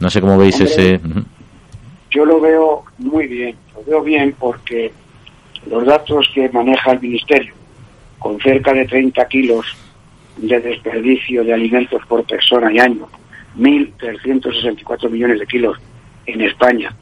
No 0.00 0.10
sé 0.10 0.20
cómo 0.20 0.36
veis 0.36 0.60
ese. 0.60 1.00
Yo 2.10 2.24
lo 2.24 2.40
veo 2.40 2.84
muy 2.98 3.26
bien, 3.26 3.56
lo 3.74 3.84
veo 3.84 4.02
bien 4.02 4.34
porque 4.38 4.92
los 5.70 5.86
datos 5.86 6.28
que 6.34 6.48
maneja 6.48 6.92
el 6.92 7.00
Ministerio, 7.00 7.54
con 8.18 8.40
cerca 8.40 8.72
de 8.72 8.86
30 8.86 9.26
kilos 9.28 9.66
de 10.36 10.60
desperdicio 10.60 11.44
de 11.44 11.54
alimentos 11.54 12.02
por 12.06 12.24
persona 12.24 12.72
y 12.72 12.78
año, 12.78 13.08
1.364 13.56 15.10
millones 15.10 15.40
de 15.40 15.46
kilos 15.46 15.78
en 16.26 16.40
España 16.42 16.94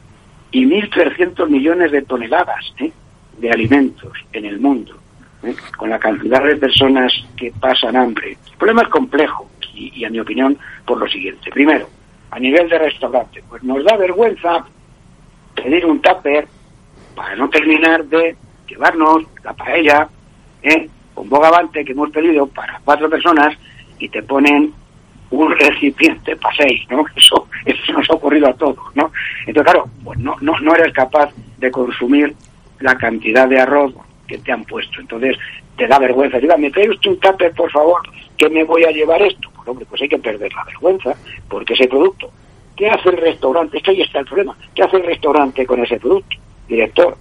y 0.55 0.65
1.300 0.67 1.49
millones 1.49 1.91
de 1.91 2.03
toneladas 2.03 2.73
¿eh? 2.79 2.93
de 3.39 3.51
alimentos 3.51 4.13
en 4.33 4.45
el 4.45 4.61
mundo, 4.61 4.97
¿eh? 5.43 5.53
con 5.77 5.91
la 5.91 5.99
cantidad 5.99 6.45
de 6.45 6.57
personas 6.57 7.13
que 7.37 7.53
pasan 7.59 7.97
hambre. 7.97 8.39
El 8.53 8.57
problema 8.57 8.83
es 8.83 8.89
complejo 8.89 9.51
y, 9.75 10.05
a 10.05 10.11
mi 10.11 10.21
opinión, 10.21 10.57
por 10.87 10.99
lo 10.99 11.09
siguiente. 11.09 11.51
Primero, 11.51 11.89
a 12.31 12.39
nivel 12.39 12.69
de 12.69 12.79
restaurante, 12.79 13.43
pues 13.49 13.65
nos 13.65 13.85
da 13.85 13.97
vergüenza 13.97 14.65
pedir 15.57 15.85
un 15.87 16.01
tupper 16.01 16.47
para 17.17 17.35
no 17.35 17.51
terminar 17.51 18.05
de 18.05 18.37
llevarnos 18.69 19.25
la 19.43 19.55
paella, 19.55 20.09
¿eh? 20.63 20.89
con 21.15 21.29
bogavante 21.29 21.85
que 21.85 21.91
hemos 21.91 22.11
pedido 22.11 22.47
para 22.47 22.81
cuatro 22.85 23.11
personas 23.11 23.59
y 23.99 24.09
te 24.09 24.23
ponen 24.23 24.73
un 25.37 25.53
recipiente 25.59 26.37
para 26.37 26.57
seis, 26.57 26.83
¿no? 26.91 27.05
Eso, 27.17 27.49
eso 27.65 27.93
nos 27.93 28.11
ha 28.11 28.15
ocurrido 28.15 28.49
a 28.49 28.55
todos, 28.55 28.79
¿no? 28.95 29.11
Entonces, 29.47 29.73
claro, 29.73 29.89
pues 30.05 30.19
no, 30.19 30.37
no, 30.41 30.59
no 30.61 30.75
eres 30.75 30.93
capaz 30.93 31.31
de 31.59 31.71
consumir 31.71 32.35
la 32.81 32.97
cantidad 32.97 33.49
de 33.49 33.61
arroz 33.61 33.95
que 34.27 34.39
te 34.39 34.53
han 34.53 34.65
puesto. 34.65 35.01
Entonces, 35.01 35.37
te 35.77 35.87
da 35.87 35.99
vergüenza. 35.99 36.39
Diga, 36.39 36.57
¿me 36.57 36.71
trae 36.71 36.91
usted 36.91 37.11
un 37.11 37.21
tupper, 37.21 37.53
por 37.53 37.71
favor? 37.71 38.03
que 38.37 38.49
me 38.49 38.65
voy 38.65 38.85
a 38.85 38.91
llevar 38.91 39.23
esto? 39.23 39.49
Pues, 39.55 39.69
hombre, 39.69 39.87
pues 39.89 40.03
hay 40.03 40.09
que 40.09 40.19
perder 40.19 40.53
la 40.53 40.65
vergüenza, 40.65 41.15
porque 41.49 41.75
ese 41.75 41.89
producto, 41.89 42.31
¿qué 42.77 42.89
hace 42.89 43.11
el 43.11 43.17
restaurante? 43.17 43.79
Es 43.79 43.83
que 43.83 43.91
ahí 43.93 44.03
está 44.03 44.21
el 44.21 44.27
problema. 44.27 44.57
¿Qué 44.75 44.83
hace 44.83 44.97
el 44.97 45.05
restaurante 45.05 45.67
con 45.67 45.83
ese 45.83 45.99
producto? 45.99 46.37
Director, 46.69 47.17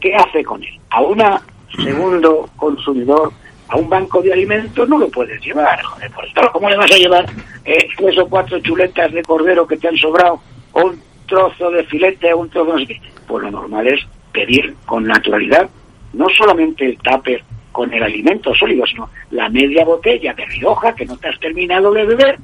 ¿qué 0.00 0.14
hace 0.14 0.44
con 0.44 0.62
él? 0.62 0.78
A 0.90 1.02
una 1.02 1.40
segundo 1.84 2.48
consumidor 2.56 3.32
a 3.68 3.76
un 3.76 3.88
banco 3.88 4.22
de 4.22 4.32
alimentos 4.32 4.88
no 4.88 4.98
lo 4.98 5.08
puedes 5.08 5.40
llevar. 5.40 5.80
Joder, 5.82 6.10
pues, 6.12 6.28
¿cómo 6.52 6.68
le 6.70 6.76
vas 6.76 6.90
a 6.90 6.96
llevar 6.96 7.26
eh, 7.64 7.88
tres 7.96 8.18
o 8.18 8.28
cuatro 8.28 8.58
chuletas 8.60 9.12
de 9.12 9.22
cordero 9.22 9.66
que 9.66 9.76
te 9.76 9.88
han 9.88 9.96
sobrado 9.96 10.40
o 10.72 10.84
un 10.86 11.02
trozo 11.26 11.70
de 11.70 11.84
filete 11.84 12.32
o 12.32 12.38
un 12.38 12.50
trozo 12.50 12.76
de... 12.76 13.00
Pues 13.26 13.44
lo 13.44 13.50
normal 13.50 13.86
es 13.86 14.00
pedir 14.32 14.74
con 14.86 15.04
naturalidad 15.04 15.68
no 16.12 16.26
solamente 16.30 16.86
el 16.86 16.98
tupper 16.98 17.42
con 17.72 17.92
el 17.92 18.02
alimento 18.02 18.54
sólido, 18.54 18.86
sino 18.86 19.10
la 19.30 19.48
media 19.48 19.84
botella 19.84 20.32
de 20.34 20.46
Rioja 20.46 20.94
que 20.94 21.06
no 21.06 21.16
te 21.16 21.28
has 21.28 21.38
terminado 21.38 21.92
de 21.92 22.06
beber 22.06 22.38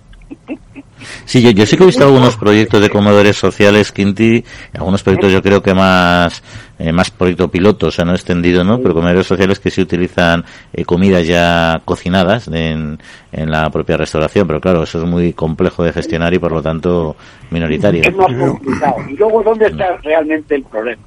Sí, 1.25 1.43
yo, 1.43 1.51
yo 1.51 1.67
sí 1.67 1.77
que 1.77 1.83
he 1.83 1.87
visto 1.87 2.05
algunos 2.05 2.37
proyectos 2.37 2.81
de 2.81 2.91
comedores 2.91 3.37
sociales, 3.37 3.93
Quinti, 3.93 4.45
algunos 4.73 5.03
proyectos 5.03 5.33
yo 5.33 5.43
creo 5.43 5.63
que 5.63 5.75
más 5.75 6.43
eh, 6.79 6.93
más 6.93 7.11
proyecto 7.11 7.49
piloto, 7.49 7.87
o 7.87 7.91
sea, 7.91 8.05
no 8.05 8.15
extendido, 8.15 8.65
¿no? 8.65 8.81
Pero 8.81 8.95
comedores 8.95 9.27
sociales 9.27 9.61
que 9.61 9.71
sí 9.71 9.81
utilizan 9.81 10.45
eh, 10.73 10.85
comidas 10.85 11.25
ya 11.27 11.81
cocinadas 11.85 12.49
en, 12.49 12.99
en 13.31 13.51
la 13.51 13.71
propia 13.71 13.97
restauración, 13.97 14.47
pero 14.47 14.61
claro, 14.61 14.83
eso 14.83 14.99
es 14.99 15.09
muy 15.09 15.33
complejo 15.35 15.85
de 15.85 15.93
gestionar 15.93 16.35
y 16.35 16.39
por 16.39 16.51
lo 16.51 16.63
tanto 16.63 17.15
minoritario. 17.51 18.03
Es 18.03 18.15
más 18.17 18.33
complicado. 18.33 18.97
Y 19.09 19.17
luego, 19.17 19.43
¿dónde 19.45 19.67
está 19.67 19.97
realmente 19.99 20.57
el 20.57 20.65
problema? 20.65 21.03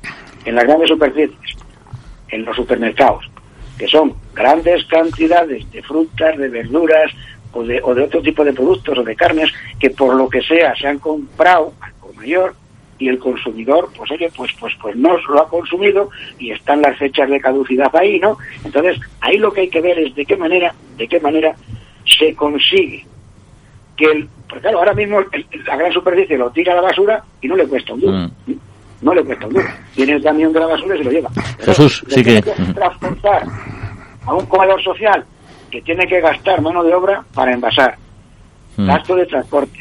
En 0.46 0.56
las 0.56 0.64
grandes 0.64 0.88
superficies, 0.88 1.58
en 2.30 2.46
los 2.46 2.56
supermercados, 2.56 3.30
que 3.78 3.88
son 3.88 4.14
grandes 4.34 4.86
cantidades 4.86 5.70
de 5.72 5.84
frutas, 5.84 6.38
de 6.38 6.48
verduras, 6.48 7.12
o 7.58 7.64
de, 7.64 7.82
o 7.84 7.96
de 7.96 8.04
otro 8.04 8.22
tipo 8.22 8.44
de 8.44 8.54
productos 8.54 8.98
o 8.98 9.04
de 9.04 9.16
carnes 9.16 9.52
que 9.80 9.90
por 9.90 10.16
lo 10.16 10.30
que 10.30 10.42
sea 10.42 10.76
se 10.76 10.88
han 10.88 11.00
comprado 11.00 11.74
al 11.82 11.94
por 11.94 12.16
mayor 12.16 12.54
y 13.00 13.10
el 13.10 13.20
consumidor, 13.20 13.90
pues 13.96 14.10
oye, 14.12 14.32
pues 14.36 14.52
pues 14.60 14.74
pues 14.82 14.96
no 14.96 15.18
lo 15.18 15.42
ha 15.42 15.48
consumido 15.48 16.10
y 16.40 16.52
están 16.52 16.82
las 16.82 16.98
fechas 16.98 17.30
de 17.30 17.40
caducidad 17.40 17.96
ahí, 17.96 18.20
¿no? 18.20 18.38
Entonces, 18.64 19.00
ahí 19.22 19.38
lo 19.38 19.54
que 19.54 19.62
hay 19.62 19.70
que 19.70 19.82
ver 19.82 20.00
es 20.00 20.16
de 20.16 20.26
qué 20.26 20.36
manera, 20.36 20.74
de 20.98 21.08
qué 21.08 21.20
manera 21.20 21.56
se 22.06 22.34
consigue 22.34 23.06
que 23.96 24.06
el, 24.06 24.30
porque 24.48 24.62
claro, 24.62 24.80
ahora 24.80 24.94
mismo 24.94 25.20
la 25.66 25.76
gran 25.76 25.92
superficie 25.92 26.38
lo 26.38 26.50
tira 26.52 26.74
a 26.74 26.78
la 26.78 26.82
basura 26.82 27.24
y 27.42 27.48
no 27.48 27.56
le 27.56 27.68
cuesta 27.68 27.94
un 27.94 28.00
duro. 28.00 28.18
Mm. 28.46 28.54
No 29.02 29.14
le 29.14 29.24
cuesta 29.24 29.46
un 29.46 29.54
duro. 29.54 29.68
Tiene 29.96 30.14
el 30.14 30.24
camión 30.24 30.54
de 30.54 30.60
la 30.60 30.68
basura 30.68 30.96
y 30.96 30.98
se 31.00 31.04
lo 31.04 31.12
lleva. 31.12 31.30
Jesús, 31.60 32.04
sí 32.08 32.24
que... 32.24 32.42
transportar 32.74 33.44
a 34.26 34.34
un 34.34 34.46
comedor 34.46 34.82
social 34.84 35.26
que 35.70 35.82
tiene 35.82 36.08
que 36.08 36.22
gastar 36.22 36.62
mano 36.62 36.84
de 36.84 36.94
obra 36.94 37.24
para 37.34 37.54
envasar, 37.54 37.98
mm. 38.78 38.88
gasto 38.88 39.16
de 39.16 39.26
transporte, 39.26 39.80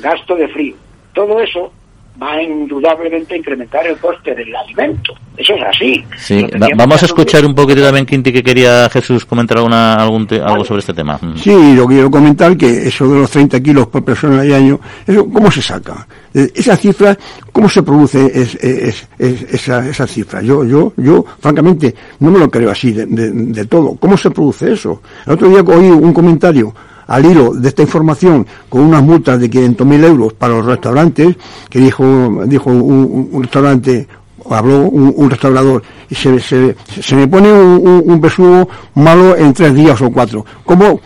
gasto 0.00 0.36
de 0.36 0.48
frío. 0.48 0.76
Todo 1.12 1.40
eso 1.40 1.72
va 2.20 2.42
indudablemente 2.42 3.34
a 3.34 3.38
incrementar 3.38 3.86
el 3.86 3.96
coste 3.98 4.34
del 4.34 4.54
alimento. 4.54 5.14
Eso 5.36 5.54
es 5.54 5.62
así. 5.62 6.04
Sí, 6.16 6.46
vamos 6.76 7.00
a 7.00 7.06
escuchar 7.06 7.46
un 7.46 7.54
poquito 7.54 7.80
también, 7.80 8.04
Quinti, 8.04 8.32
que 8.32 8.42
quería 8.42 8.88
Jesús 8.90 9.24
comentar 9.24 9.58
alguna, 9.58 9.94
algún 9.94 10.26
algo 10.44 10.64
sobre 10.64 10.80
este 10.80 10.92
tema. 10.92 11.18
Mm. 11.20 11.36
Sí, 11.36 11.74
lo 11.76 11.86
quiero 11.86 12.10
comentar 12.10 12.56
que 12.56 12.88
eso 12.88 13.08
de 13.08 13.20
los 13.20 13.30
30 13.30 13.60
kilos 13.60 13.86
por 13.86 14.04
persona 14.04 14.44
y 14.44 14.52
año, 14.52 14.80
eso, 15.06 15.30
¿cómo 15.30 15.48
se 15.50 15.62
saca? 15.62 16.06
Eh, 16.34 16.50
esa 16.56 16.76
cifra, 16.76 17.16
¿cómo 17.52 17.68
se 17.68 17.84
produce 17.84 18.26
es, 18.34 19.08
esa, 19.18 19.88
esa 19.88 20.06
cifra? 20.08 20.42
Yo, 20.42 20.64
yo, 20.64 20.92
yo, 20.96 21.24
francamente, 21.38 21.94
no 22.18 22.32
me 22.32 22.40
lo 22.40 22.50
creo 22.50 22.72
así 22.72 22.92
de, 22.92 23.06
de 23.06 23.64
todo. 23.66 23.94
¿Cómo 23.94 24.16
se 24.16 24.32
produce 24.32 24.72
eso? 24.72 25.00
El 25.24 25.34
otro 25.34 25.48
día 25.48 25.60
oí 25.60 25.88
un 25.88 26.12
comentario 26.12 26.74
al 27.08 27.24
hilo 27.24 27.52
de 27.54 27.68
esta 27.68 27.82
información 27.82 28.46
con 28.68 28.82
unas 28.82 29.02
multas 29.02 29.40
de 29.40 29.50
500.000 29.50 30.04
euros 30.04 30.32
para 30.34 30.54
los 30.54 30.66
restaurantes, 30.66 31.36
que 31.68 31.80
dijo, 31.80 32.04
dijo 32.46 32.70
un, 32.70 33.28
un 33.32 33.42
restaurante, 33.42 34.06
habló 34.50 34.82
un, 34.88 35.30
restaurador, 35.30 35.82
y 36.08 36.14
se, 36.14 36.38
se, 36.38 36.76
se 37.02 37.16
me 37.16 37.26
pone 37.26 37.52
un, 37.52 38.02
un, 38.06 38.20
besugo 38.20 38.68
malo 38.94 39.36
en 39.36 39.52
tres 39.52 39.74
días 39.74 40.00
o 40.00 40.10
cuatro. 40.10 40.44
¿Cómo, 40.64 41.00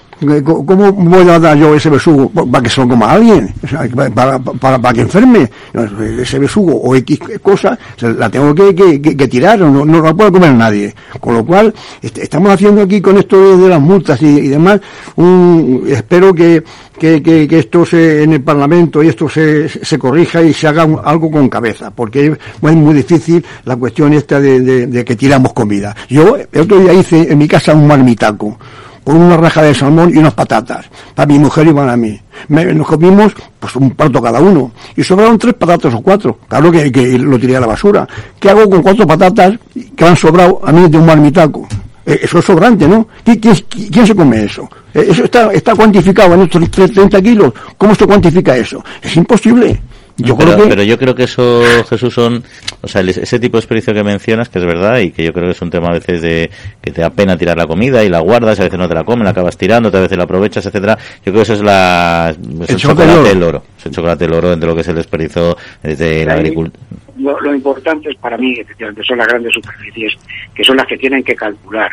¿Cómo 0.44 0.92
voy 0.92 1.28
a 1.28 1.38
dar 1.38 1.56
yo 1.56 1.74
ese 1.74 1.90
besugo 1.90 2.28
para 2.30 2.62
que 2.62 2.70
se 2.70 2.80
lo 2.80 2.88
coma 2.88 3.12
alguien? 3.12 3.52
para, 4.14 4.38
para, 4.38 4.78
para, 4.78 4.92
que 4.92 5.00
enferme. 5.00 5.50
Ese 6.20 6.38
besugo 6.38 6.76
o 6.80 6.94
X 6.94 7.18
cosa 7.42 7.78
la 8.00 8.30
tengo 8.30 8.54
que, 8.54 8.74
que, 8.74 9.16
que 9.16 9.28
tirar, 9.28 9.58
no, 9.58 9.84
no 9.84 10.00
la 10.00 10.14
puede 10.14 10.32
comer 10.32 10.54
nadie. 10.54 10.94
Con 11.20 11.34
lo 11.34 11.44
cual, 11.44 11.74
estamos 12.00 12.52
haciendo 12.52 12.82
aquí 12.82 13.00
con 13.00 13.18
esto 13.18 13.58
de, 13.58 13.68
las 13.68 13.80
multas 13.80 14.20
y, 14.22 14.48
demás, 14.48 14.80
un, 15.16 15.84
espero 15.88 16.32
que, 16.34 16.62
que, 16.98 17.22
que, 17.22 17.48
que, 17.48 17.58
esto 17.58 17.84
se, 17.84 18.22
en 18.22 18.34
el 18.34 18.42
Parlamento 18.42 19.02
y 19.02 19.08
esto 19.08 19.28
se, 19.28 19.68
se 19.68 19.98
corrija 19.98 20.42
y 20.42 20.52
se 20.52 20.68
haga 20.68 20.86
algo 21.04 21.30
con 21.30 21.48
cabeza, 21.48 21.90
porque 21.90 22.26
es 22.26 22.60
muy 22.60 22.94
difícil 22.94 23.44
la 23.64 23.76
cuestión 23.76 24.12
esta 24.12 24.40
de, 24.40 24.60
de, 24.60 24.86
de 24.86 25.04
que 25.04 25.16
tiramos 25.16 25.52
comida. 25.52 25.96
Yo 26.08 26.36
el 26.36 26.60
otro 26.60 26.78
día 26.78 26.92
hice 26.92 27.32
en 27.32 27.38
mi 27.38 27.48
casa 27.48 27.74
un 27.74 27.86
marmitaco 27.86 28.58
con 29.04 29.16
una 29.16 29.36
raja 29.36 29.62
de 29.62 29.74
salmón 29.74 30.10
y 30.14 30.18
unas 30.18 30.34
patatas, 30.34 30.86
para 31.14 31.26
mi 31.26 31.38
mujer 31.38 31.66
y 31.68 31.72
para 31.72 31.96
mí. 31.96 32.20
nos 32.48 32.86
comimos 32.86 33.32
pues 33.58 33.76
un 33.76 33.90
plato 33.90 34.20
cada 34.22 34.40
uno, 34.40 34.72
y 34.96 35.02
sobraron 35.02 35.38
tres 35.38 35.54
patatas 35.54 35.94
o 35.94 36.00
cuatro, 36.00 36.38
claro 36.48 36.70
que, 36.70 36.90
que 36.90 37.18
lo 37.18 37.38
tiré 37.38 37.56
a 37.56 37.60
la 37.60 37.66
basura. 37.66 38.06
¿Qué 38.38 38.50
hago 38.50 38.68
con 38.68 38.82
cuatro 38.82 39.06
patatas 39.06 39.58
que 39.96 40.04
han 40.04 40.16
sobrado 40.16 40.60
a 40.64 40.72
mí 40.72 40.88
de 40.88 40.98
un 40.98 41.06
marmitaco? 41.06 41.66
Eh, 42.04 42.20
eso 42.22 42.38
es 42.38 42.44
sobrante, 42.44 42.88
¿no? 42.88 43.06
¿Quién, 43.24 43.38
quién, 43.38 43.56
quién 43.68 44.06
se 44.06 44.14
come 44.14 44.44
eso? 44.44 44.68
Eh, 44.92 45.06
eso 45.08 45.24
está, 45.24 45.52
está 45.52 45.74
cuantificado 45.74 46.34
en 46.34 46.42
estos 46.42 46.70
30 46.70 47.22
kilos. 47.22 47.52
¿Cómo 47.78 47.94
se 47.94 48.06
cuantifica 48.06 48.56
eso? 48.56 48.84
Es 49.00 49.16
imposible. 49.16 49.80
Yo 50.18 50.36
pero, 50.36 50.52
creo 50.52 50.64
que... 50.64 50.68
pero 50.70 50.82
yo 50.82 50.98
creo 50.98 51.14
que 51.14 51.24
eso, 51.24 51.62
Jesús, 51.88 52.12
son, 52.12 52.44
o 52.80 52.88
sea, 52.88 53.00
ese 53.00 53.40
tipo 53.40 53.56
de 53.56 53.60
experiencia 53.60 53.94
que 53.94 54.04
mencionas, 54.04 54.48
que 54.48 54.58
es 54.58 54.64
verdad, 54.64 54.98
y 54.98 55.10
que 55.10 55.24
yo 55.24 55.32
creo 55.32 55.46
que 55.46 55.52
es 55.52 55.62
un 55.62 55.70
tema 55.70 55.88
a 55.88 55.92
veces 55.92 56.20
de 56.20 56.50
que 56.82 56.90
te 56.90 57.00
da 57.00 57.10
pena 57.10 57.36
tirar 57.36 57.56
la 57.56 57.66
comida 57.66 58.04
y 58.04 58.08
la 58.08 58.20
guardas, 58.20 58.60
a 58.60 58.64
veces 58.64 58.78
no 58.78 58.88
te 58.88 58.94
la 58.94 59.04
comes, 59.04 59.24
la 59.24 59.30
acabas 59.30 59.56
tirando, 59.56 59.88
a 59.88 60.00
veces 60.00 60.18
la 60.18 60.24
aprovechas, 60.24 60.66
etcétera. 60.66 60.98
Yo 61.24 61.32
creo 61.32 61.36
que 61.36 61.42
eso 61.42 61.54
es 61.54 61.62
la, 61.62 62.34
es 62.62 62.68
el, 62.68 62.74
el 62.74 62.76
chocolate 62.76 63.28
del 63.28 63.42
oro. 63.42 63.64
Es 63.78 63.86
el 63.86 63.92
chocolate 63.92 64.24
del 64.26 64.34
oro 64.34 64.50
dentro 64.50 64.68
de 64.68 64.72
lo 64.72 64.74
que 64.76 64.82
es 64.82 64.88
el 64.88 64.96
desperdicio 64.96 65.56
de 65.82 66.26
la 66.26 66.34
agricultura. 66.34 66.84
Lo, 67.18 67.40
lo 67.40 67.54
importante 67.54 68.10
es 68.10 68.16
para 68.16 68.36
mí, 68.36 68.52
efectivamente, 68.58 69.02
son 69.04 69.18
las 69.18 69.28
grandes 69.28 69.52
superficies, 69.54 70.14
que 70.54 70.64
son 70.64 70.76
las 70.76 70.86
que 70.86 70.98
tienen 70.98 71.22
que 71.22 71.34
calcular 71.34 71.90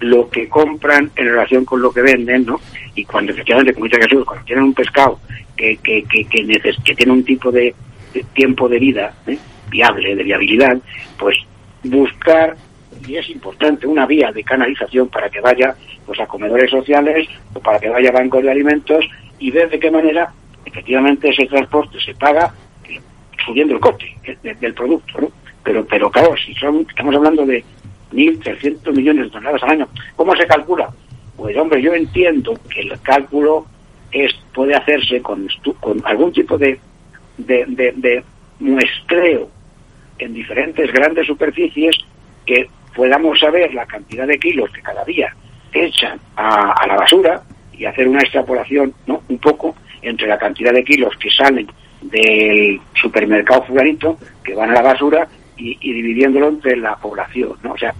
lo 0.00 0.30
que 0.30 0.48
compran 0.48 1.10
en 1.14 1.26
relación 1.26 1.64
con 1.64 1.82
lo 1.82 1.92
que 1.92 2.00
venden, 2.00 2.46
¿no? 2.46 2.58
Y 3.00 3.04
cuando 3.06 3.32
efectivamente, 3.32 3.72
como 3.72 3.86
dice 3.86 4.02
Jesús, 4.02 4.26
cuando 4.26 4.44
tienen 4.44 4.64
un 4.64 4.74
pescado 4.74 5.18
que, 5.56 5.78
que, 5.78 6.04
que, 6.04 6.26
que, 6.26 6.94
tiene 6.94 7.12
un 7.12 7.24
tipo 7.24 7.50
de, 7.50 7.74
de 8.12 8.22
tiempo 8.34 8.68
de 8.68 8.78
vida 8.78 9.14
¿eh? 9.26 9.38
viable, 9.70 10.14
de 10.14 10.22
viabilidad, 10.22 10.76
pues 11.18 11.38
buscar, 11.82 12.56
y 13.08 13.16
es 13.16 13.30
importante, 13.30 13.86
una 13.86 14.04
vía 14.04 14.30
de 14.32 14.44
canalización 14.44 15.08
para 15.08 15.30
que 15.30 15.40
vaya 15.40 15.74
pues 16.04 16.20
a 16.20 16.26
comedores 16.26 16.70
sociales 16.70 17.26
o 17.54 17.60
para 17.60 17.78
que 17.78 17.88
vaya 17.88 18.10
a 18.10 18.12
bancos 18.12 18.42
de 18.42 18.50
alimentos 18.50 19.02
y 19.38 19.50
ver 19.50 19.70
de 19.70 19.80
qué 19.80 19.90
manera 19.90 20.30
efectivamente 20.66 21.30
ese 21.30 21.46
transporte 21.46 21.98
se 22.04 22.14
paga 22.14 22.52
eh, 22.86 23.00
subiendo 23.46 23.72
el 23.72 23.80
coste 23.80 24.14
eh, 24.24 24.56
del 24.60 24.74
producto, 24.74 25.22
¿no? 25.22 25.28
Pero, 25.64 25.86
pero 25.86 26.10
claro, 26.10 26.34
si 26.36 26.52
son, 26.54 26.86
estamos 26.86 27.14
hablando 27.14 27.46
de 27.46 27.64
1.300 28.12 28.94
millones 28.94 29.24
de 29.24 29.30
toneladas 29.30 29.62
al 29.62 29.70
año. 29.70 29.88
¿Cómo 30.16 30.36
se 30.36 30.46
calcula? 30.46 30.90
Pues 31.40 31.56
hombre, 31.56 31.80
yo 31.80 31.94
entiendo 31.94 32.52
que 32.68 32.82
el 32.82 33.00
cálculo 33.00 33.64
es 34.12 34.30
puede 34.52 34.74
hacerse 34.74 35.22
con, 35.22 35.48
algún 36.04 36.32
tipo 36.34 36.58
de, 36.58 36.78
muestreo 38.58 39.48
en 40.18 40.34
diferentes 40.34 40.92
grandes 40.92 41.26
superficies 41.26 41.96
que 42.44 42.68
podamos 42.94 43.40
saber 43.40 43.72
la 43.72 43.86
cantidad 43.86 44.26
de 44.26 44.38
kilos 44.38 44.70
que 44.70 44.82
cada 44.82 45.02
día 45.02 45.34
echan 45.72 46.20
a, 46.36 46.72
a 46.72 46.86
la 46.86 46.96
basura 46.96 47.42
y 47.72 47.86
hacer 47.86 48.06
una 48.06 48.20
extrapolación 48.20 48.92
¿no? 49.06 49.22
un 49.26 49.38
poco 49.38 49.74
entre 50.02 50.28
la 50.28 50.36
cantidad 50.36 50.74
de 50.74 50.84
kilos 50.84 51.16
que 51.16 51.30
salen 51.30 51.66
del 52.02 52.78
supermercado 52.92 53.62
fulanito 53.62 54.18
que 54.44 54.54
van 54.54 54.72
a 54.72 54.74
la 54.74 54.82
basura 54.82 55.26
y, 55.56 55.78
y, 55.80 55.94
dividiéndolo 55.94 56.48
entre 56.48 56.76
la 56.76 56.96
población, 56.96 57.54
¿no? 57.62 57.72
O 57.72 57.78
sea, 57.78 57.94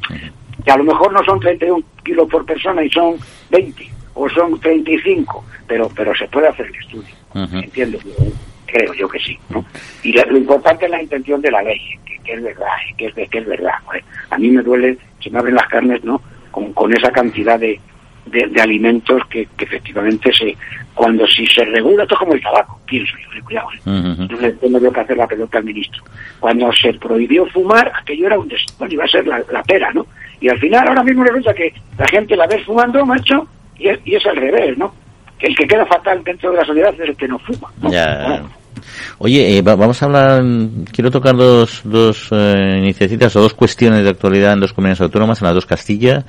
que 0.64 0.70
a 0.70 0.76
lo 0.76 0.84
mejor 0.84 1.12
no 1.12 1.22
son 1.24 1.40
31 1.40 1.82
kilos 2.04 2.28
por 2.28 2.44
persona 2.44 2.82
y 2.82 2.90
son 2.90 3.16
20 3.50 3.88
o 4.14 4.28
son 4.28 4.58
35, 4.60 5.44
pero 5.66 5.88
pero 5.94 6.14
se 6.14 6.26
puede 6.28 6.48
hacer 6.48 6.66
el 6.66 6.74
estudio, 6.76 7.14
uh 7.34 7.38
-huh. 7.38 7.64
entiendo, 7.64 7.98
creo 8.66 8.94
yo 8.94 9.08
que 9.08 9.18
sí, 9.18 9.38
¿no? 9.48 9.64
Y 10.02 10.12
la, 10.12 10.24
lo 10.24 10.38
importante 10.38 10.84
es 10.84 10.90
la 10.90 11.02
intención 11.02 11.40
de 11.40 11.50
la 11.50 11.62
ley, 11.62 11.80
que, 12.04 12.18
que 12.18 12.32
es 12.34 12.42
verdad, 12.42 12.66
que 12.96 13.06
es, 13.06 13.14
que 13.14 13.38
es 13.38 13.46
verdad. 13.46 13.74
A 14.30 14.38
mí 14.38 14.48
me 14.50 14.62
duele, 14.62 14.98
se 15.20 15.30
me 15.30 15.38
abren 15.38 15.54
las 15.54 15.68
carnes, 15.68 16.02
¿no? 16.04 16.20
Con, 16.50 16.72
con 16.72 16.92
esa 16.92 17.10
cantidad 17.12 17.58
de, 17.58 17.80
de, 18.26 18.46
de 18.46 18.60
alimentos 18.60 19.22
que, 19.28 19.46
que, 19.56 19.64
efectivamente 19.64 20.32
se 20.32 20.56
cuando 20.94 21.26
si 21.26 21.46
se 21.46 21.64
regula 21.64 22.02
esto 22.02 22.14
es 22.14 22.18
como 22.18 22.34
el 22.34 22.42
tabaco 22.42 22.80
pienso 22.86 23.14
yo 23.34 23.44
cuidado 23.44 23.68
¿eh? 23.72 23.80
uh 23.86 23.90
-huh. 23.90 24.30
no 24.30 24.40
le 24.40 24.52
tengo 24.52 24.92
que 24.92 25.00
hacer 25.00 25.16
la 25.16 25.26
pelota 25.26 25.58
al 25.58 25.64
ministro 25.64 26.02
cuando 26.38 26.72
se 26.72 26.92
prohibió 26.94 27.46
fumar 27.46 27.90
aquello 27.94 28.26
era 28.26 28.38
un 28.38 28.48
des... 28.48 28.64
bueno 28.78 28.94
iba 28.94 29.04
a 29.04 29.08
ser 29.08 29.26
la, 29.26 29.42
la, 29.50 29.62
pera 29.62 29.90
no 29.92 30.06
y 30.40 30.48
al 30.48 30.58
final 30.58 30.88
ahora 30.88 31.02
mismo 31.02 31.24
resulta 31.24 31.54
que 31.54 31.72
la 31.98 32.06
gente 32.06 32.36
la 32.36 32.46
ve 32.46 32.62
fumando 32.64 33.04
macho 33.04 33.46
y 33.78 33.88
es, 33.88 33.98
y 34.04 34.14
es 34.14 34.26
al 34.26 34.36
revés 34.36 34.76
no 34.78 34.92
que 35.38 35.46
el 35.46 35.56
que 35.56 35.66
queda 35.66 35.86
fatal 35.86 36.22
dentro 36.24 36.50
de 36.50 36.58
la 36.58 36.64
sociedad 36.64 36.94
es 36.94 37.00
el 37.00 37.16
que 37.16 37.28
no 37.28 37.38
fuma 37.38 37.70
¿no? 37.82 37.90
Yeah. 37.90 38.42
Oye, 39.18 39.58
eh, 39.58 39.62
vamos 39.62 40.02
a 40.02 40.06
hablar, 40.06 40.42
quiero 40.92 41.10
tocar 41.10 41.36
dos, 41.36 41.82
dos 41.84 42.28
eh, 42.30 42.76
iniciativas 42.78 43.34
o 43.36 43.42
dos 43.42 43.54
cuestiones 43.54 44.02
de 44.02 44.10
actualidad 44.10 44.54
en 44.54 44.60
dos 44.60 44.72
comunidades 44.72 45.02
autónomas, 45.02 45.40
en 45.40 45.46
las 45.46 45.54
dos 45.54 45.66
Castilla. 45.66 46.24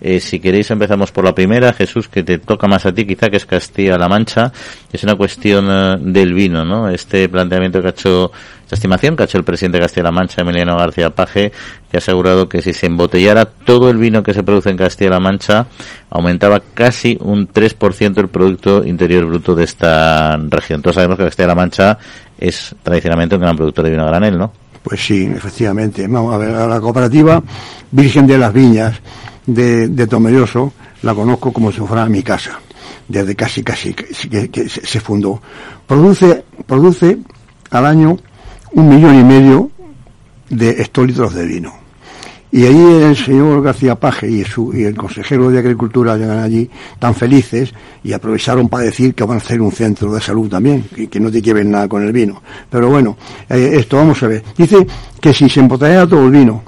Eh, 0.00 0.20
si 0.20 0.40
queréis 0.40 0.70
empezamos 0.70 1.12
por 1.12 1.24
la 1.24 1.34
primera, 1.34 1.72
Jesús, 1.72 2.08
que 2.08 2.22
te 2.22 2.38
toca 2.38 2.66
más 2.66 2.86
a 2.86 2.92
ti 2.92 3.06
quizá, 3.06 3.30
que 3.30 3.36
es 3.36 3.46
Castilla-La 3.46 4.08
Mancha. 4.08 4.52
Es 4.92 5.04
una 5.04 5.14
cuestión 5.14 6.12
del 6.12 6.34
vino, 6.34 6.64
¿no? 6.64 6.88
Este 6.88 7.28
planteamiento 7.28 7.80
que 7.80 7.86
ha 7.86 7.90
hecho 7.90 8.32
estimación 8.74 9.16
que 9.16 9.22
ha 9.22 9.26
hecho 9.26 9.38
el 9.38 9.44
presidente 9.44 9.78
de 9.78 9.84
Castilla-La 9.84 10.12
Mancha, 10.12 10.42
Emiliano 10.42 10.76
García 10.76 11.10
Paje, 11.10 11.52
que 11.90 11.96
ha 11.96 11.98
asegurado 11.98 12.48
que 12.48 12.62
si 12.62 12.72
se 12.72 12.86
embotellara 12.86 13.44
todo 13.44 13.90
el 13.90 13.98
vino 13.98 14.22
que 14.22 14.34
se 14.34 14.42
produce 14.42 14.70
en 14.70 14.76
Castilla-La 14.76 15.20
Mancha, 15.20 15.66
aumentaba 16.10 16.60
casi 16.74 17.18
un 17.20 17.48
3% 17.48 18.18
el 18.18 18.28
Producto 18.28 18.84
Interior 18.84 19.26
Bruto 19.26 19.54
de 19.54 19.64
esta 19.64 20.36
región. 20.36 20.82
Todos 20.82 20.96
sabemos 20.96 21.18
que 21.18 21.24
Castilla-La 21.24 21.54
Mancha 21.54 21.98
es 22.38 22.74
tradicionalmente 22.82 23.34
un 23.36 23.42
gran 23.42 23.56
productor 23.56 23.84
de 23.84 23.90
vino 23.90 24.02
a 24.04 24.06
granel, 24.06 24.38
¿no? 24.38 24.52
Pues 24.82 25.04
sí, 25.04 25.24
efectivamente. 25.24 26.06
Vamos 26.08 26.34
a 26.34 26.38
ver, 26.38 26.50
la 26.50 26.80
cooperativa 26.80 27.42
Virgen 27.90 28.26
de 28.26 28.38
las 28.38 28.52
Viñas 28.52 29.00
de, 29.46 29.88
de 29.88 30.06
Tomelloso 30.06 30.72
la 31.02 31.14
conozco 31.14 31.52
como 31.52 31.70
si 31.72 31.80
fuera 31.80 32.06
mi 32.06 32.22
casa, 32.22 32.60
desde 33.08 33.34
casi, 33.34 33.62
casi 33.62 33.94
que, 33.94 34.50
que 34.50 34.68
se 34.68 35.00
fundó. 35.00 35.40
Produce, 35.86 36.44
produce 36.66 37.18
al 37.70 37.86
año 37.86 38.18
un 38.72 38.88
millón 38.88 39.18
y 39.18 39.24
medio 39.24 39.70
de 40.48 40.70
hectolitros 40.70 41.34
de 41.34 41.46
vino. 41.46 41.82
Y 42.54 42.66
ahí 42.66 43.02
el 43.02 43.16
señor 43.16 43.62
García 43.62 43.94
Paje 43.94 44.28
y, 44.28 44.44
su, 44.44 44.76
y 44.76 44.84
el 44.84 44.94
consejero 44.94 45.50
de 45.50 45.58
Agricultura 45.58 46.18
llegan 46.18 46.38
allí 46.38 46.68
tan 46.98 47.14
felices 47.14 47.72
y 48.04 48.12
aprovecharon 48.12 48.68
para 48.68 48.84
decir 48.84 49.14
que 49.14 49.24
van 49.24 49.38
a 49.38 49.40
hacer 49.40 49.62
un 49.62 49.72
centro 49.72 50.12
de 50.12 50.20
salud 50.20 50.50
también, 50.50 50.84
que, 50.94 51.08
que 51.08 51.18
no 51.18 51.30
te 51.30 51.40
lleven 51.40 51.70
nada 51.70 51.88
con 51.88 52.02
el 52.02 52.12
vino. 52.12 52.42
Pero 52.68 52.90
bueno, 52.90 53.16
eh, 53.48 53.70
esto 53.72 53.96
vamos 53.96 54.22
a 54.22 54.26
ver. 54.26 54.44
Dice 54.54 54.86
que 55.18 55.32
si 55.32 55.48
se 55.48 55.60
embotellara 55.60 56.06
todo 56.06 56.26
el 56.26 56.30
vino, 56.30 56.62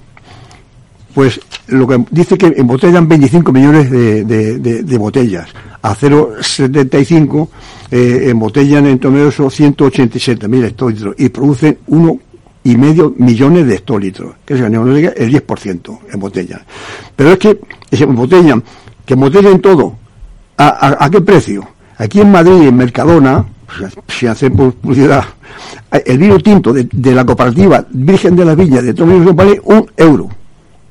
pues 1.15 1.41
lo 1.69 1.87
que 1.87 2.05
dice 2.11 2.37
que 2.37 2.53
embotellan 2.57 3.09
25 3.09 3.53
millones 3.53 3.91
de, 3.91 4.97
botellas. 4.99 5.49
A 5.83 5.95
0,75 5.95 7.49
eh, 7.91 8.31
embotellan 8.31 8.87
en 8.87 8.99
Tomeroso 8.99 9.49
187 9.49 10.49
mil 10.49 10.65
hectolitros 10.65 11.15
y 11.19 11.29
producen 11.29 11.79
uno 11.87 12.19
y 12.65 12.77
medio 12.77 13.15
millones 13.19 13.67
de 13.67 13.75
hectolitros, 13.77 14.37
que 14.45 14.55
es 14.55 14.61
el 14.61 14.73
10% 14.73 15.99
en 16.13 16.21
botellas. 16.21 16.63
Pero 17.15 17.33
es 17.33 17.39
que 17.39 17.61
se 17.93 18.05
embotellan, 18.05 18.63
que 19.05 19.15
embotellen 19.15 19.61
todo, 19.61 19.97
¿a, 20.57 21.09
qué 21.11 21.21
precio? 21.21 21.69
Aquí 21.99 22.23
en 22.23 22.33
Madrid, 22.33 22.67
en 22.67 22.77
Mercadona, 22.77 23.45
si 24.09 24.27
hacen 24.27 24.57
publicidad, 24.57 25.25
el 26.05 26.19
vino 26.19 26.39
tinto 26.39 26.73
de, 26.73 26.89
de, 26.91 27.15
la 27.15 27.25
cooperativa 27.25 27.87
Virgen 27.91 28.35
de 28.35 28.45
la 28.45 28.55
Villa 28.55 28.81
de 28.81 28.95
Tomeroso 28.95 29.35
vale 29.35 29.61
un 29.65 29.87
euro, 29.97 30.29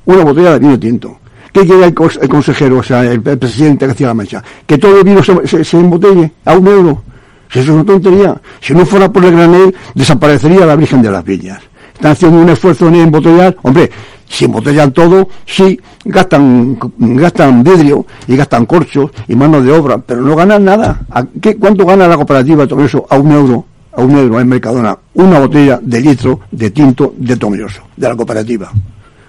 una 0.06 0.24
botella 0.24 0.52
de 0.52 0.58
vino 0.58 0.78
tinto. 0.78 1.18
¿Qué 1.54 1.64
quiere 1.64 1.84
el, 1.84 1.94
consejero, 1.94 2.78
o 2.78 2.82
sea, 2.82 3.04
el, 3.04 3.22
el 3.24 3.38
presidente 3.38 3.84
de 3.84 3.90
Castilla-La 3.90 4.14
Mancha? 4.14 4.42
Que 4.66 4.76
todo 4.76 4.98
el 4.98 5.04
vino 5.04 5.22
se, 5.22 5.76
embotelle 5.78 6.32
a 6.44 6.56
un 6.56 6.66
euro. 6.66 7.04
Si 7.48 7.60
eso 7.60 7.70
es 7.70 7.74
una 7.76 7.84
tontería. 7.84 8.40
Si 8.60 8.74
no 8.74 8.84
fuera 8.84 9.08
por 9.12 9.24
el 9.24 9.30
granel, 9.30 9.72
desaparecería 9.94 10.66
la 10.66 10.74
Virgen 10.74 11.00
de 11.00 11.12
las 11.12 11.22
Villas. 11.22 11.60
Están 11.94 12.10
haciendo 12.10 12.40
un 12.40 12.48
esfuerzo 12.48 12.88
en 12.88 12.96
embotellar. 12.96 13.56
Hombre, 13.62 13.88
si 14.28 14.46
embotellan 14.46 14.90
todo, 14.92 15.28
sí, 15.46 15.78
gastan, 16.04 16.76
gastan 16.98 17.62
vidrio 17.62 18.04
y 18.26 18.34
gastan 18.34 18.66
corchos 18.66 19.12
y 19.28 19.36
mano 19.36 19.62
de 19.62 19.70
obra, 19.70 19.98
pero 19.98 20.22
no 20.22 20.34
ganan 20.34 20.64
nada. 20.64 21.02
¿Qué, 21.40 21.56
¿Cuánto 21.56 21.86
gana 21.86 22.08
la 22.08 22.16
cooperativa 22.16 22.66
todo 22.66 22.84
eso 22.84 23.06
a 23.08 23.16
un 23.16 23.30
euro? 23.30 23.64
A 23.92 24.02
un 24.02 24.18
euro 24.18 24.40
en 24.40 24.48
Mercadona. 24.48 24.98
Una 25.14 25.38
botella 25.38 25.78
de 25.80 26.00
litro 26.00 26.40
de 26.50 26.72
tinto 26.72 27.14
de 27.16 27.36
Tomelloso, 27.36 27.82
de 27.96 28.08
la 28.08 28.16
cooperativa 28.16 28.72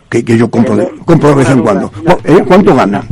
que, 0.10 0.24
que 0.24 0.38
yo 0.38 0.50
compro, 0.50 0.76
de, 0.76 0.90
compro 1.06 1.30
de 1.30 1.36
vez 1.36 1.50
en 1.50 1.62
cuando. 1.62 1.92
¿Eh? 2.24 2.44
¿Cuánto 2.48 2.76
gana? 2.76 3.04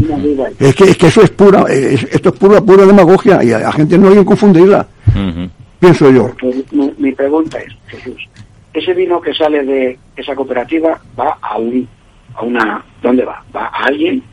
Es 0.59 0.75
que, 0.75 0.85
es 0.85 0.97
que 0.97 1.07
eso 1.07 1.21
es 1.21 1.29
pura, 1.31 1.65
es, 1.69 2.03
esto 2.11 2.29
es 2.29 2.35
pura, 2.35 2.61
pura 2.61 2.85
demagogia 2.85 3.43
y 3.43 3.51
a 3.51 3.59
la 3.59 3.71
gente 3.71 3.97
no 3.97 4.09
hay 4.09 4.15
que 4.15 4.25
confundirla. 4.25 4.87
Uh 5.07 5.19
-huh. 5.19 5.49
Pienso 5.79 6.09
yo. 6.11 6.31
Mi, 6.71 6.93
mi, 6.97 7.11
pregunta 7.11 7.57
es, 7.57 7.73
Jesús, 7.87 8.29
ese 8.73 8.93
vino 8.93 9.19
que 9.19 9.33
sale 9.33 9.65
de 9.65 9.99
esa 10.15 10.33
cooperativa 10.33 10.99
va 11.19 11.37
a 11.41 11.57
un, 11.57 11.87
a 12.35 12.41
una, 12.43 12.85
¿dónde 13.01 13.25
va? 13.25 13.43
Va 13.53 13.65
a 13.65 13.85
alguien 13.87 14.23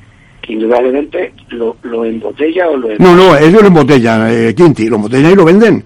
que 0.41 0.53
indudablemente 0.53 1.33
lo, 1.49 1.77
lo 1.83 2.05
embotella 2.05 2.69
o 2.69 2.77
lo 2.77 2.89
No, 2.99 3.17
no, 3.17 3.37
ellos 3.37 3.63
lo 3.63 3.69
embotellan, 3.69 4.29
eh, 4.31 4.55
Quinti, 4.55 4.89
lo 4.89 4.97
embotellan 4.97 5.33
y 5.33 5.35
lo 5.35 5.45
venden. 5.45 5.85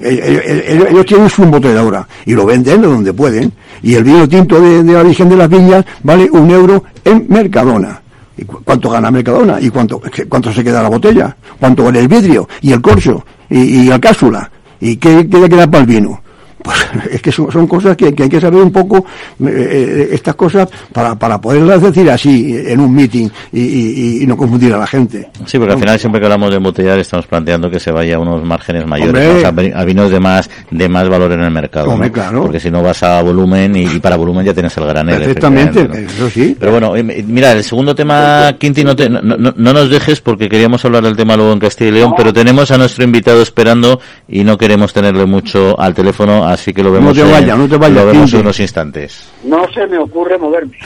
Ellos, 0.00 0.42
ellos, 0.44 0.86
ellos, 0.90 1.06
tienen 1.06 1.28
su 1.28 1.42
embotelladora 1.42 2.06
y 2.26 2.34
lo 2.34 2.46
venden 2.46 2.80
de 2.80 2.86
donde 2.86 3.12
pueden. 3.12 3.52
Y 3.82 3.94
el 3.94 4.04
vino 4.04 4.28
tinto 4.28 4.60
de, 4.60 4.82
la 4.84 5.02
Virgen 5.02 5.28
de 5.28 5.36
las 5.36 5.48
Viñas 5.48 5.84
vale 6.02 6.28
un 6.30 6.50
euro 6.50 6.84
en 7.04 7.26
Mercadona. 7.28 8.00
¿Y 8.36 8.44
cuánto 8.44 8.90
gana 8.90 9.10
Mercadona? 9.10 9.60
¿Y 9.60 9.70
cuánto, 9.70 10.00
cuánto 10.28 10.52
se 10.52 10.64
queda 10.64 10.82
la 10.82 10.88
botella? 10.88 11.36
¿Cuánto 11.60 11.84
vale 11.84 12.00
el 12.00 12.08
vidrio? 12.08 12.48
¿Y 12.60 12.72
el 12.72 12.80
corcho? 12.80 13.24
¿Y, 13.50 13.58
y 13.58 13.84
la 13.86 13.98
cápsula? 13.98 14.50
¿Y 14.80 14.96
qué, 14.96 15.28
qué 15.28 15.38
le 15.38 15.48
queda 15.48 15.70
para 15.70 15.82
el 15.82 15.86
vino? 15.86 16.22
Pues 16.62 16.78
es 17.10 17.22
que 17.22 17.32
son, 17.32 17.50
son 17.50 17.66
cosas 17.66 17.96
que, 17.96 18.14
que, 18.14 18.24
hay 18.24 18.28
que 18.28 18.40
saber 18.40 18.62
un 18.62 18.70
poco 18.70 18.98
eh, 18.98 19.46
eh, 19.48 20.08
estas 20.12 20.34
cosas 20.34 20.68
para, 20.92 21.14
para 21.16 21.40
poderlas 21.40 21.82
decir 21.82 22.10
así 22.10 22.56
en 22.66 22.80
un 22.80 22.94
meeting 22.94 23.28
y, 23.52 23.60
y, 23.60 24.22
y, 24.22 24.26
no 24.26 24.36
confundir 24.36 24.72
a 24.74 24.78
la 24.78 24.86
gente. 24.86 25.28
Sí, 25.46 25.58
porque 25.58 25.74
al 25.74 25.80
final 25.80 25.98
siempre 25.98 26.20
que 26.20 26.26
hablamos 26.26 26.50
de 26.50 26.56
embotellar 26.56 26.98
estamos 26.98 27.26
planteando 27.26 27.70
que 27.70 27.80
se 27.80 27.90
vaya 27.90 28.16
a 28.16 28.18
unos 28.18 28.44
márgenes 28.44 28.86
mayores, 28.86 29.44
a 29.44 29.84
vinos 29.84 30.10
de 30.10 30.20
más 30.20 30.48
de 30.70 30.88
más 30.88 31.08
valor 31.08 31.32
en 31.32 31.40
el 31.40 31.50
mercado. 31.50 31.90
Hombre, 31.90 32.08
¿no? 32.08 32.12
claro. 32.12 32.42
Porque 32.42 32.60
si 32.60 32.70
no 32.70 32.82
vas 32.82 33.02
a 33.02 33.22
volumen 33.22 33.76
y, 33.76 33.84
y 33.84 33.98
para 34.00 34.16
volumen 34.16 34.44
ya 34.44 34.54
tienes 34.54 34.76
el 34.76 34.86
granel. 34.86 35.18
Perfectamente, 35.18 35.88
¿no? 35.88 35.94
eso 35.94 36.30
sí. 36.30 36.56
Pero 36.58 36.72
bueno, 36.72 36.96
eh, 36.96 37.02
mira, 37.02 37.52
el 37.52 37.64
segundo 37.64 37.94
tema, 37.94 38.54
Quinti, 38.58 38.84
no, 38.84 38.94
te, 38.94 39.08
no, 39.08 39.20
no, 39.22 39.54
no, 39.56 39.72
nos 39.72 39.90
dejes 39.90 40.20
porque 40.20 40.48
queríamos 40.48 40.84
hablar 40.84 41.02
del 41.04 41.16
tema 41.16 41.36
luego 41.36 41.52
en 41.52 41.58
Castilla 41.58 41.90
y 41.90 41.94
León, 41.94 42.14
pero 42.16 42.32
tenemos 42.32 42.70
a 42.70 42.78
nuestro 42.78 43.04
invitado 43.04 43.42
esperando 43.42 44.00
y 44.28 44.44
no 44.44 44.56
queremos 44.58 44.92
tenerle 44.92 45.26
mucho 45.26 45.78
al 45.78 45.94
teléfono, 45.94 46.46
así 46.52 46.72
que 46.72 46.82
lo 46.82 46.92
vemos. 46.92 47.16
No 47.16 47.24
te 47.24 47.30
vayas, 47.30 47.58
no 47.58 47.68
te 47.68 47.76
vayas. 47.76 47.96
Lo 47.96 48.06
vemos 48.06 48.32
en 48.32 48.40
unos 48.40 48.60
instantes. 48.60 49.30
No 49.44 49.70
se 49.72 49.86
me 49.86 49.98
ocurre 49.98 50.38
moverme. 50.38 50.78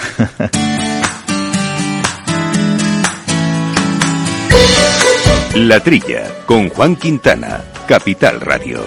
La 5.54 5.80
Trilla, 5.80 6.24
con 6.44 6.68
Juan 6.68 6.96
Quintana, 6.96 7.62
Capital 7.86 8.40
Radio. 8.42 8.84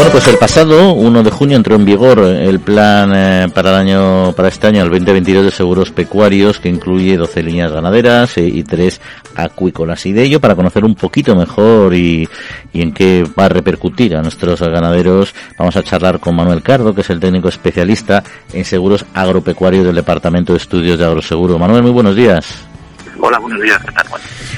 Bueno, 0.00 0.12
pues 0.12 0.28
el 0.28 0.38
pasado 0.38 0.94
1 0.94 1.22
de 1.22 1.30
junio 1.30 1.58
entró 1.58 1.74
en 1.74 1.84
vigor 1.84 2.20
el 2.20 2.58
plan 2.58 3.12
eh, 3.14 3.48
para 3.54 3.68
el 3.68 3.76
año 3.76 4.32
para 4.32 4.48
este 4.48 4.66
año, 4.66 4.82
el 4.82 4.88
2022 4.88 5.44
de 5.44 5.50
seguros 5.50 5.90
pecuarios, 5.90 6.58
que 6.58 6.70
incluye 6.70 7.18
12 7.18 7.42
líneas 7.42 7.70
ganaderas 7.70 8.38
eh, 8.38 8.46
y 8.46 8.64
3 8.64 8.98
acuícolas. 9.36 10.06
Y 10.06 10.12
de 10.12 10.22
ello, 10.22 10.40
para 10.40 10.54
conocer 10.54 10.86
un 10.86 10.94
poquito 10.94 11.36
mejor 11.36 11.92
y, 11.92 12.26
y, 12.72 12.80
en 12.80 12.94
qué 12.94 13.26
va 13.38 13.44
a 13.44 13.48
repercutir 13.50 14.16
a 14.16 14.22
nuestros 14.22 14.62
ganaderos, 14.62 15.34
vamos 15.58 15.76
a 15.76 15.82
charlar 15.82 16.18
con 16.18 16.34
Manuel 16.34 16.62
Cardo, 16.62 16.94
que 16.94 17.02
es 17.02 17.10
el 17.10 17.20
técnico 17.20 17.50
especialista 17.50 18.24
en 18.54 18.64
seguros 18.64 19.04
agropecuarios 19.12 19.84
del 19.84 19.96
Departamento 19.96 20.54
de 20.54 20.60
Estudios 20.60 20.98
de 20.98 21.04
Agroseguro. 21.04 21.58
Manuel, 21.58 21.82
muy 21.82 21.92
buenos 21.92 22.16
días. 22.16 22.64
Hola, 23.20 23.38
buenos 23.38 23.60
días, 23.60 23.78
¿qué 23.84 23.92
tal? 23.92 24.06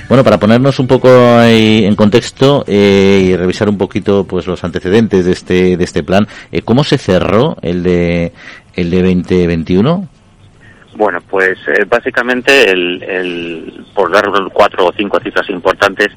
Bueno, 0.08 0.24
para 0.24 0.38
ponernos 0.38 0.78
un 0.78 0.86
poco 0.86 1.08
en 1.42 1.94
contexto 1.96 2.64
eh, 2.66 3.22
y 3.24 3.36
revisar 3.36 3.68
un 3.68 3.78
poquito 3.78 4.24
pues 4.24 4.46
los 4.46 4.62
antecedentes 4.62 5.24
de 5.24 5.32
este 5.32 5.76
de 5.76 5.84
este 5.84 6.02
plan, 6.02 6.26
eh, 6.50 6.62
¿cómo 6.62 6.84
se 6.84 6.98
cerró 6.98 7.56
el 7.62 7.82
de 7.82 8.32
el 8.74 8.90
de 8.90 9.02
2021? 9.02 10.08
Bueno, 10.94 11.20
pues 11.28 11.56
eh, 11.68 11.84
básicamente 11.88 12.70
el, 12.70 13.02
el 13.02 13.86
por 13.94 14.12
dar 14.12 14.30
cuatro 14.52 14.86
o 14.86 14.92
cinco 14.94 15.18
cifras 15.20 15.48
importantes, 15.48 16.08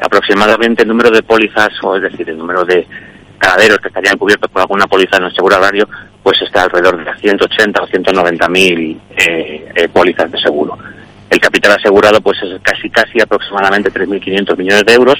aproximadamente 0.00 0.82
el 0.82 0.88
número 0.88 1.10
de 1.10 1.22
pólizas, 1.22 1.70
o 1.82 1.96
es 1.96 2.02
decir, 2.02 2.28
el 2.30 2.38
número 2.38 2.64
de 2.64 2.86
ganaderos 3.40 3.78
que 3.78 3.88
estarían 3.88 4.18
cubiertos 4.18 4.50
por 4.50 4.62
alguna 4.62 4.86
póliza 4.86 5.16
en 5.16 5.24
el 5.24 5.34
seguro 5.34 5.56
agrario, 5.56 5.88
pues 6.22 6.40
está 6.42 6.62
alrededor 6.62 6.98
de 6.98 7.04
las 7.04 7.20
180 7.20 7.82
o 7.82 7.86
190 7.86 8.48
mil 8.48 9.00
eh, 9.16 9.72
eh, 9.74 9.88
pólizas 9.88 10.30
de 10.30 10.38
seguro 10.38 10.78
el 11.30 11.38
capital 11.38 11.72
asegurado 11.72 12.20
pues 12.20 12.38
es 12.42 12.60
casi 12.62 12.90
casi 12.90 13.20
aproximadamente 13.20 13.92
3.500 13.92 14.56
millones 14.56 14.84
de 14.84 14.94
euros 14.94 15.18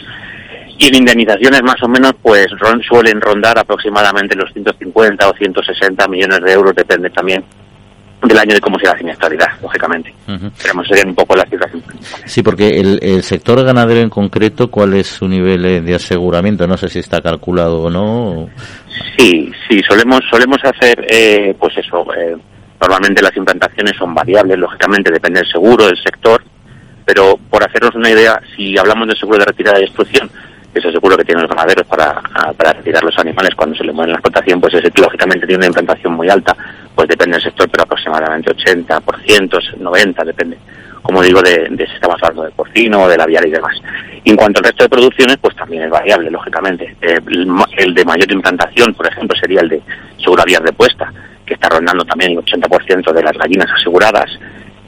y 0.79 0.89
en 0.89 0.97
indemnizaciones 0.97 1.63
más 1.63 1.81
o 1.83 1.89
menos 1.89 2.13
pues 2.21 2.47
ron, 2.59 2.83
suelen 2.83 3.21
rondar 3.21 3.59
aproximadamente 3.59 4.35
los 4.35 4.53
150 4.53 5.29
o 5.29 5.35
160 5.35 6.09
millones 6.09 6.41
de 6.41 6.53
euros, 6.53 6.75
depende 6.75 7.11
también 7.11 7.45
del 8.23 8.39
año 8.39 8.55
de 8.55 8.61
cómo 8.61 8.79
sea 8.79 8.93
la 8.93 8.99
siniestralidad, 8.99 9.49
lógicamente. 9.63 10.13
Uh 10.29 10.33
-huh. 10.33 10.53
Pero 10.63 10.85
serían 10.85 11.09
un 11.09 11.15
poco 11.15 11.35
las 11.37 11.49
cifras. 11.49 11.71
Sí, 12.27 12.43
porque 12.43 12.79
el, 12.79 12.99
el, 13.03 13.23
sector 13.23 13.65
ganadero 13.65 14.01
en 14.01 14.11
concreto, 14.11 14.71
¿cuál 14.71 14.95
es 14.95 15.07
su 15.07 15.27
nivel 15.27 15.85
de 15.85 15.95
aseguramiento? 15.95 16.67
No 16.67 16.77
sé 16.77 16.89
si 16.89 16.99
está 16.99 17.23
calculado 17.23 17.83
o 17.85 17.91
no. 17.91 18.51
Sí, 19.17 19.51
sí, 19.69 19.81
solemos 19.89 20.21
solemos 20.31 20.59
hacer, 20.65 21.07
eh, 21.09 21.55
pues 21.59 21.77
eso, 21.79 22.07
eh, 22.15 22.37
Normalmente 22.81 23.23
las 23.23 23.37
implantaciones 23.37 23.97
son 23.97 24.15
variables, 24.15 24.59
lógicamente 24.59 25.13
depende 25.13 25.41
del 25.41 25.51
seguro, 25.51 25.87
del 25.87 26.03
sector, 26.03 26.43
pero 27.05 27.39
por 27.51 27.63
hacernos 27.63 27.95
una 27.95 28.11
idea, 28.11 28.41
si 28.57 28.79
hablamos 28.79 29.09
de 29.09 29.17
seguro 29.17 29.39
de 29.39 29.45
retirada 29.47 29.79
y 29.79 29.83
destrucción, 29.83 30.31
ese 30.73 30.93
seguro 30.93 31.17
que 31.17 31.25
tienen 31.25 31.43
los 31.43 31.51
ganaderos 31.51 31.87
para, 31.87 32.23
para 32.57 32.73
retirar 32.73 33.03
los 33.03 33.19
animales 33.19 33.55
cuando 33.57 33.77
se 33.77 33.85
les 33.85 33.95
muere 33.95 34.13
la 34.13 34.19
explotación, 34.19 34.61
pues 34.61 34.75
ese 34.75 34.91
lógicamente 35.01 35.47
tiene 35.47 35.59
una 35.59 35.67
implantación 35.67 36.13
muy 36.13 36.29
alta, 36.29 36.57
pues 36.95 37.09
depende 37.09 37.37
del 37.37 37.43
sector, 37.43 37.69
pero 37.69 37.85
aproximadamente 37.85 38.55
80%, 38.55 39.03
90%, 39.79 40.25
depende, 40.25 40.59
como 41.03 41.23
digo, 41.23 41.43
de, 41.43 41.69
de 41.71 41.87
si 41.87 41.95
estamos 41.95 42.17
hablando 42.23 42.45
de 42.45 42.51
porcino 42.53 43.09
de 43.09 43.21
aviar 43.21 43.47
y 43.47 43.51
demás. 43.51 43.75
En 44.25 44.37
cuanto 44.37 44.61
al 44.61 44.65
resto 44.65 44.85
de 44.85 44.91
producciones, 44.91 45.39
pues 45.39 45.57
también 45.57 45.85
es 45.85 45.91
variable, 45.91 46.31
lógicamente. 46.31 46.97
Eh, 47.01 47.19
el, 47.79 47.95
de 47.95 48.05
mayor 48.05 48.31
implantación, 48.31 48.95
por 48.95 49.07
ejemplo, 49.07 49.37
sería 49.41 49.61
el 49.61 49.69
de 49.69 49.83
seguro 50.23 50.43
aviar 50.43 50.63
de 50.63 50.73
puesta, 50.73 51.13
que 51.51 51.55
está 51.55 51.69
rondando 51.69 52.05
también 52.05 52.31
el 52.31 52.39
80% 52.39 53.13
de 53.13 53.23
las 53.25 53.37
gallinas 53.37 53.69
aseguradas. 53.77 54.31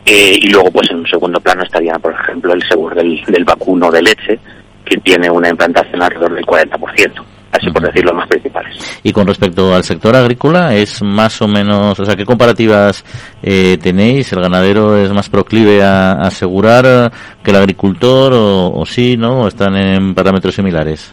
Eh, 0.06 0.38
y 0.40 0.48
luego, 0.48 0.70
pues 0.70 0.88
en 0.90 0.98
un 0.98 1.06
segundo 1.08 1.40
plano 1.40 1.64
estaría, 1.64 1.94
por 1.94 2.12
ejemplo, 2.12 2.54
el 2.54 2.62
seguro 2.68 2.94
del, 2.94 3.20
del 3.26 3.44
vacuno 3.44 3.90
de 3.90 4.00
leche, 4.00 4.38
que 4.84 4.96
tiene 4.98 5.28
una 5.28 5.48
implantación 5.48 6.00
alrededor 6.00 6.34
del 6.34 6.46
40%, 6.46 7.24
así 7.50 7.70
por 7.72 7.82
decir 7.82 8.04
los 8.04 8.14
más 8.14 8.28
principales. 8.28 9.00
Y 9.02 9.12
con 9.12 9.26
respecto 9.26 9.74
al 9.74 9.82
sector 9.82 10.14
agrícola, 10.14 10.72
¿es 10.76 11.02
más 11.02 11.42
o 11.42 11.48
menos, 11.48 11.98
o 11.98 12.04
sea, 12.04 12.14
qué 12.14 12.24
comparativas 12.24 13.04
eh, 13.42 13.76
tenéis? 13.82 14.32
¿El 14.32 14.40
ganadero 14.40 14.96
es 14.96 15.10
más 15.10 15.28
proclive 15.28 15.82
a, 15.82 16.12
asegurar 16.12 17.10
que 17.42 17.50
el 17.50 17.56
agricultor 17.56 18.32
o, 18.34 18.84
sí, 18.86 19.16
no? 19.16 19.40
¿O 19.40 19.48
están 19.48 19.74
en 19.76 20.14
parámetros 20.14 20.54
similares? 20.54 21.12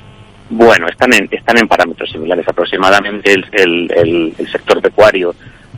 Bueno, 0.50 0.88
están 0.88 1.14
en, 1.14 1.28
están 1.30 1.58
en 1.60 1.68
parámetros 1.68 2.10
similares. 2.12 2.48
Aproximadamente 2.48 3.34
el, 3.34 4.36
el, 4.38 4.48
sector 4.52 4.82
pecuario, 4.82 5.34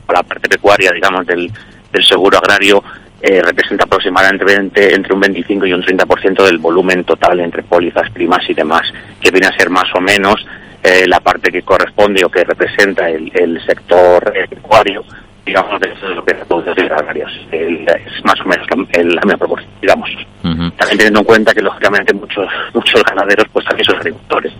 o 0.07 0.13
la 0.13 0.23
parte 0.23 0.47
pecuaria, 0.47 0.91
digamos, 0.91 1.25
del, 1.27 1.51
del 1.91 2.03
seguro 2.03 2.37
agrario 2.37 2.81
eh, 3.21 3.41
representa 3.41 3.83
aproximadamente 3.83 4.93
entre 4.93 5.13
un 5.13 5.19
25 5.19 5.65
y 5.65 5.73
un 5.73 5.83
30% 5.83 6.45
del 6.45 6.57
volumen 6.57 7.03
total 7.03 7.41
entre 7.41 7.63
pólizas, 7.63 8.09
primas 8.11 8.49
y 8.49 8.53
demás, 8.53 8.81
que 9.19 9.29
viene 9.29 9.47
a 9.47 9.57
ser 9.57 9.69
más 9.69 9.93
o 9.93 10.01
menos 10.01 10.35
eh, 10.81 11.05
la 11.05 11.19
parte 11.19 11.51
que 11.51 11.61
corresponde 11.63 12.23
o 12.23 12.29
que 12.29 12.43
representa 12.43 13.09
el, 13.09 13.31
el 13.35 13.63
sector 13.65 14.33
pecuario 14.49 15.03
digamos, 15.45 15.79
de 15.79 15.87
lo 16.15 16.23
que 16.23 16.31
es 16.31 16.91
agrarios. 16.91 17.31
es 17.51 18.25
más 18.25 18.39
o 18.41 18.45
menos 18.45 18.67
la, 18.69 19.21
misma 19.21 19.37
proporción, 19.37 19.71
digamos. 19.81 20.09
También 20.41 20.97
teniendo 20.97 21.19
en 21.19 21.25
cuenta 21.25 21.53
que, 21.53 21.61
lógicamente, 21.61 22.13
muchos 22.13 22.47
muchos 22.73 23.03
ganaderos 23.03 23.45
pues 23.51 23.65
también 23.65 23.85
son 23.85 23.97
agricultores. 23.97 24.53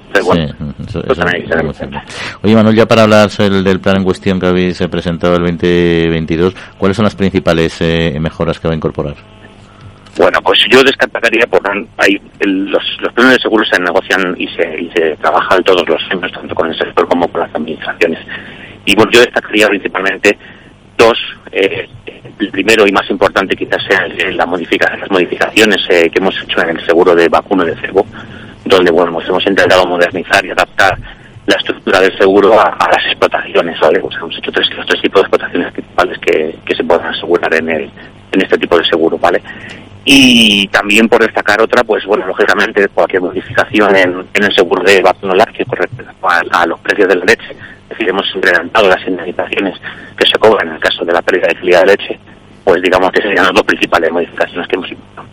Oye, 2.43 2.55
Manuel, 2.55 2.75
ya 2.75 2.86
para 2.86 3.03
hablar 3.03 3.29
del 3.29 3.79
plan 3.79 3.97
en 3.97 4.03
cuestión 4.03 4.39
que 4.39 4.47
habéis 4.47 4.79
presentado 4.89 5.36
el 5.36 5.41
2022, 5.41 6.55
¿cuáles 6.77 6.97
son 6.97 7.05
las 7.05 7.15
principales 7.15 7.77
eh, 7.82 8.17
mejoras 8.19 8.59
que 8.59 8.67
va 8.67 8.73
a 8.73 8.77
incorporar? 8.77 9.15
Bueno, 10.17 10.41
pues 10.41 10.59
yo 10.69 10.84
destacaría, 10.84 11.47
por 11.47 11.61
hay 11.97 12.21
los, 12.41 12.84
los 12.99 13.13
planes 13.13 13.36
de 13.36 13.41
seguro 13.41 13.63
se 13.65 13.79
negocian 13.79 14.36
y 14.38 14.47
se, 14.49 14.82
y 14.82 14.91
se 14.91 15.15
trabajan 15.17 15.63
todos 15.63 15.88
los 15.88 16.01
años, 16.11 16.32
tanto 16.34 16.53
con 16.53 16.67
el 16.67 16.77
sector 16.77 17.07
como 17.07 17.27
con 17.29 17.41
las 17.41 17.55
administraciones. 17.55 18.19
Y 18.86 18.95
bueno, 18.95 19.11
yo 19.11 19.21
destacaría 19.21 19.67
principalmente 19.69 20.38
Dos, 21.01 21.17
eh, 21.51 21.89
el 22.37 22.51
primero 22.51 22.85
y 22.85 22.91
más 22.91 23.09
importante 23.09 23.55
quizás 23.55 23.83
sea 23.89 24.07
la 24.07 24.45
las 24.45 24.47
modificaciones 25.09 25.77
eh, 25.89 26.11
que 26.11 26.19
hemos 26.19 26.39
hecho 26.43 26.61
en 26.61 26.77
el 26.77 26.85
seguro 26.85 27.15
de 27.15 27.27
vacuno 27.27 27.65
de 27.65 27.75
cebo, 27.77 28.05
donde 28.65 28.91
bueno, 28.91 29.19
hemos 29.19 29.47
intentado 29.47 29.87
modernizar 29.87 30.45
y 30.45 30.51
adaptar 30.51 30.95
la 31.47 31.55
estructura 31.55 32.01
del 32.01 32.15
seguro 32.19 32.53
a, 32.53 32.77
las 32.87 33.03
explotaciones, 33.07 33.79
¿vale? 33.79 33.99
Pues 33.99 34.15
hemos 34.17 34.37
hecho 34.37 34.51
tres, 34.51 34.67
tres 34.85 35.01
tipos 35.01 35.21
de 35.21 35.27
explotaciones 35.27 35.73
principales 35.73 36.19
que, 36.19 36.55
que 36.63 36.75
se 36.75 36.83
puedan 36.83 37.07
asegurar 37.07 37.51
en, 37.55 37.69
el, 37.71 37.91
en 38.33 38.41
este 38.41 38.59
tipo 38.59 38.77
de 38.77 38.85
seguro, 38.85 39.17
¿vale? 39.17 39.41
Y 40.03 40.67
también 40.69 41.07
por 41.07 41.21
destacar 41.21 41.61
otra, 41.61 41.83
pues 41.83 42.03
bueno, 42.05 42.25
lógicamente 42.25 42.87
cualquier 42.87 43.21
modificación 43.21 43.95
en, 43.95 44.25
el 44.33 44.55
seguro 44.55 44.83
de 44.83 45.01
vacuno 45.01 45.35
lácteo 45.35 45.65
con 45.67 45.77
respecto 45.77 46.27
a, 46.27 46.65
los 46.65 46.79
precios 46.79 47.07
de 47.07 47.15
la 47.15 47.25
leche, 47.25 47.51
es 47.51 47.89
decir, 47.89 48.09
hemos 48.09 48.25
incrementado 48.35 48.89
las 48.89 49.07
indemnizaciones 49.07 49.79
que 50.17 50.27
se 50.27 50.39
cobran 50.39 50.69
en 50.69 50.73
el 50.75 50.79
caso 50.79 51.05
de 51.05 51.13
la 51.13 51.21
pérdida 51.21 51.47
de 51.49 51.55
calidad 51.55 51.81
de 51.81 51.87
leche, 51.87 52.19
pues 52.63 52.81
digamos 52.81 53.11
que 53.11 53.21
serían 53.21 53.45
las 53.45 53.53
dos 53.53 53.63
principales 53.63 54.11
modificaciones 54.11 54.67
que 54.67 54.75
hemos 54.75 54.91
implementado. 54.91 55.27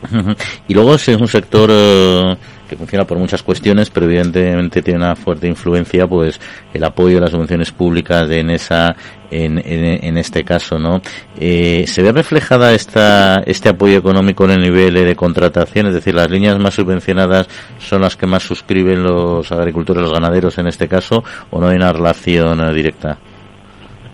Y 0.68 0.74
luego 0.74 0.94
es 0.94 1.08
un 1.08 1.28
sector 1.28 1.68
eh, 1.72 2.36
que 2.68 2.76
funciona 2.76 3.04
por 3.04 3.18
muchas 3.18 3.42
cuestiones, 3.42 3.90
pero 3.90 4.06
evidentemente 4.06 4.82
tiene 4.82 5.00
una 5.00 5.16
fuerte 5.16 5.48
influencia, 5.48 6.06
pues 6.06 6.40
el 6.72 6.84
apoyo 6.84 7.16
de 7.16 7.22
las 7.22 7.30
subvenciones 7.30 7.72
públicas 7.72 8.28
de 8.28 8.40
ENESA 8.40 8.94
en, 9.30 9.60
en, 9.64 10.16
este 10.16 10.44
caso, 10.44 10.78
¿no? 10.78 11.00
Eh, 11.38 11.84
¿Se 11.86 12.02
ve 12.02 12.12
reflejada 12.12 12.72
esta, 12.72 13.42
este 13.44 13.68
apoyo 13.68 13.98
económico 13.98 14.44
en 14.44 14.52
el 14.52 14.62
nivel 14.62 14.94
de 14.94 15.16
contratación? 15.16 15.86
Es 15.86 15.94
decir, 15.94 16.14
las 16.14 16.30
líneas 16.30 16.58
más 16.58 16.74
subvencionadas 16.74 17.48
son 17.78 18.02
las 18.02 18.16
que 18.16 18.26
más 18.26 18.42
suscriben 18.42 19.02
los 19.02 19.50
agricultores, 19.52 20.02
los 20.02 20.12
ganaderos 20.12 20.56
en 20.58 20.68
este 20.68 20.88
caso, 20.88 21.24
o 21.50 21.60
no 21.60 21.68
hay 21.68 21.76
una 21.76 21.92
relación 21.92 22.60
eh, 22.60 22.72
directa? 22.72 23.18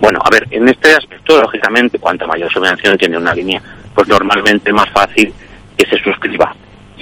Bueno, 0.00 0.18
a 0.24 0.30
ver, 0.30 0.46
en 0.50 0.68
este 0.68 0.92
aspecto, 0.94 1.40
lógicamente, 1.40 1.98
cuanta 1.98 2.26
mayor 2.26 2.52
subvención 2.52 2.96
tiene 2.98 3.16
una 3.16 3.34
línea, 3.34 3.62
pues 3.94 4.09
normalmente 4.09 4.72
más 4.72 4.90
fácil 4.90 5.32
que 5.76 5.86
se 5.86 5.96
suscriba 6.02 6.55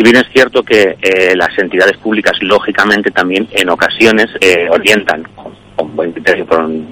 si 0.03 0.11
bien 0.11 0.17
es 0.17 0.33
cierto 0.33 0.65
que 0.65 0.97
eh, 1.01 1.37
las 1.37 1.57
entidades 1.57 1.97
públicas, 1.99 2.33
lógicamente, 2.41 3.13
también 3.13 3.47
en 3.53 3.69
ocasiones 3.71 4.27
eh, 4.41 4.69
orientan, 4.69 5.23
con, 5.37 5.53
buen 5.95 6.11
criterio 6.13 6.45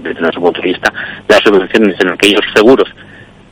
desde 0.03 0.21
nuestro 0.21 0.41
punto 0.41 0.61
de 0.61 0.69
vista, 0.69 0.93
las 1.29 1.41
subvenciones 1.41 1.99
en 2.01 2.11
aquellos 2.11 2.45
seguros 2.55 2.89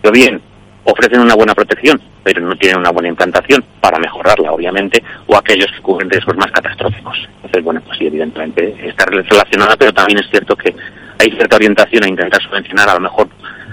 que 0.02 0.10
bien 0.12 0.40
ofrecen 0.84 1.20
una 1.20 1.34
buena 1.34 1.54
protección, 1.54 2.00
pero 2.22 2.40
no 2.40 2.54
tienen 2.56 2.78
una 2.78 2.90
buena 2.90 3.08
implantación 3.08 3.64
para 3.80 3.98
mejorarla, 3.98 4.52
obviamente, 4.52 5.02
o 5.26 5.36
aquellos 5.36 5.70
que 5.72 5.82
cubren 5.82 6.08
riesgos 6.08 6.36
más 6.36 6.52
catastróficos. 6.52 7.16
Entonces, 7.36 7.64
bueno, 7.64 7.80
pues 7.84 7.98
sí, 7.98 8.06
evidentemente 8.06 8.76
está 8.86 9.06
relacionada, 9.06 9.76
pero 9.76 9.92
también 9.92 10.18
es 10.20 10.30
cierto 10.30 10.54
que 10.54 10.72
hay 11.18 11.30
cierta 11.32 11.56
orientación 11.56 12.04
a 12.04 12.08
intentar 12.08 12.40
subvencionar, 12.42 12.88
a 12.90 12.94
lo 12.94 13.00
mejor, 13.00 13.28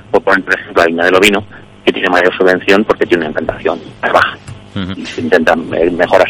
por 0.10 0.24
poner, 0.24 0.44
por 0.44 0.60
ejemplo, 0.60 0.82
la 0.82 0.88
línea 0.88 1.06
del 1.06 1.16
ovino, 1.16 1.44
que 1.86 1.94
tiene 1.94 2.10
mayor 2.10 2.36
subvención 2.36 2.84
porque 2.84 3.06
tiene 3.06 3.26
una 3.26 3.40
implantación 3.40 3.80
más 4.02 4.12
baja 4.12 4.38
intentan 5.18 5.74
eh, 5.74 5.90
mejorar. 5.92 6.28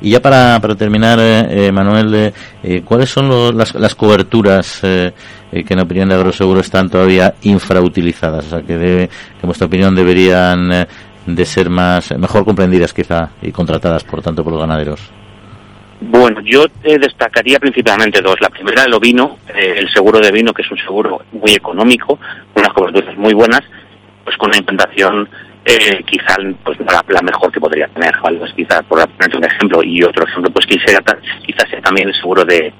Y 0.00 0.10
ya 0.10 0.20
para, 0.20 0.58
para 0.60 0.74
terminar, 0.74 1.18
eh, 1.20 1.66
eh 1.66 1.72
Manuel, 1.72 2.32
eh, 2.62 2.82
¿cuáles 2.84 3.10
son 3.10 3.56
las, 3.56 3.74
las, 3.74 3.94
coberturas 3.94 4.80
que 4.80 5.14
en 5.50 5.80
opinión 5.80 6.08
de 6.08 6.14
Agroseguro 6.14 6.60
están 6.60 6.88
todavía 6.88 7.34
infrautilizadas? 7.42 8.46
O 8.46 8.50
sea, 8.50 8.62
que, 8.62 8.76
debe, 8.76 9.08
que 9.08 9.42
en 9.42 9.46
vuestra 9.46 9.66
opinión 9.66 9.94
deberían 9.94 10.86
de 11.26 11.44
ser 11.44 11.70
más 11.70 12.16
mejor 12.18 12.44
comprendidas 12.44 12.92
quizá 12.92 13.30
y 13.40 13.52
contratadas, 13.52 14.04
por 14.04 14.22
tanto, 14.22 14.42
por 14.42 14.52
los 14.52 14.62
ganaderos. 14.62 15.00
Bueno, 16.00 16.40
yo 16.44 16.64
destacaría 16.82 17.60
principalmente 17.60 18.20
dos. 18.20 18.40
La 18.40 18.48
primera, 18.48 18.84
el 18.84 18.94
ovino, 18.94 19.38
el 19.54 19.88
seguro 19.90 20.18
de 20.18 20.32
vino, 20.32 20.52
que 20.52 20.62
es 20.62 20.70
un 20.70 20.78
seguro 20.78 21.22
muy 21.32 21.52
económico, 21.52 22.18
con 22.52 22.64
unas 22.64 22.72
coberturas 22.72 23.16
muy 23.16 23.34
buenas, 23.34 23.62
pues 24.24 24.36
con 24.36 24.48
una 24.48 24.58
implantación 24.58 25.28
eh, 25.64 26.02
quizá 26.04 26.36
pues 26.64 26.78
la, 26.80 27.22
mejor 27.22 27.52
que 27.52 27.60
podría 27.60 27.88
tener, 27.88 28.12
¿vale? 28.22 28.38
Pues 28.38 28.52
quizá 28.54 28.82
por 28.82 29.06
poner 29.08 29.36
un 29.36 29.44
ejemplo 29.44 29.82
y 29.82 30.02
otro 30.02 30.26
ejemplo, 30.26 30.50
pues 30.52 30.66
quizá, 30.66 31.02
quizás 31.44 31.70
sea 31.70 31.80
también 31.80 32.08
el 32.08 32.14
seguro 32.14 32.44
de, 32.44 32.72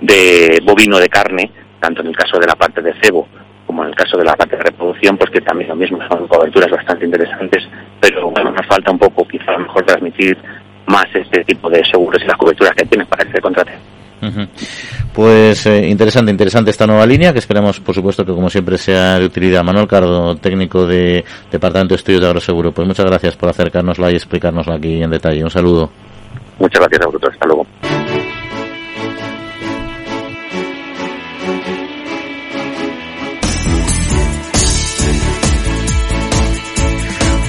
de 0.00 0.60
bovino 0.64 0.98
de 0.98 1.08
carne, 1.08 1.50
tanto 1.80 2.00
en 2.00 2.08
el 2.08 2.16
caso 2.16 2.38
de 2.38 2.46
la 2.46 2.56
parte 2.56 2.82
de 2.82 2.94
cebo 3.02 3.28
como 3.68 3.82
en 3.82 3.90
el 3.90 3.94
caso 3.94 4.16
de 4.16 4.24
la 4.24 4.34
parte 4.34 4.56
de 4.56 4.62
reproducción, 4.62 5.18
pues 5.18 5.30
que 5.30 5.42
también 5.42 5.68
lo 5.68 5.76
mismo 5.76 5.98
son 6.08 6.26
coberturas 6.26 6.70
bastante 6.70 7.04
interesantes, 7.04 7.68
pero 8.00 8.30
bueno, 8.30 8.50
nos 8.50 8.66
falta 8.66 8.90
un 8.90 8.98
poco 8.98 9.28
quizá 9.28 9.50
a 9.50 9.58
lo 9.58 9.66
mejor 9.66 9.84
transmitir 9.84 10.38
más 10.86 11.04
este 11.12 11.44
tipo 11.44 11.68
de 11.68 11.84
seguros 11.84 12.22
y 12.22 12.26
las 12.26 12.38
coberturas 12.38 12.72
que 12.74 12.86
tienen 12.86 13.06
para 13.06 13.24
Pues 15.12 15.66
eh, 15.66 15.88
interesante, 15.88 16.30
interesante 16.30 16.70
esta 16.70 16.86
nueva 16.86 17.06
línea 17.06 17.32
que 17.32 17.38
esperamos, 17.38 17.80
por 17.80 17.94
supuesto, 17.94 18.24
que 18.24 18.32
como 18.32 18.50
siempre 18.50 18.78
sea 18.78 19.18
de 19.18 19.26
utilidad. 19.26 19.64
Manuel 19.64 19.86
Cardo, 19.86 20.36
técnico 20.36 20.86
de 20.86 21.24
Departamento 21.50 21.94
de 21.94 21.98
Estudios 21.98 22.20
de 22.20 22.26
Agroseguro, 22.26 22.72
pues 22.72 22.86
muchas 22.86 23.06
gracias 23.06 23.36
por 23.36 23.48
acercárnosla 23.48 24.10
y 24.10 24.14
explicárnosla 24.14 24.74
aquí 24.76 25.02
en 25.02 25.10
detalle. 25.10 25.42
Un 25.42 25.50
saludo. 25.50 25.90
Muchas 26.58 26.80
gracias 26.80 27.02
a 27.02 27.06
vosotros. 27.06 27.32
Hasta 27.34 27.46
luego. 27.46 27.66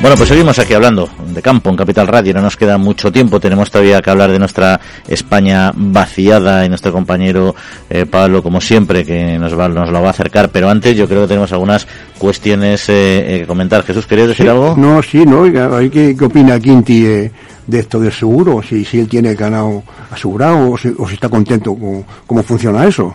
Bueno, 0.10 0.22
pues 0.22 0.30
seguimos 0.30 0.58
aquí 0.58 0.74
hablando 0.74 1.08
de 1.28 1.40
campo 1.40 1.70
en 1.70 1.76
Capital 1.76 2.08
Radio. 2.08 2.34
No 2.34 2.42
nos 2.42 2.58
queda 2.58 2.80
mucho 2.80 3.12
tiempo. 3.12 3.40
Tenemos 3.40 3.70
todavía 3.70 4.02
que 4.02 4.10
hablar 4.10 4.32
de 4.32 4.40
nuestra 4.40 4.80
España 5.08 5.72
vaciada 5.76 6.66
y 6.66 6.70
nuestro 6.70 6.92
compañero 6.92 7.54
eh, 7.92 8.08
Pablo, 8.08 8.42
como 8.42 8.60
siempre, 8.60 9.06
que 9.06 9.38
nos, 9.38 9.56
va, 9.56 9.70
nos 9.70 9.92
lo 9.92 10.02
va 10.02 10.08
a 10.08 10.10
acercar. 10.10 10.50
Pero 10.50 10.68
antes 10.68 10.98
yo 10.98 11.08
creo 11.08 11.22
que 11.22 11.28
tenemos 11.28 11.54
algunas 11.54 11.88
cuestiones 12.18 12.90
eh, 12.90 13.36
eh 13.36 13.40
que 13.42 13.46
comentar. 13.46 13.84
Jesús, 13.84 14.08
¿querías 14.08 14.30
decir 14.30 14.50
algo? 14.50 14.74
No, 14.76 15.00
sí, 15.04 15.24
no. 15.28 15.44
¿Qué, 15.92 16.16
qué 16.18 16.26
opina 16.26 16.60
Quinti 16.60 17.02
de, 17.02 17.32
esto 17.72 18.00
del 18.00 18.12
seguro? 18.12 18.64
Si, 18.64 18.84
si 18.86 19.02
él 19.02 19.08
tiene 19.08 19.36
ganado 19.36 19.84
asegurado 20.10 20.72
o 20.72 20.76
si, 20.76 20.92
o 20.98 21.08
si 21.08 21.14
está 21.14 21.30
contento 21.30 21.76
con 21.76 22.04
cómo 22.26 22.42
funciona 22.42 22.84
eso. 22.88 23.14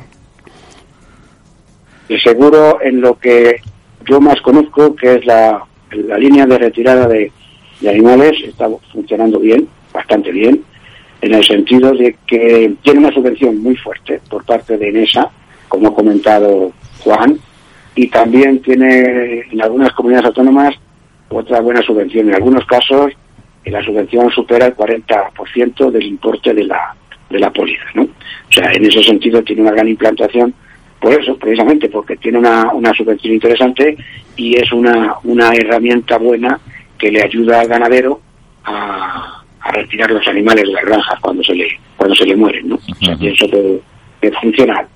El 2.08 2.22
seguro 2.22 2.78
en 2.80 3.00
lo 3.00 3.18
que 3.18 3.56
yo 4.08 4.20
más 4.20 4.40
conozco, 4.42 4.94
que 4.94 5.16
es 5.16 5.26
la 5.26 5.60
la 5.94 6.18
línea 6.18 6.46
de 6.46 6.58
retirada 6.58 7.08
de, 7.08 7.30
animales 7.88 8.32
está 8.44 8.66
funcionando 8.92 9.38
bien, 9.38 9.68
bastante 9.92 10.30
bien. 10.32 10.62
en 11.20 11.34
el 11.34 11.44
sentido 11.44 11.92
de 11.92 12.16
que 12.26 12.74
tiene 12.82 13.00
una 13.00 13.12
subvención 13.12 13.62
muy 13.62 13.76
fuerte 13.76 14.20
por 14.28 14.44
parte 14.44 14.76
de 14.78 14.88
ENESA, 14.88 15.30
como 15.68 15.88
ha 15.88 15.94
comentado 15.94 16.72
Juan, 17.00 17.38
y 17.94 18.08
también 18.08 18.60
tiene 18.60 19.44
en 19.50 19.62
algunas 19.62 19.92
comunidades 19.92 20.26
autónomas 20.26 20.74
otra 21.28 21.60
buena 21.60 21.82
subvención. 21.82 22.28
En 22.28 22.34
algunos 22.34 22.64
casos 22.66 23.12
la 23.70 23.82
subvención 23.82 24.30
supera 24.30 24.66
el 24.66 24.76
40% 24.76 25.90
del 25.90 26.02
importe 26.04 26.52
de 26.52 26.64
la, 26.64 26.94
de 27.30 27.38
la 27.38 27.50
póliza, 27.50 27.84
¿no? 27.94 28.02
O 28.02 28.52
sea, 28.52 28.70
en 28.72 28.84
ese 28.84 29.02
sentido 29.02 29.42
tiene 29.42 29.62
una 29.62 29.72
gran 29.72 29.88
implantación 29.88 30.54
por 31.04 31.20
eso, 31.20 31.36
precisamente, 31.36 31.90
porque 31.90 32.16
tiene 32.16 32.38
una, 32.38 32.72
una 32.72 32.94
subvención 32.94 33.34
interesante 33.34 33.94
y 34.36 34.56
es 34.56 34.72
una, 34.72 35.16
una 35.24 35.50
herramienta 35.52 36.16
buena 36.16 36.58
que 36.96 37.10
le 37.10 37.22
ayuda 37.22 37.60
al 37.60 37.68
ganadero 37.68 38.22
a, 38.64 39.42
a 39.60 39.70
retirar 39.72 40.10
los 40.10 40.26
animales 40.26 40.64
de 40.64 40.72
las 40.72 40.82
granjas 40.82 41.20
cuando 41.20 41.42
se 41.42 41.54
le 41.54 41.68
cuando 41.98 42.16
se 42.16 42.24
le 42.24 42.34
mueren, 42.34 42.70
¿no? 42.70 42.76
O 42.76 43.04
sea, 43.04 43.14
pienso 43.18 43.46
que, 43.50 43.80
que 44.22 44.32
funciona 44.32 44.88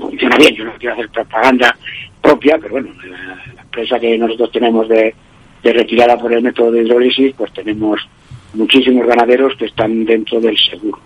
funciona 0.00 0.36
bien. 0.38 0.54
Yo 0.54 0.64
no 0.64 0.72
quiero 0.78 0.94
hacer 0.94 1.10
propaganda 1.10 1.76
propia, 2.22 2.56
pero 2.56 2.70
bueno, 2.72 2.88
la, 3.04 3.36
la 3.54 3.60
empresa 3.60 4.00
que 4.00 4.16
nosotros 4.16 4.50
tenemos 4.52 4.88
de, 4.88 5.14
de 5.62 5.72
retirada 5.74 6.16
por 6.16 6.32
el 6.32 6.42
método 6.42 6.72
de 6.72 6.80
hidrólisis, 6.82 7.34
pues 7.36 7.52
tenemos 7.52 8.00
muchísimos 8.54 9.06
ganaderos 9.06 9.54
que 9.58 9.66
están 9.66 10.06
dentro 10.06 10.40
del 10.40 10.56
seguro. 10.56 10.98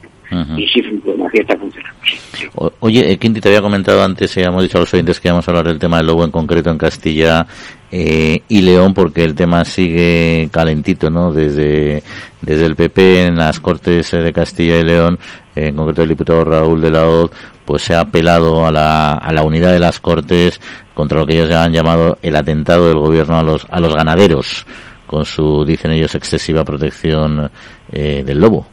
Y 0.58 0.66
sí 0.68 0.82
funciona, 0.82 1.28
sí 1.32 1.38
está 1.40 1.56
funcionando. 1.56 1.98
sí. 2.04 2.46
O- 2.56 2.72
Oye, 2.80 3.12
eh, 3.12 3.16
Quinti, 3.18 3.40
te 3.40 3.48
había 3.48 3.62
comentado 3.62 4.02
antes, 4.02 4.36
y 4.36 4.40
hemos 4.40 4.62
dicho 4.62 4.78
a 4.78 4.80
los 4.80 4.92
oyentes 4.94 5.20
que 5.20 5.28
íbamos 5.28 5.46
a 5.46 5.50
hablar 5.50 5.66
del 5.68 5.78
tema 5.78 5.98
del 5.98 6.06
lobo 6.06 6.24
en 6.24 6.30
concreto 6.30 6.70
en 6.70 6.78
Castilla 6.78 7.46
eh, 7.92 8.42
y 8.48 8.62
León, 8.62 8.92
porque 8.94 9.22
el 9.24 9.34
tema 9.34 9.64
sigue 9.64 10.48
calentito, 10.52 11.10
¿no? 11.10 11.32
Desde, 11.32 12.02
desde 12.42 12.66
el 12.66 12.74
PP 12.76 13.26
en 13.26 13.36
las 13.36 13.60
Cortes 13.60 14.12
eh, 14.14 14.18
de 14.22 14.32
Castilla 14.32 14.78
y 14.78 14.84
León, 14.84 15.18
eh, 15.54 15.68
en 15.68 15.76
concreto 15.76 16.02
el 16.02 16.08
diputado 16.08 16.44
Raúl 16.44 16.80
de 16.80 16.90
la 16.90 17.06
Hoz, 17.08 17.30
pues 17.64 17.82
se 17.82 17.94
ha 17.94 18.00
apelado 18.00 18.66
a 18.66 18.72
la, 18.72 19.12
a 19.12 19.32
la 19.32 19.42
unidad 19.42 19.72
de 19.72 19.78
las 19.80 20.00
Cortes 20.00 20.60
contra 20.94 21.18
lo 21.20 21.26
que 21.26 21.34
ellos 21.34 21.48
ya 21.50 21.62
han 21.64 21.72
llamado 21.72 22.18
el 22.22 22.34
atentado 22.36 22.88
del 22.88 22.98
gobierno 22.98 23.38
a 23.38 23.42
los, 23.42 23.66
a 23.70 23.78
los 23.80 23.94
ganaderos, 23.94 24.66
con 25.06 25.24
su, 25.24 25.64
dicen 25.64 25.92
ellos, 25.92 26.14
excesiva 26.16 26.64
protección 26.64 27.50
eh, 27.92 28.22
del 28.26 28.40
lobo. 28.40 28.66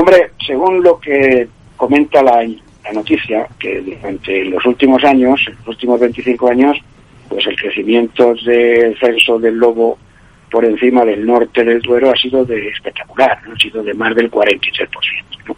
Hombre, 0.00 0.30
según 0.46 0.82
lo 0.82 0.98
que 0.98 1.46
comenta 1.76 2.22
la, 2.22 2.42
la 2.84 2.92
noticia, 2.94 3.46
que 3.58 3.82
durante 3.82 4.46
los 4.46 4.64
últimos 4.64 5.04
años, 5.04 5.44
los 5.58 5.68
últimos 5.68 6.00
25 6.00 6.48
años, 6.48 6.78
pues 7.28 7.46
el 7.46 7.54
crecimiento 7.54 8.32
del 8.34 8.98
censo 8.98 9.38
del 9.38 9.56
lobo 9.58 9.98
por 10.50 10.64
encima 10.64 11.04
del 11.04 11.26
norte 11.26 11.64
del 11.64 11.82
Duero 11.82 12.10
ha 12.10 12.16
sido 12.16 12.46
de 12.46 12.68
espectacular, 12.68 13.42
ha 13.46 13.58
sido 13.58 13.82
de 13.82 13.92
más 13.92 14.16
del 14.16 14.30
43%. 14.30 14.88
¿no? 15.46 15.56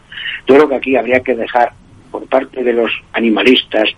Yo 0.49 0.55
creo 0.57 0.68
que 0.68 0.74
aquí 0.74 0.97
habría 0.97 1.20
que 1.20 1.36
dejar, 1.36 1.70
por 2.11 2.26
parte 2.26 2.64
de 2.64 2.72
los 2.72 2.90
animalistas, 3.12 3.90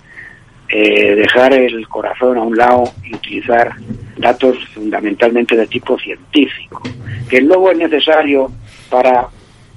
eh, 0.69 1.15
dejar 1.15 1.55
el 1.55 1.89
corazón 1.89 2.37
a 2.37 2.43
un 2.43 2.55
lado 2.55 2.85
y 3.03 3.15
utilizar 3.15 3.77
datos 4.19 4.59
fundamentalmente 4.75 5.57
de 5.57 5.67
tipo 5.69 5.99
científico. 5.99 6.83
Que 7.31 7.39
el 7.39 7.47
lobo 7.47 7.71
es 7.71 7.79
necesario 7.79 8.53
para 8.91 9.27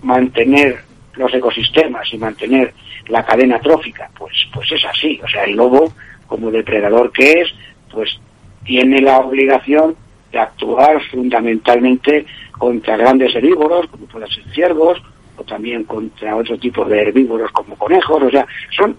mantener 0.02 0.80
los 1.16 1.34
ecosistemas 1.34 2.12
y 2.14 2.18
mantener 2.18 2.74
la 3.08 3.26
cadena 3.26 3.60
trófica, 3.60 4.10
pues, 4.18 4.34
pues 4.54 4.72
es 4.72 4.86
así. 4.86 5.20
O 5.24 5.28
sea, 5.28 5.44
el 5.44 5.56
lobo, 5.56 5.94
como 6.28 6.52
depredador 6.52 7.12
que 7.12 7.42
es, 7.42 7.54
pues 7.92 8.20
tiene 8.64 9.02
la 9.02 9.20
obligación 9.20 9.96
de 10.32 10.40
actuar 10.40 11.02
fundamentalmente 11.10 12.26
contra 12.52 12.98
grandes 12.98 13.34
herbívoros, 13.36 13.88
como 13.88 14.06
pueden 14.08 14.30
ser 14.30 14.44
ciervos, 14.54 15.02
o 15.38 15.44
también 15.44 15.84
contra 15.84 16.36
otro 16.36 16.58
tipo 16.58 16.84
de 16.86 17.02
herbívoros 17.02 17.52
como 17.52 17.76
conejos. 17.78 18.24
O 18.24 18.30
sea, 18.30 18.46
son 18.76 18.98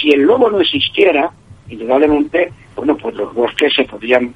si 0.00 0.10
el 0.10 0.22
lobo 0.22 0.50
no 0.50 0.60
existiera, 0.60 1.30
indudablemente, 1.68 2.52
bueno, 2.74 2.96
pues 2.96 3.14
los 3.14 3.34
bosques 3.34 3.74
se 3.74 3.84
podrían 3.84 4.34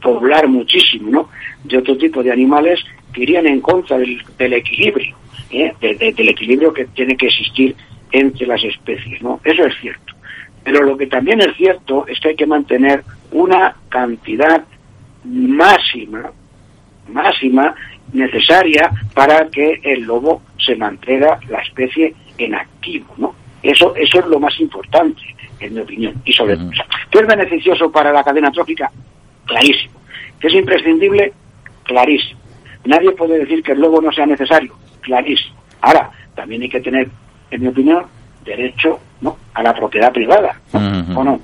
poblar 0.00 0.48
muchísimo, 0.48 1.10
¿no? 1.10 1.28
De 1.62 1.78
otro 1.78 1.96
tipo 1.96 2.22
de 2.22 2.32
animales 2.32 2.80
que 3.12 3.22
irían 3.22 3.46
en 3.46 3.60
contra 3.60 3.98
del 3.98 4.52
equilibrio, 4.52 5.14
¿eh? 5.52 5.74
De- 5.80 5.94
de- 5.94 6.12
del 6.12 6.28
equilibrio 6.30 6.72
que 6.72 6.86
tiene 6.86 7.16
que 7.16 7.26
existir 7.26 7.76
entre 8.10 8.46
las 8.46 8.62
especies, 8.64 9.22
¿no? 9.22 9.40
Eso 9.44 9.64
es 9.64 9.74
cierto. 9.80 10.14
Pero 10.64 10.82
lo 10.82 10.96
que 10.96 11.06
también 11.06 11.40
es 11.40 11.56
cierto 11.56 12.06
es 12.06 12.18
que 12.20 12.28
hay 12.30 12.36
que 12.36 12.46
mantener 12.46 13.02
una 13.32 13.74
cantidad 13.88 14.64
máxima, 15.24 16.30
máxima 17.08 17.74
necesaria 18.12 18.90
para 19.14 19.48
que 19.48 19.80
el 19.82 20.02
lobo 20.02 20.42
se 20.58 20.76
mantenga 20.76 21.38
la 21.48 21.60
especie 21.60 22.14
en 22.38 22.54
activo, 22.54 23.06
¿no? 23.16 23.34
Eso, 23.62 23.94
eso 23.96 24.18
es 24.18 24.26
lo 24.26 24.40
más 24.40 24.58
importante, 24.60 25.22
en 25.60 25.74
mi 25.74 25.80
opinión. 25.80 26.14
Y 26.24 26.32
sobre 26.32 26.56
todo, 26.56 26.70
¿qué 27.10 27.18
es 27.20 27.26
beneficioso 27.26 27.90
para 27.90 28.12
la 28.12 28.24
cadena 28.24 28.50
trófica? 28.50 28.90
Clarísimo. 29.46 29.94
¿Que 30.40 30.48
es 30.48 30.54
imprescindible? 30.54 31.32
Clarísimo. 31.84 32.40
Nadie 32.84 33.12
puede 33.12 33.38
decir 33.38 33.62
que 33.62 33.72
el 33.72 33.80
lobo 33.80 34.00
no 34.00 34.10
sea 34.12 34.26
necesario. 34.26 34.74
Clarísimo. 35.02 35.56
Ahora, 35.80 36.10
también 36.34 36.62
hay 36.62 36.68
que 36.68 36.80
tener, 36.80 37.08
en 37.50 37.60
mi 37.60 37.68
opinión, 37.68 38.04
derecho 38.44 38.98
¿no? 39.20 39.36
a 39.54 39.62
la 39.62 39.74
propiedad 39.74 40.12
privada. 40.12 40.58
¿O 40.72 40.78
no? 41.24 41.40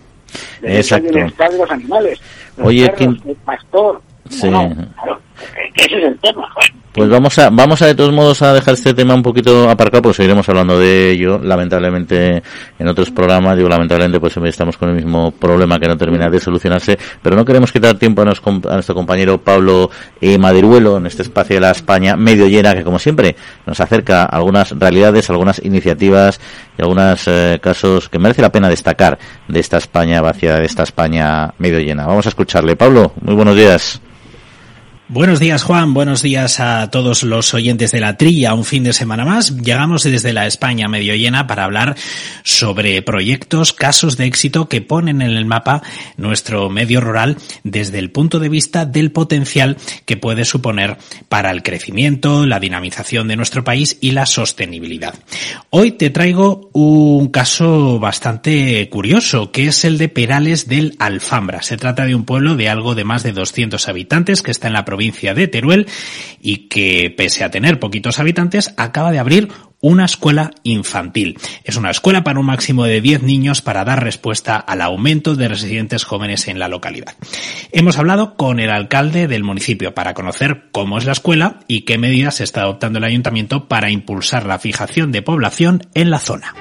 Derecho 0.61 0.95
al 0.97 1.01
Exacto. 1.03 1.13
bienestar 1.15 1.51
de 1.51 1.59
los 1.59 1.71
animales. 1.71 2.21
Los 2.57 2.67
Oye, 2.69 2.89
perros, 2.91 2.99
Kim- 3.17 3.31
el 3.31 3.37
pastor. 3.37 4.03
Sí. 4.31 4.47
¿o 4.49 4.51
no? 4.51 4.75
Claro, 4.95 5.21
ese 5.75 5.97
es 5.99 6.05
el 6.05 6.19
tema. 6.21 6.49
Pues 6.93 7.11
vamos 7.11 7.39
a, 7.39 7.51
vamos 7.51 7.83
a 7.83 7.87
de 7.87 7.95
todos 7.95 8.13
modos 8.13 8.41
a 8.41 8.55
dejar 8.55 8.73
este 8.75 8.95
tema 8.95 9.15
un 9.15 9.23
poquito 9.23 9.69
aparcado, 9.69 10.03
pues 10.03 10.17
seguiremos 10.17 10.49
hablando 10.49 10.79
de 10.79 11.11
ello, 11.11 11.39
lamentablemente 11.39 12.43
en 12.79 12.89
otros 12.89 13.11
programas, 13.11 13.57
digo 13.57 13.69
lamentablemente 13.69 14.19
pues 14.19 14.37
estamos 14.39 14.79
con 14.79 14.89
el 14.89 14.95
mismo 14.95 15.31
problema 15.31 15.79
que 15.79 15.87
no 15.87 15.99
termina 15.99 16.31
de 16.31 16.41
solucionarse, 16.41 16.99
pero 17.23 17.37
no 17.37 17.45
queremos 17.45 17.73
quitar 17.73 17.99
tiempo 17.99 18.23
a, 18.23 18.25
nuestro 18.25 18.95
compañero 18.95 19.39
Pablo 19.39 19.91
eh, 20.21 20.39
Madiruelo 20.39 20.97
en 20.97 21.07
este 21.07 21.23
espacio 21.23 21.57
de 21.57 21.61
la 21.61 21.73
España 21.73 22.17
medio 22.17 22.49
llena, 22.49 22.75
que 22.75 22.85
como 22.85 22.99
siempre 22.99 23.37
nos 23.67 23.79
acerca 23.81 24.25
algunas 24.25 24.71
realidades, 24.71 25.29
algunas 25.29 25.63
iniciativas 25.63 26.41
y 26.79 26.83
algunos 26.83 27.23
eh, 27.27 27.59
casos 27.63 28.09
que 28.09 28.19
merece 28.19 28.41
la 28.41 28.51
pena 28.51 28.69
destacar 28.71 29.19
de 29.47 29.61
esta 29.61 29.77
España 29.77 30.23
vacía, 30.23 30.57
de 30.59 30.65
esta 30.65 30.85
España 30.85 31.53
medio 31.59 31.81
llena. 31.81 32.07
Vamos 32.07 32.25
a 32.25 32.31
escucharle. 32.31 32.77
Pablo, 32.77 33.13
muy 33.21 33.35
buenos 33.35 33.57
días. 33.57 34.01
Buenos 35.11 35.41
días 35.41 35.63
Juan, 35.63 35.95
buenos 35.95 36.21
días 36.21 36.61
a 36.61 36.91
todos 36.91 37.23
los 37.23 37.55
oyentes 37.55 37.93
de 37.93 38.01
la 38.01 38.19
trilla, 38.19 38.53
un 38.53 38.67
fin 38.67 38.85
de 38.85 38.93
semana 38.93 39.25
más. 39.25 39.57
Llegamos 39.57 40.03
desde 40.03 40.35
la 40.35 40.47
España 40.47 40.87
medio 40.87 41.15
llena 41.15 41.47
para 41.47 41.65
hablar 41.65 41.97
sobre 42.45 43.01
proyectos, 43.01 43.73
casos 43.73 44.19
de 44.19 44.27
éxito 44.27 44.69
que 44.69 44.83
ponen 44.83 45.23
en 45.23 45.31
el 45.31 45.47
mapa 45.47 45.83
nuestro 46.19 46.69
medio 46.69 47.01
rural 47.01 47.39
desde 47.65 47.99
el 47.99 48.11
punto 48.11 48.39
de 48.39 48.51
vista 48.51 48.85
del 48.85 49.11
potencial 49.11 49.79
que 50.05 50.19
puede 50.19 50.45
suponer 50.45 50.99
para 51.31 51.53
el 51.53 51.63
crecimiento, 51.63 52.45
la 52.45 52.61
dinamización 52.61 53.29
de 53.29 53.37
nuestro 53.37 53.65
país 53.65 53.97
y 54.03 54.11
la 54.11 54.27
sostenibilidad. 54.27 55.15
Hoy 55.71 55.93
te 55.93 56.11
traigo 56.11 56.69
un 56.75 57.29
caso 57.29 57.99
bastante 57.99 58.87
curioso, 58.91 59.53
que 59.53 59.69
es 59.69 59.87
el 59.87 59.97
de 59.97 60.11
Perales 60.11 60.69
del 60.69 60.97
Alfambra. 60.99 61.63
Se 61.63 61.79
trata 61.79 62.05
de 62.05 62.15
un 62.15 62.27
pueblo 62.27 62.57
de 62.57 62.69
algo 62.69 62.95
de 62.95 63.05
más 63.05 63.23
de 63.23 63.33
200 63.33 63.89
habitantes 63.89 64.43
que 64.43 64.51
está 64.51 64.67
en 64.67 64.75
la 64.75 64.85
provincia 64.85 64.98
de 64.99 65.49
Teruel 65.49 65.87
y 66.41 66.69
que, 66.69 67.13
pese 67.17 67.45
a 67.45 67.51
tener 67.51 67.79
poquitos 67.79 68.19
habitantes, 68.19 68.75
acaba 68.77 69.13
de 69.13 69.19
abrir 69.19 69.49
una 69.81 70.05
escuela 70.05 70.51
infantil. 70.65 71.39
Es 71.65 71.77
una 71.77 71.91
escuela 71.91 72.25
para 72.25 72.41
un 72.41 72.47
máximo 72.47 72.85
de 72.85 73.01
10 73.01 73.23
niños 73.23 73.63
para 73.63 73.85
dar 73.85 74.03
respuesta 74.03 74.57
al 74.57 74.81
aumento 74.81 75.37
de 75.37 75.49
residentes 75.49 76.05
jóvenes 76.05 76.49
en 76.49 76.59
la 76.59 76.69
localidad. 76.69 77.15
Hemos 77.71 77.97
hablado 77.97 78.35
con 78.35 78.59
el 78.59 78.71
alcalde 78.71 79.29
del 79.29 79.45
municipio 79.45 79.95
para 79.95 80.15
conocer 80.15 80.65
cómo 80.73 80.99
es 80.99 81.05
la 81.05 81.13
escuela 81.13 81.61
y 81.69 81.83
qué 81.83 81.97
medidas 81.97 82.41
está 82.41 82.63
adoptando 82.63 82.99
el 82.99 83.05
ayuntamiento 83.05 83.69
para 83.69 83.91
impulsar 83.91 84.47
la 84.47 84.59
fijación 84.59 85.13
de 85.13 85.23
población 85.23 85.83
en 85.95 86.11
la 86.11 86.19
zona. 86.19 86.55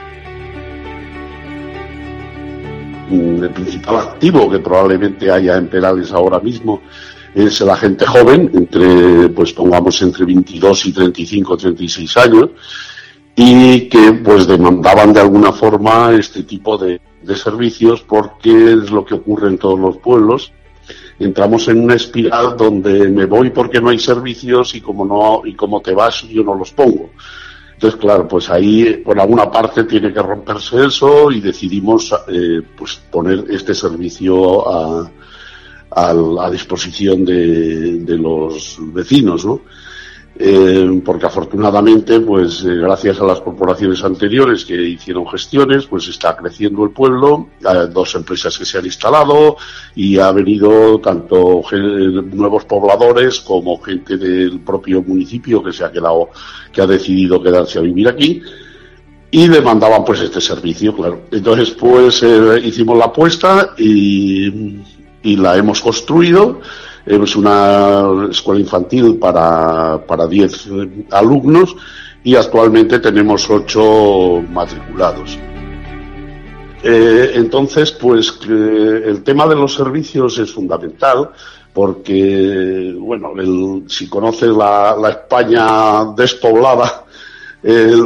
Mm, 3.10 3.42
el 3.42 3.50
principal 3.52 3.98
activo 4.00 4.50
que 4.52 4.60
probablemente 4.60 5.32
haya 5.32 5.56
en 5.56 5.70
Perales 5.70 6.12
ahora 6.12 6.40
mismo 6.40 6.82
es 7.46 7.62
la 7.62 7.78
gente 7.78 8.06
joven, 8.06 8.50
entre, 8.54 9.30
pues 9.30 9.54
pongamos 9.54 10.02
entre 10.02 10.26
22 10.26 10.86
y 10.88 10.92
35, 10.92 11.58
36 11.58 12.18
años, 12.18 12.50
y 13.36 13.82
que 13.90 14.14
pues 14.14 14.48
demandaban 14.48 15.14
de 15.14 15.20
alguna 15.22 15.52
forma 15.52 16.14
este 16.14 16.44
tipo 16.44 16.78
de, 16.78 17.00
de 17.22 17.36
servicios 17.36 18.02
porque 18.02 18.74
es 18.74 18.90
lo 18.90 19.06
que 19.06 19.14
ocurre 19.14 19.50
en 19.50 19.60
todos 19.60 19.80
los 19.80 19.98
pueblos. 19.98 20.52
Entramos 21.20 21.68
en 21.68 21.84
una 21.84 21.94
espiral 21.94 22.58
donde 22.58 23.10
me 23.10 23.26
voy 23.26 23.52
porque 23.52 23.80
no 23.82 23.90
hay 23.90 24.00
servicios 24.00 24.74
y 24.74 24.82
como 24.82 25.06
no, 25.06 25.42
y 25.46 25.54
como 25.54 25.82
te 25.82 25.94
vas 25.94 26.24
yo 26.24 26.44
no 26.44 26.56
los 26.56 26.72
pongo. 26.72 27.12
Entonces, 27.74 28.00
claro, 28.00 28.28
pues 28.28 28.50
ahí 28.50 29.02
por 29.06 29.20
alguna 29.20 29.52
parte 29.52 29.84
tiene 29.84 30.12
que 30.12 30.20
romperse 30.20 30.86
eso 30.86 31.30
y 31.32 31.40
decidimos 31.40 32.12
eh, 32.28 32.64
pues 32.76 32.96
poner 33.12 33.46
este 33.52 33.76
servicio 33.76 34.68
a, 34.68 35.12
a, 35.98 36.46
a 36.46 36.52
disposición 36.52 37.26
de, 37.26 38.18
los 38.18 38.78
vecinos, 38.94 39.46
¿no? 39.46 39.62
eh, 40.40 41.02
porque 41.04 41.26
afortunadamente, 41.26 42.20
pues 42.20 42.64
eh, 42.64 42.76
gracias 42.76 43.20
a 43.20 43.24
las 43.24 43.42
corporaciones 43.42 44.04
anteriores 44.04 44.66
que 44.66 44.76
hicieron 44.76 45.28
gestiones, 45.28 45.88
pues 45.88 46.08
está 46.08 46.36
creciendo 46.36 46.84
el 46.84 46.92
pueblo, 46.92 47.50
hay 47.64 47.88
dos 47.92 48.14
empresas 48.16 48.56
que 48.58 48.66
se 48.66 48.78
han 48.78 48.86
instalado 48.86 49.58
y 49.96 50.20
ha 50.20 50.32
venido 50.32 51.00
tanto 51.00 51.64
nuevos 51.72 52.66
pobladores 52.66 53.40
como 53.40 53.82
gente 53.82 54.18
del 54.18 54.60
propio 54.60 55.02
municipio 55.02 55.64
que 55.64 55.74
se 55.74 55.84
ha 55.84 55.92
quedado, 55.92 56.30
que 56.72 56.82
ha 56.82 56.88
decidido 56.88 57.42
quedarse 57.42 57.80
a 57.80 57.82
vivir 57.82 58.08
aquí 58.08 58.42
y 59.32 59.48
demandaban 59.48 60.06
pues 60.06 60.22
este 60.22 60.40
servicio, 60.40 60.96
claro. 60.96 61.24
Entonces 61.32 61.72
pues 61.72 62.22
eh, 62.22 62.62
hicimos 62.64 62.98
la 62.98 63.06
apuesta 63.06 63.74
y, 63.78 64.78
y 65.24 65.36
la 65.36 65.58
hemos 65.58 65.82
construido 65.82 66.60
es 67.08 67.36
una 67.36 68.28
escuela 68.30 68.60
infantil 68.60 69.18
para, 69.18 70.06
para 70.06 70.28
10 70.28 70.70
alumnos 71.12 71.76
y 72.24 72.36
actualmente 72.36 73.00
tenemos 73.00 73.50
8 73.50 74.44
matriculados. 74.52 75.40
Eh, 76.84 77.32
entonces, 77.36 77.92
pues 77.94 78.40
el 78.48 79.24
tema 79.24 79.48
de 79.48 79.56
los 79.56 79.74
servicios 79.74 80.38
es 80.38 80.52
fundamental 80.52 81.30
porque, 81.74 82.96
bueno, 83.00 83.34
si 83.88 84.10
conoces 84.10 84.50
la, 84.50 84.98
España 85.10 86.14
despoblada, 86.16 87.06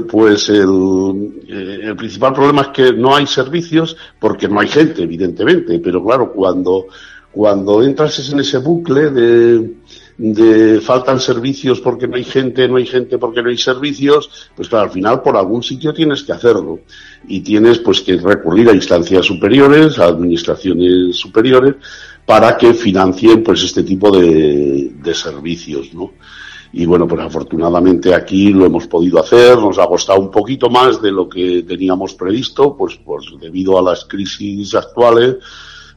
pues 0.09 0.49
el, 0.49 1.43
eh, 1.47 1.79
el, 1.83 1.95
principal 1.95 2.33
problema 2.33 2.61
es 2.63 2.67
que 2.69 2.93
no 2.93 3.15
hay 3.15 3.27
servicios 3.27 3.95
porque 4.19 4.47
no 4.47 4.59
hay 4.59 4.67
gente, 4.67 5.03
evidentemente, 5.03 5.79
pero 5.79 6.03
claro, 6.03 6.31
cuando 6.31 6.87
cuando 7.31 7.81
entras 7.81 8.29
en 8.29 8.41
ese 8.41 8.57
bucle 8.57 9.09
de, 9.09 9.75
de 10.17 10.81
faltan 10.81 11.19
servicios 11.19 11.79
porque 11.79 12.07
no 12.07 12.17
hay 12.17 12.25
gente, 12.25 12.67
no 12.67 12.75
hay 12.75 12.85
gente 12.85 13.17
porque 13.17 13.41
no 13.41 13.49
hay 13.49 13.57
servicios, 13.57 14.49
pues 14.55 14.67
claro, 14.67 14.85
al 14.85 14.91
final 14.91 15.21
por 15.21 15.37
algún 15.37 15.63
sitio 15.63 15.93
tienes 15.93 16.23
que 16.23 16.33
hacerlo. 16.33 16.81
Y 17.27 17.39
tienes 17.39 17.79
pues 17.79 18.01
que 18.01 18.17
recurrir 18.17 18.69
a 18.69 18.73
instancias 18.73 19.25
superiores, 19.25 19.97
a 19.97 20.05
administraciones 20.05 21.15
superiores, 21.15 21.75
para 22.25 22.57
que 22.57 22.73
financien 22.73 23.43
pues 23.43 23.63
este 23.63 23.83
tipo 23.83 24.11
de, 24.11 24.91
de 25.01 25.13
servicios, 25.13 25.93
¿no? 25.93 26.11
Y 26.73 26.85
bueno, 26.85 27.07
pues 27.07 27.21
afortunadamente 27.21 28.13
aquí 28.13 28.53
lo 28.53 28.65
hemos 28.65 28.87
podido 28.87 29.19
hacer, 29.19 29.57
nos 29.57 29.77
ha 29.77 29.87
costado 29.87 30.21
un 30.21 30.31
poquito 30.31 30.69
más 30.69 31.01
de 31.01 31.11
lo 31.11 31.27
que 31.27 31.63
teníamos 31.63 32.13
previsto, 32.13 32.75
pues, 32.77 32.97
pues 33.03 33.25
debido 33.39 33.77
a 33.77 33.81
las 33.81 34.05
crisis 34.05 34.73
actuales, 34.75 35.37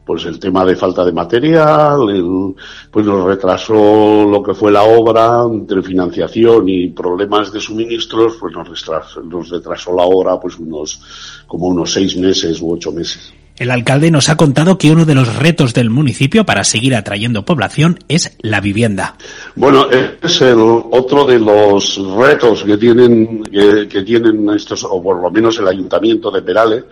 pues 0.04 0.24
el 0.26 0.38
tema 0.38 0.64
de 0.64 0.76
falta 0.76 1.04
de 1.04 1.12
material, 1.12 2.10
el, 2.10 2.54
pues 2.90 3.06
nos 3.06 3.24
retrasó 3.24 4.24
lo 4.24 4.42
que 4.42 4.52
fue 4.52 4.72
la 4.72 4.82
obra 4.82 5.44
entre 5.50 5.82
financiación 5.82 6.68
y 6.68 6.90
problemas 6.90 7.52
de 7.52 7.60
suministros, 7.60 8.36
pues 8.38 8.52
nos 8.52 8.68
retrasó, 8.68 9.22
nos 9.22 9.48
retrasó 9.48 9.94
la 9.94 10.02
obra 10.02 10.38
pues 10.40 10.58
unos 10.58 11.44
como 11.46 11.68
unos 11.68 11.92
seis 11.92 12.16
meses 12.16 12.60
u 12.60 12.72
ocho 12.72 12.92
meses. 12.92 13.32
El 13.56 13.70
alcalde 13.70 14.10
nos 14.10 14.28
ha 14.28 14.36
contado 14.36 14.78
que 14.78 14.90
uno 14.90 15.04
de 15.04 15.14
los 15.14 15.36
retos 15.36 15.74
del 15.74 15.88
municipio 15.88 16.44
para 16.44 16.64
seguir 16.64 16.94
atrayendo 16.94 17.44
población 17.44 18.00
es 18.08 18.36
la 18.42 18.60
vivienda. 18.60 19.16
Bueno, 19.54 19.86
es 19.90 20.40
el 20.40 20.58
otro 20.58 21.24
de 21.24 21.38
los 21.38 22.00
retos 22.16 22.64
que 22.64 22.76
tienen 22.76 23.44
que, 23.44 23.86
que 23.88 24.02
tienen 24.02 24.50
estos 24.50 24.84
o 24.84 25.00
por 25.00 25.22
lo 25.22 25.30
menos 25.30 25.58
el 25.58 25.68
ayuntamiento 25.68 26.32
de 26.32 26.42
Perales 26.42 26.84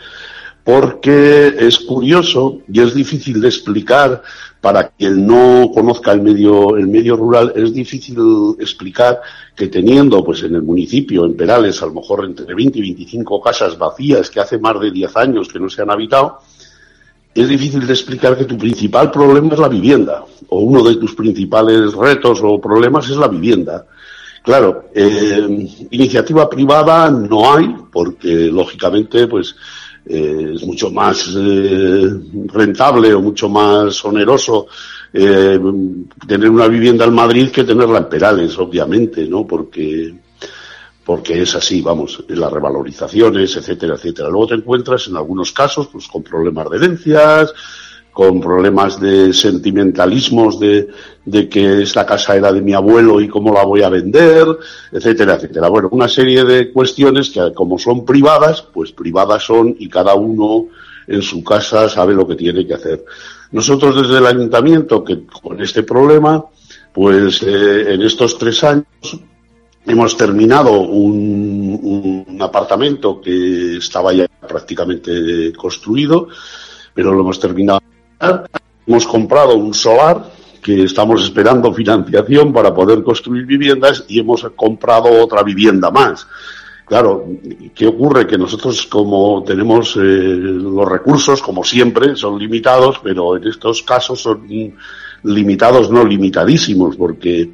porque 0.64 1.54
es 1.58 1.78
curioso 1.80 2.60
y 2.72 2.80
es 2.80 2.94
difícil 2.94 3.40
de 3.40 3.48
explicar 3.48 4.22
para 4.60 4.88
quien 4.90 5.26
no 5.26 5.70
conozca 5.74 6.12
el 6.12 6.22
medio, 6.22 6.76
el 6.76 6.86
medio 6.86 7.16
rural, 7.16 7.52
es 7.56 7.74
difícil 7.74 8.16
explicar 8.60 9.20
que 9.56 9.66
teniendo 9.66 10.24
pues 10.24 10.44
en 10.44 10.54
el 10.54 10.62
municipio, 10.62 11.24
en 11.24 11.36
Perales, 11.36 11.82
a 11.82 11.86
lo 11.86 11.94
mejor 11.94 12.24
entre 12.24 12.54
20 12.54 12.78
y 12.78 12.82
25 12.82 13.42
casas 13.42 13.76
vacías 13.76 14.30
que 14.30 14.38
hace 14.38 14.58
más 14.58 14.78
de 14.80 14.92
10 14.92 15.16
años 15.16 15.48
que 15.48 15.58
no 15.58 15.68
se 15.68 15.82
han 15.82 15.90
habitado, 15.90 16.38
es 17.34 17.48
difícil 17.48 17.86
de 17.86 17.92
explicar 17.92 18.36
que 18.36 18.44
tu 18.44 18.56
principal 18.56 19.10
problema 19.10 19.54
es 19.54 19.58
la 19.58 19.68
vivienda, 19.68 20.24
o 20.48 20.60
uno 20.60 20.84
de 20.84 20.96
tus 20.96 21.14
principales 21.14 21.92
retos 21.94 22.40
o 22.42 22.60
problemas 22.60 23.08
es 23.08 23.16
la 23.16 23.28
vivienda. 23.28 23.86
Claro, 24.42 24.90
eh, 24.94 25.68
iniciativa 25.90 26.50
privada 26.50 27.10
no 27.10 27.54
hay, 27.54 27.74
porque 27.92 28.50
lógicamente, 28.52 29.28
pues, 29.28 29.54
eh, 30.04 30.52
es 30.54 30.64
mucho 30.64 30.90
más 30.90 31.30
eh, 31.36 32.10
rentable 32.46 33.14
o 33.14 33.20
mucho 33.20 33.48
más 33.48 34.04
oneroso 34.04 34.66
eh, 35.12 35.60
tener 36.26 36.50
una 36.50 36.66
vivienda 36.66 37.04
en 37.04 37.14
Madrid 37.14 37.50
que 37.50 37.64
tenerla 37.64 37.98
en 37.98 38.08
Perales, 38.08 38.58
obviamente, 38.58 39.26
¿no? 39.26 39.46
Porque 39.46 40.14
porque 41.04 41.42
es 41.42 41.54
así, 41.56 41.82
vamos, 41.82 42.24
las 42.28 42.52
revalorizaciones, 42.52 43.56
etcétera, 43.56 43.96
etcétera. 43.96 44.28
Luego 44.28 44.46
te 44.46 44.54
encuentras 44.54 45.08
en 45.08 45.16
algunos 45.16 45.50
casos 45.52 45.88
pues 45.88 46.06
con 46.06 46.22
problemas 46.22 46.70
de 46.70 46.76
herencias, 46.76 47.52
con 48.12 48.40
problemas 48.40 49.00
de 49.00 49.32
sentimentalismos 49.32 50.60
de, 50.60 50.88
de 51.24 51.48
que 51.48 51.82
esta 51.82 52.04
casa 52.04 52.36
era 52.36 52.52
de 52.52 52.60
mi 52.60 52.74
abuelo 52.74 53.20
y 53.20 53.28
cómo 53.28 53.54
la 53.54 53.64
voy 53.64 53.82
a 53.82 53.88
vender, 53.88 54.46
etcétera, 54.92 55.34
etcétera. 55.34 55.68
Bueno, 55.68 55.88
una 55.92 56.08
serie 56.08 56.44
de 56.44 56.70
cuestiones 56.70 57.30
que 57.30 57.52
como 57.54 57.78
son 57.78 58.04
privadas, 58.04 58.62
pues 58.62 58.92
privadas 58.92 59.44
son 59.44 59.74
y 59.78 59.88
cada 59.88 60.14
uno 60.14 60.66
en 61.06 61.22
su 61.22 61.42
casa 61.42 61.88
sabe 61.88 62.14
lo 62.14 62.26
que 62.26 62.36
tiene 62.36 62.66
que 62.66 62.74
hacer. 62.74 63.04
Nosotros 63.52 64.02
desde 64.02 64.18
el 64.18 64.26
ayuntamiento, 64.26 65.02
que 65.02 65.24
con 65.24 65.60
este 65.62 65.82
problema, 65.82 66.44
pues 66.92 67.42
eh, 67.42 67.94
en 67.94 68.02
estos 68.02 68.36
tres 68.36 68.62
años 68.64 68.86
hemos 69.86 70.16
terminado 70.16 70.80
un, 70.80 72.24
un 72.28 72.42
apartamento 72.42 73.20
que 73.20 73.78
estaba 73.78 74.12
ya 74.12 74.26
prácticamente 74.28 75.52
construido, 75.54 76.28
pero 76.94 77.12
lo 77.12 77.20
hemos 77.20 77.40
terminado 77.40 77.80
Hemos 78.86 79.06
comprado 79.06 79.56
un 79.56 79.74
solar 79.74 80.30
que 80.62 80.84
estamos 80.84 81.24
esperando 81.24 81.74
financiación 81.74 82.52
para 82.52 82.72
poder 82.72 83.02
construir 83.02 83.44
viviendas 83.44 84.04
y 84.08 84.20
hemos 84.20 84.42
comprado 84.54 85.22
otra 85.22 85.42
vivienda 85.42 85.90
más. 85.90 86.26
Claro, 86.86 87.24
¿qué 87.74 87.86
ocurre? 87.86 88.26
Que 88.26 88.38
nosotros 88.38 88.86
como 88.86 89.42
tenemos 89.44 89.96
eh, 89.96 90.00
los 90.00 90.88
recursos, 90.88 91.40
como 91.40 91.64
siempre, 91.64 92.14
son 92.16 92.38
limitados, 92.38 93.00
pero 93.02 93.36
en 93.36 93.46
estos 93.48 93.82
casos 93.82 94.20
son 94.20 94.46
limitados, 95.22 95.90
no 95.90 96.04
limitadísimos, 96.04 96.96
porque 96.96 97.50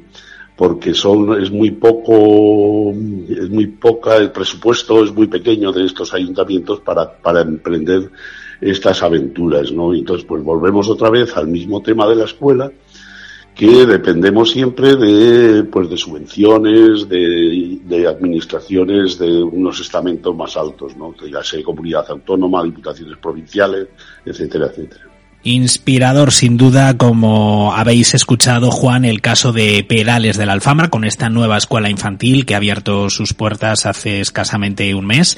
porque 0.55 0.93
son 0.93 1.41
es 1.41 1.49
muy 1.51 1.71
poco 1.71 2.91
es 3.29 3.49
muy 3.49 3.67
poca 3.67 4.17
el 4.17 4.29
presupuesto 4.31 5.05
es 5.05 5.13
muy 5.13 5.27
pequeño 5.27 5.71
de 5.71 5.85
estos 5.85 6.13
ayuntamientos 6.13 6.81
para 6.81 7.09
para 7.09 7.39
emprender 7.39 8.11
estas 8.61 9.03
aventuras, 9.03 9.71
¿no? 9.71 9.93
Entonces, 9.93 10.25
pues 10.25 10.43
volvemos 10.43 10.89
otra 10.89 11.09
vez 11.09 11.35
al 11.37 11.47
mismo 11.47 11.81
tema 11.81 12.07
de 12.07 12.15
la 12.15 12.25
escuela, 12.25 12.71
que 13.55 13.85
dependemos 13.85 14.51
siempre 14.51 14.95
de, 14.95 15.63
pues, 15.63 15.89
de 15.89 15.97
subvenciones, 15.97 17.09
de, 17.09 18.07
administraciones 18.07 19.19
de 19.19 19.43
unos 19.43 19.79
estamentos 19.81 20.35
más 20.35 20.55
altos, 20.55 20.95
¿no? 20.95 21.13
Ya 21.29 21.43
sea 21.43 21.61
comunidad 21.63 22.05
autónoma, 22.09 22.63
diputaciones 22.63 23.17
provinciales, 23.17 23.87
etcétera, 24.25 24.67
etcétera. 24.67 25.09
Inspirador, 25.43 26.33
sin 26.33 26.57
duda, 26.57 26.97
como 26.97 27.73
habéis 27.73 28.13
escuchado, 28.13 28.71
Juan, 28.71 29.05
el 29.05 29.21
caso 29.21 29.53
de 29.53 29.85
Perales 29.87 30.35
de 30.37 30.45
la 30.45 30.51
Alfambra, 30.51 30.89
con 30.89 31.05
esta 31.05 31.29
nueva 31.29 31.57
escuela 31.57 31.89
infantil 31.89 32.45
que 32.45 32.55
ha 32.55 32.57
abierto 32.57 33.09
sus 33.09 33.33
puertas 33.33 33.85
hace 33.85 34.19
escasamente 34.19 34.93
un 34.93 35.05
mes. 35.05 35.37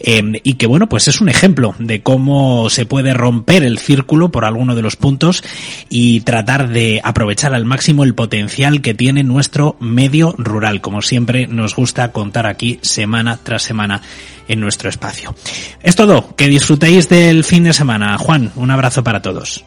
Eh, 0.00 0.40
y 0.42 0.54
que, 0.54 0.66
bueno, 0.66 0.88
pues 0.88 1.08
es 1.08 1.20
un 1.20 1.28
ejemplo 1.28 1.74
de 1.78 2.02
cómo 2.02 2.70
se 2.70 2.86
puede 2.86 3.14
romper 3.14 3.62
el 3.62 3.78
círculo 3.78 4.30
por 4.30 4.44
alguno 4.44 4.74
de 4.74 4.82
los 4.82 4.96
puntos 4.96 5.42
y 5.88 6.20
tratar 6.20 6.68
de 6.68 7.00
aprovechar 7.02 7.54
al 7.54 7.64
máximo 7.64 8.04
el 8.04 8.14
potencial 8.14 8.80
que 8.80 8.94
tiene 8.94 9.22
nuestro 9.24 9.76
medio 9.80 10.34
rural, 10.38 10.80
como 10.80 11.02
siempre 11.02 11.46
nos 11.46 11.74
gusta 11.74 12.12
contar 12.12 12.46
aquí 12.46 12.78
semana 12.82 13.38
tras 13.42 13.62
semana 13.62 14.02
en 14.48 14.60
nuestro 14.60 14.88
espacio. 14.88 15.34
Es 15.82 15.96
todo, 15.96 16.34
que 16.36 16.48
disfrutéis 16.48 17.08
del 17.08 17.44
fin 17.44 17.64
de 17.64 17.72
semana. 17.72 18.16
Juan, 18.18 18.52
un 18.56 18.70
abrazo 18.70 19.04
para 19.04 19.22
todos. 19.22 19.64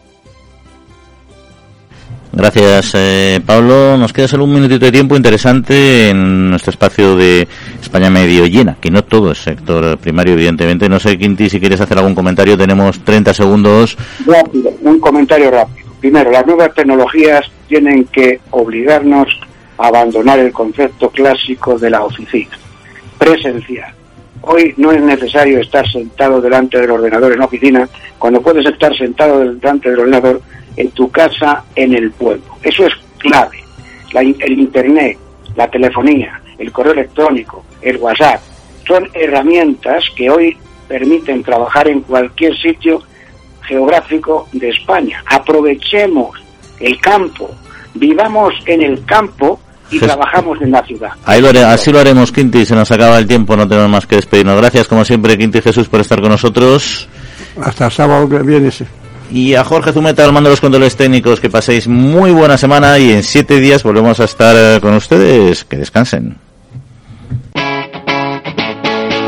Gracias, 2.34 2.94
eh, 2.96 3.42
Pablo. 3.46 3.98
Nos 3.98 4.14
queda 4.14 4.28
solo 4.28 4.46
un 4.46 4.54
minutito 4.54 4.86
de 4.86 4.92
tiempo 4.92 5.18
interesante 5.18 6.10
en 6.10 6.50
nuestro 6.50 6.72
espacio 6.72 7.18
de 7.18 7.46
España 7.82 8.10
medio 8.10 8.46
llena, 8.46 8.78
que 8.80 8.90
no 8.90 9.04
todo 9.04 9.34
es 9.34 9.40
sector 9.40 9.98
primario, 9.98 10.34
evidentemente. 10.34 10.88
No 10.88 10.98
sé, 10.98 11.18
Quinti, 11.18 11.50
si 11.50 11.60
quieres 11.60 11.82
hacer 11.82 11.98
algún 11.98 12.16
comentario, 12.16 12.58
tenemos 12.58 13.04
30 13.04 13.34
segundos. 13.34 13.98
Rápido, 14.26 14.72
un 14.82 15.00
comentario 15.00 15.52
rápido. 15.52 15.90
Primero, 16.00 16.32
las 16.32 16.48
nuevas 16.48 16.74
tecnologías 16.74 17.46
tienen 17.68 18.06
que 18.06 18.40
obligarnos 18.52 19.28
a 19.78 19.88
abandonar 19.88 20.40
el 20.40 20.54
concepto 20.54 21.10
clásico 21.10 21.78
de 21.78 21.90
la 21.90 22.04
oficina, 22.04 22.58
presencial. 23.18 23.94
Hoy 24.44 24.74
no 24.78 24.92
es 24.92 25.02
necesario 25.02 25.60
estar 25.60 25.88
sentado 25.92 26.42
delante 26.42 26.80
del 26.80 26.92
ordenador 26.92 27.34
en 27.34 27.40
la 27.40 27.46
oficina, 27.46 27.88
cuando 28.18 28.42
puedes 28.42 28.66
estar 28.66 28.96
sentado 28.98 29.40
delante 29.40 29.92
del 29.92 30.00
ordenador 30.00 30.42
en 30.78 30.92
tu 30.92 31.10
casa, 31.12 31.64
en 31.76 31.94
el 31.94 32.12
pueblo. 32.12 32.44
Eso 32.64 32.86
es 32.86 32.94
clave. 33.18 33.64
el 34.14 34.60
Internet, 34.60 35.18
la 35.56 35.70
telefonía, 35.70 36.42
el 36.58 36.72
correo 36.72 36.94
electrónico, 36.94 37.64
el 37.82 37.98
WhatsApp, 37.98 38.42
son 38.88 39.08
herramientas 39.14 40.04
que 40.16 40.30
hoy 40.30 40.58
permiten 40.88 41.44
trabajar 41.44 41.88
en 41.88 42.02
cualquier 42.02 42.58
sitio 42.58 43.02
geográfico 43.62 44.48
de 44.52 44.70
España. 44.70 45.24
Aprovechemos 45.28 46.38
el 46.80 47.00
campo, 47.00 47.50
vivamos 47.94 48.54
en 48.66 48.82
el 48.82 49.06
campo 49.06 49.60
y 49.90 50.00
trabajamos 50.00 50.62
en 50.62 50.72
la 50.72 50.84
ciudad. 50.84 51.12
Ahí 51.26 51.42
lo 51.42 51.50
así 51.68 51.92
lo 51.92 52.00
haremos, 52.00 52.32
Quinti. 52.32 52.66
Se 52.66 52.76
nos 52.76 52.92
acaba 52.92 53.20
el 53.20 53.28
tiempo, 53.28 53.56
no 53.56 53.68
tenemos 53.68 53.90
más 53.90 54.08
que 54.08 54.16
despedirnos. 54.16 54.58
Gracias, 54.58 54.88
como 54.88 55.06
siempre, 55.06 55.38
Quinti 55.38 55.62
Jesús, 55.62 55.88
por 55.88 56.00
estar 56.02 56.20
con 56.22 56.30
nosotros. 56.30 57.08
Hasta 57.62 57.90
sábado 57.90 58.28
que 58.30 58.40
viene. 58.40 58.72
Y 59.32 59.56
a 59.56 59.64
Jorge 59.64 59.94
Zumeta, 59.94 60.26
al 60.26 60.34
mando 60.34 60.50
de 60.50 60.54
los 60.54 60.62
controles 60.62 60.96
técnicos, 60.98 61.40
que 61.40 61.50
paséis 61.50 61.88
muy 61.88 62.32
buena 62.32 62.58
semana 62.58 63.00
y 63.00 63.12
en 63.12 63.24
siete 63.24 63.60
días 63.62 63.82
volvemos 63.82 64.20
a 64.20 64.26
estar 64.26 64.56
eh, 64.58 64.80
con 64.82 64.94
ustedes. 64.94 65.64
Que 65.64 65.78
descansen. 65.78 66.38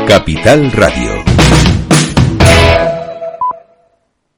Capital 0.06 0.70
Radio 0.72 1.23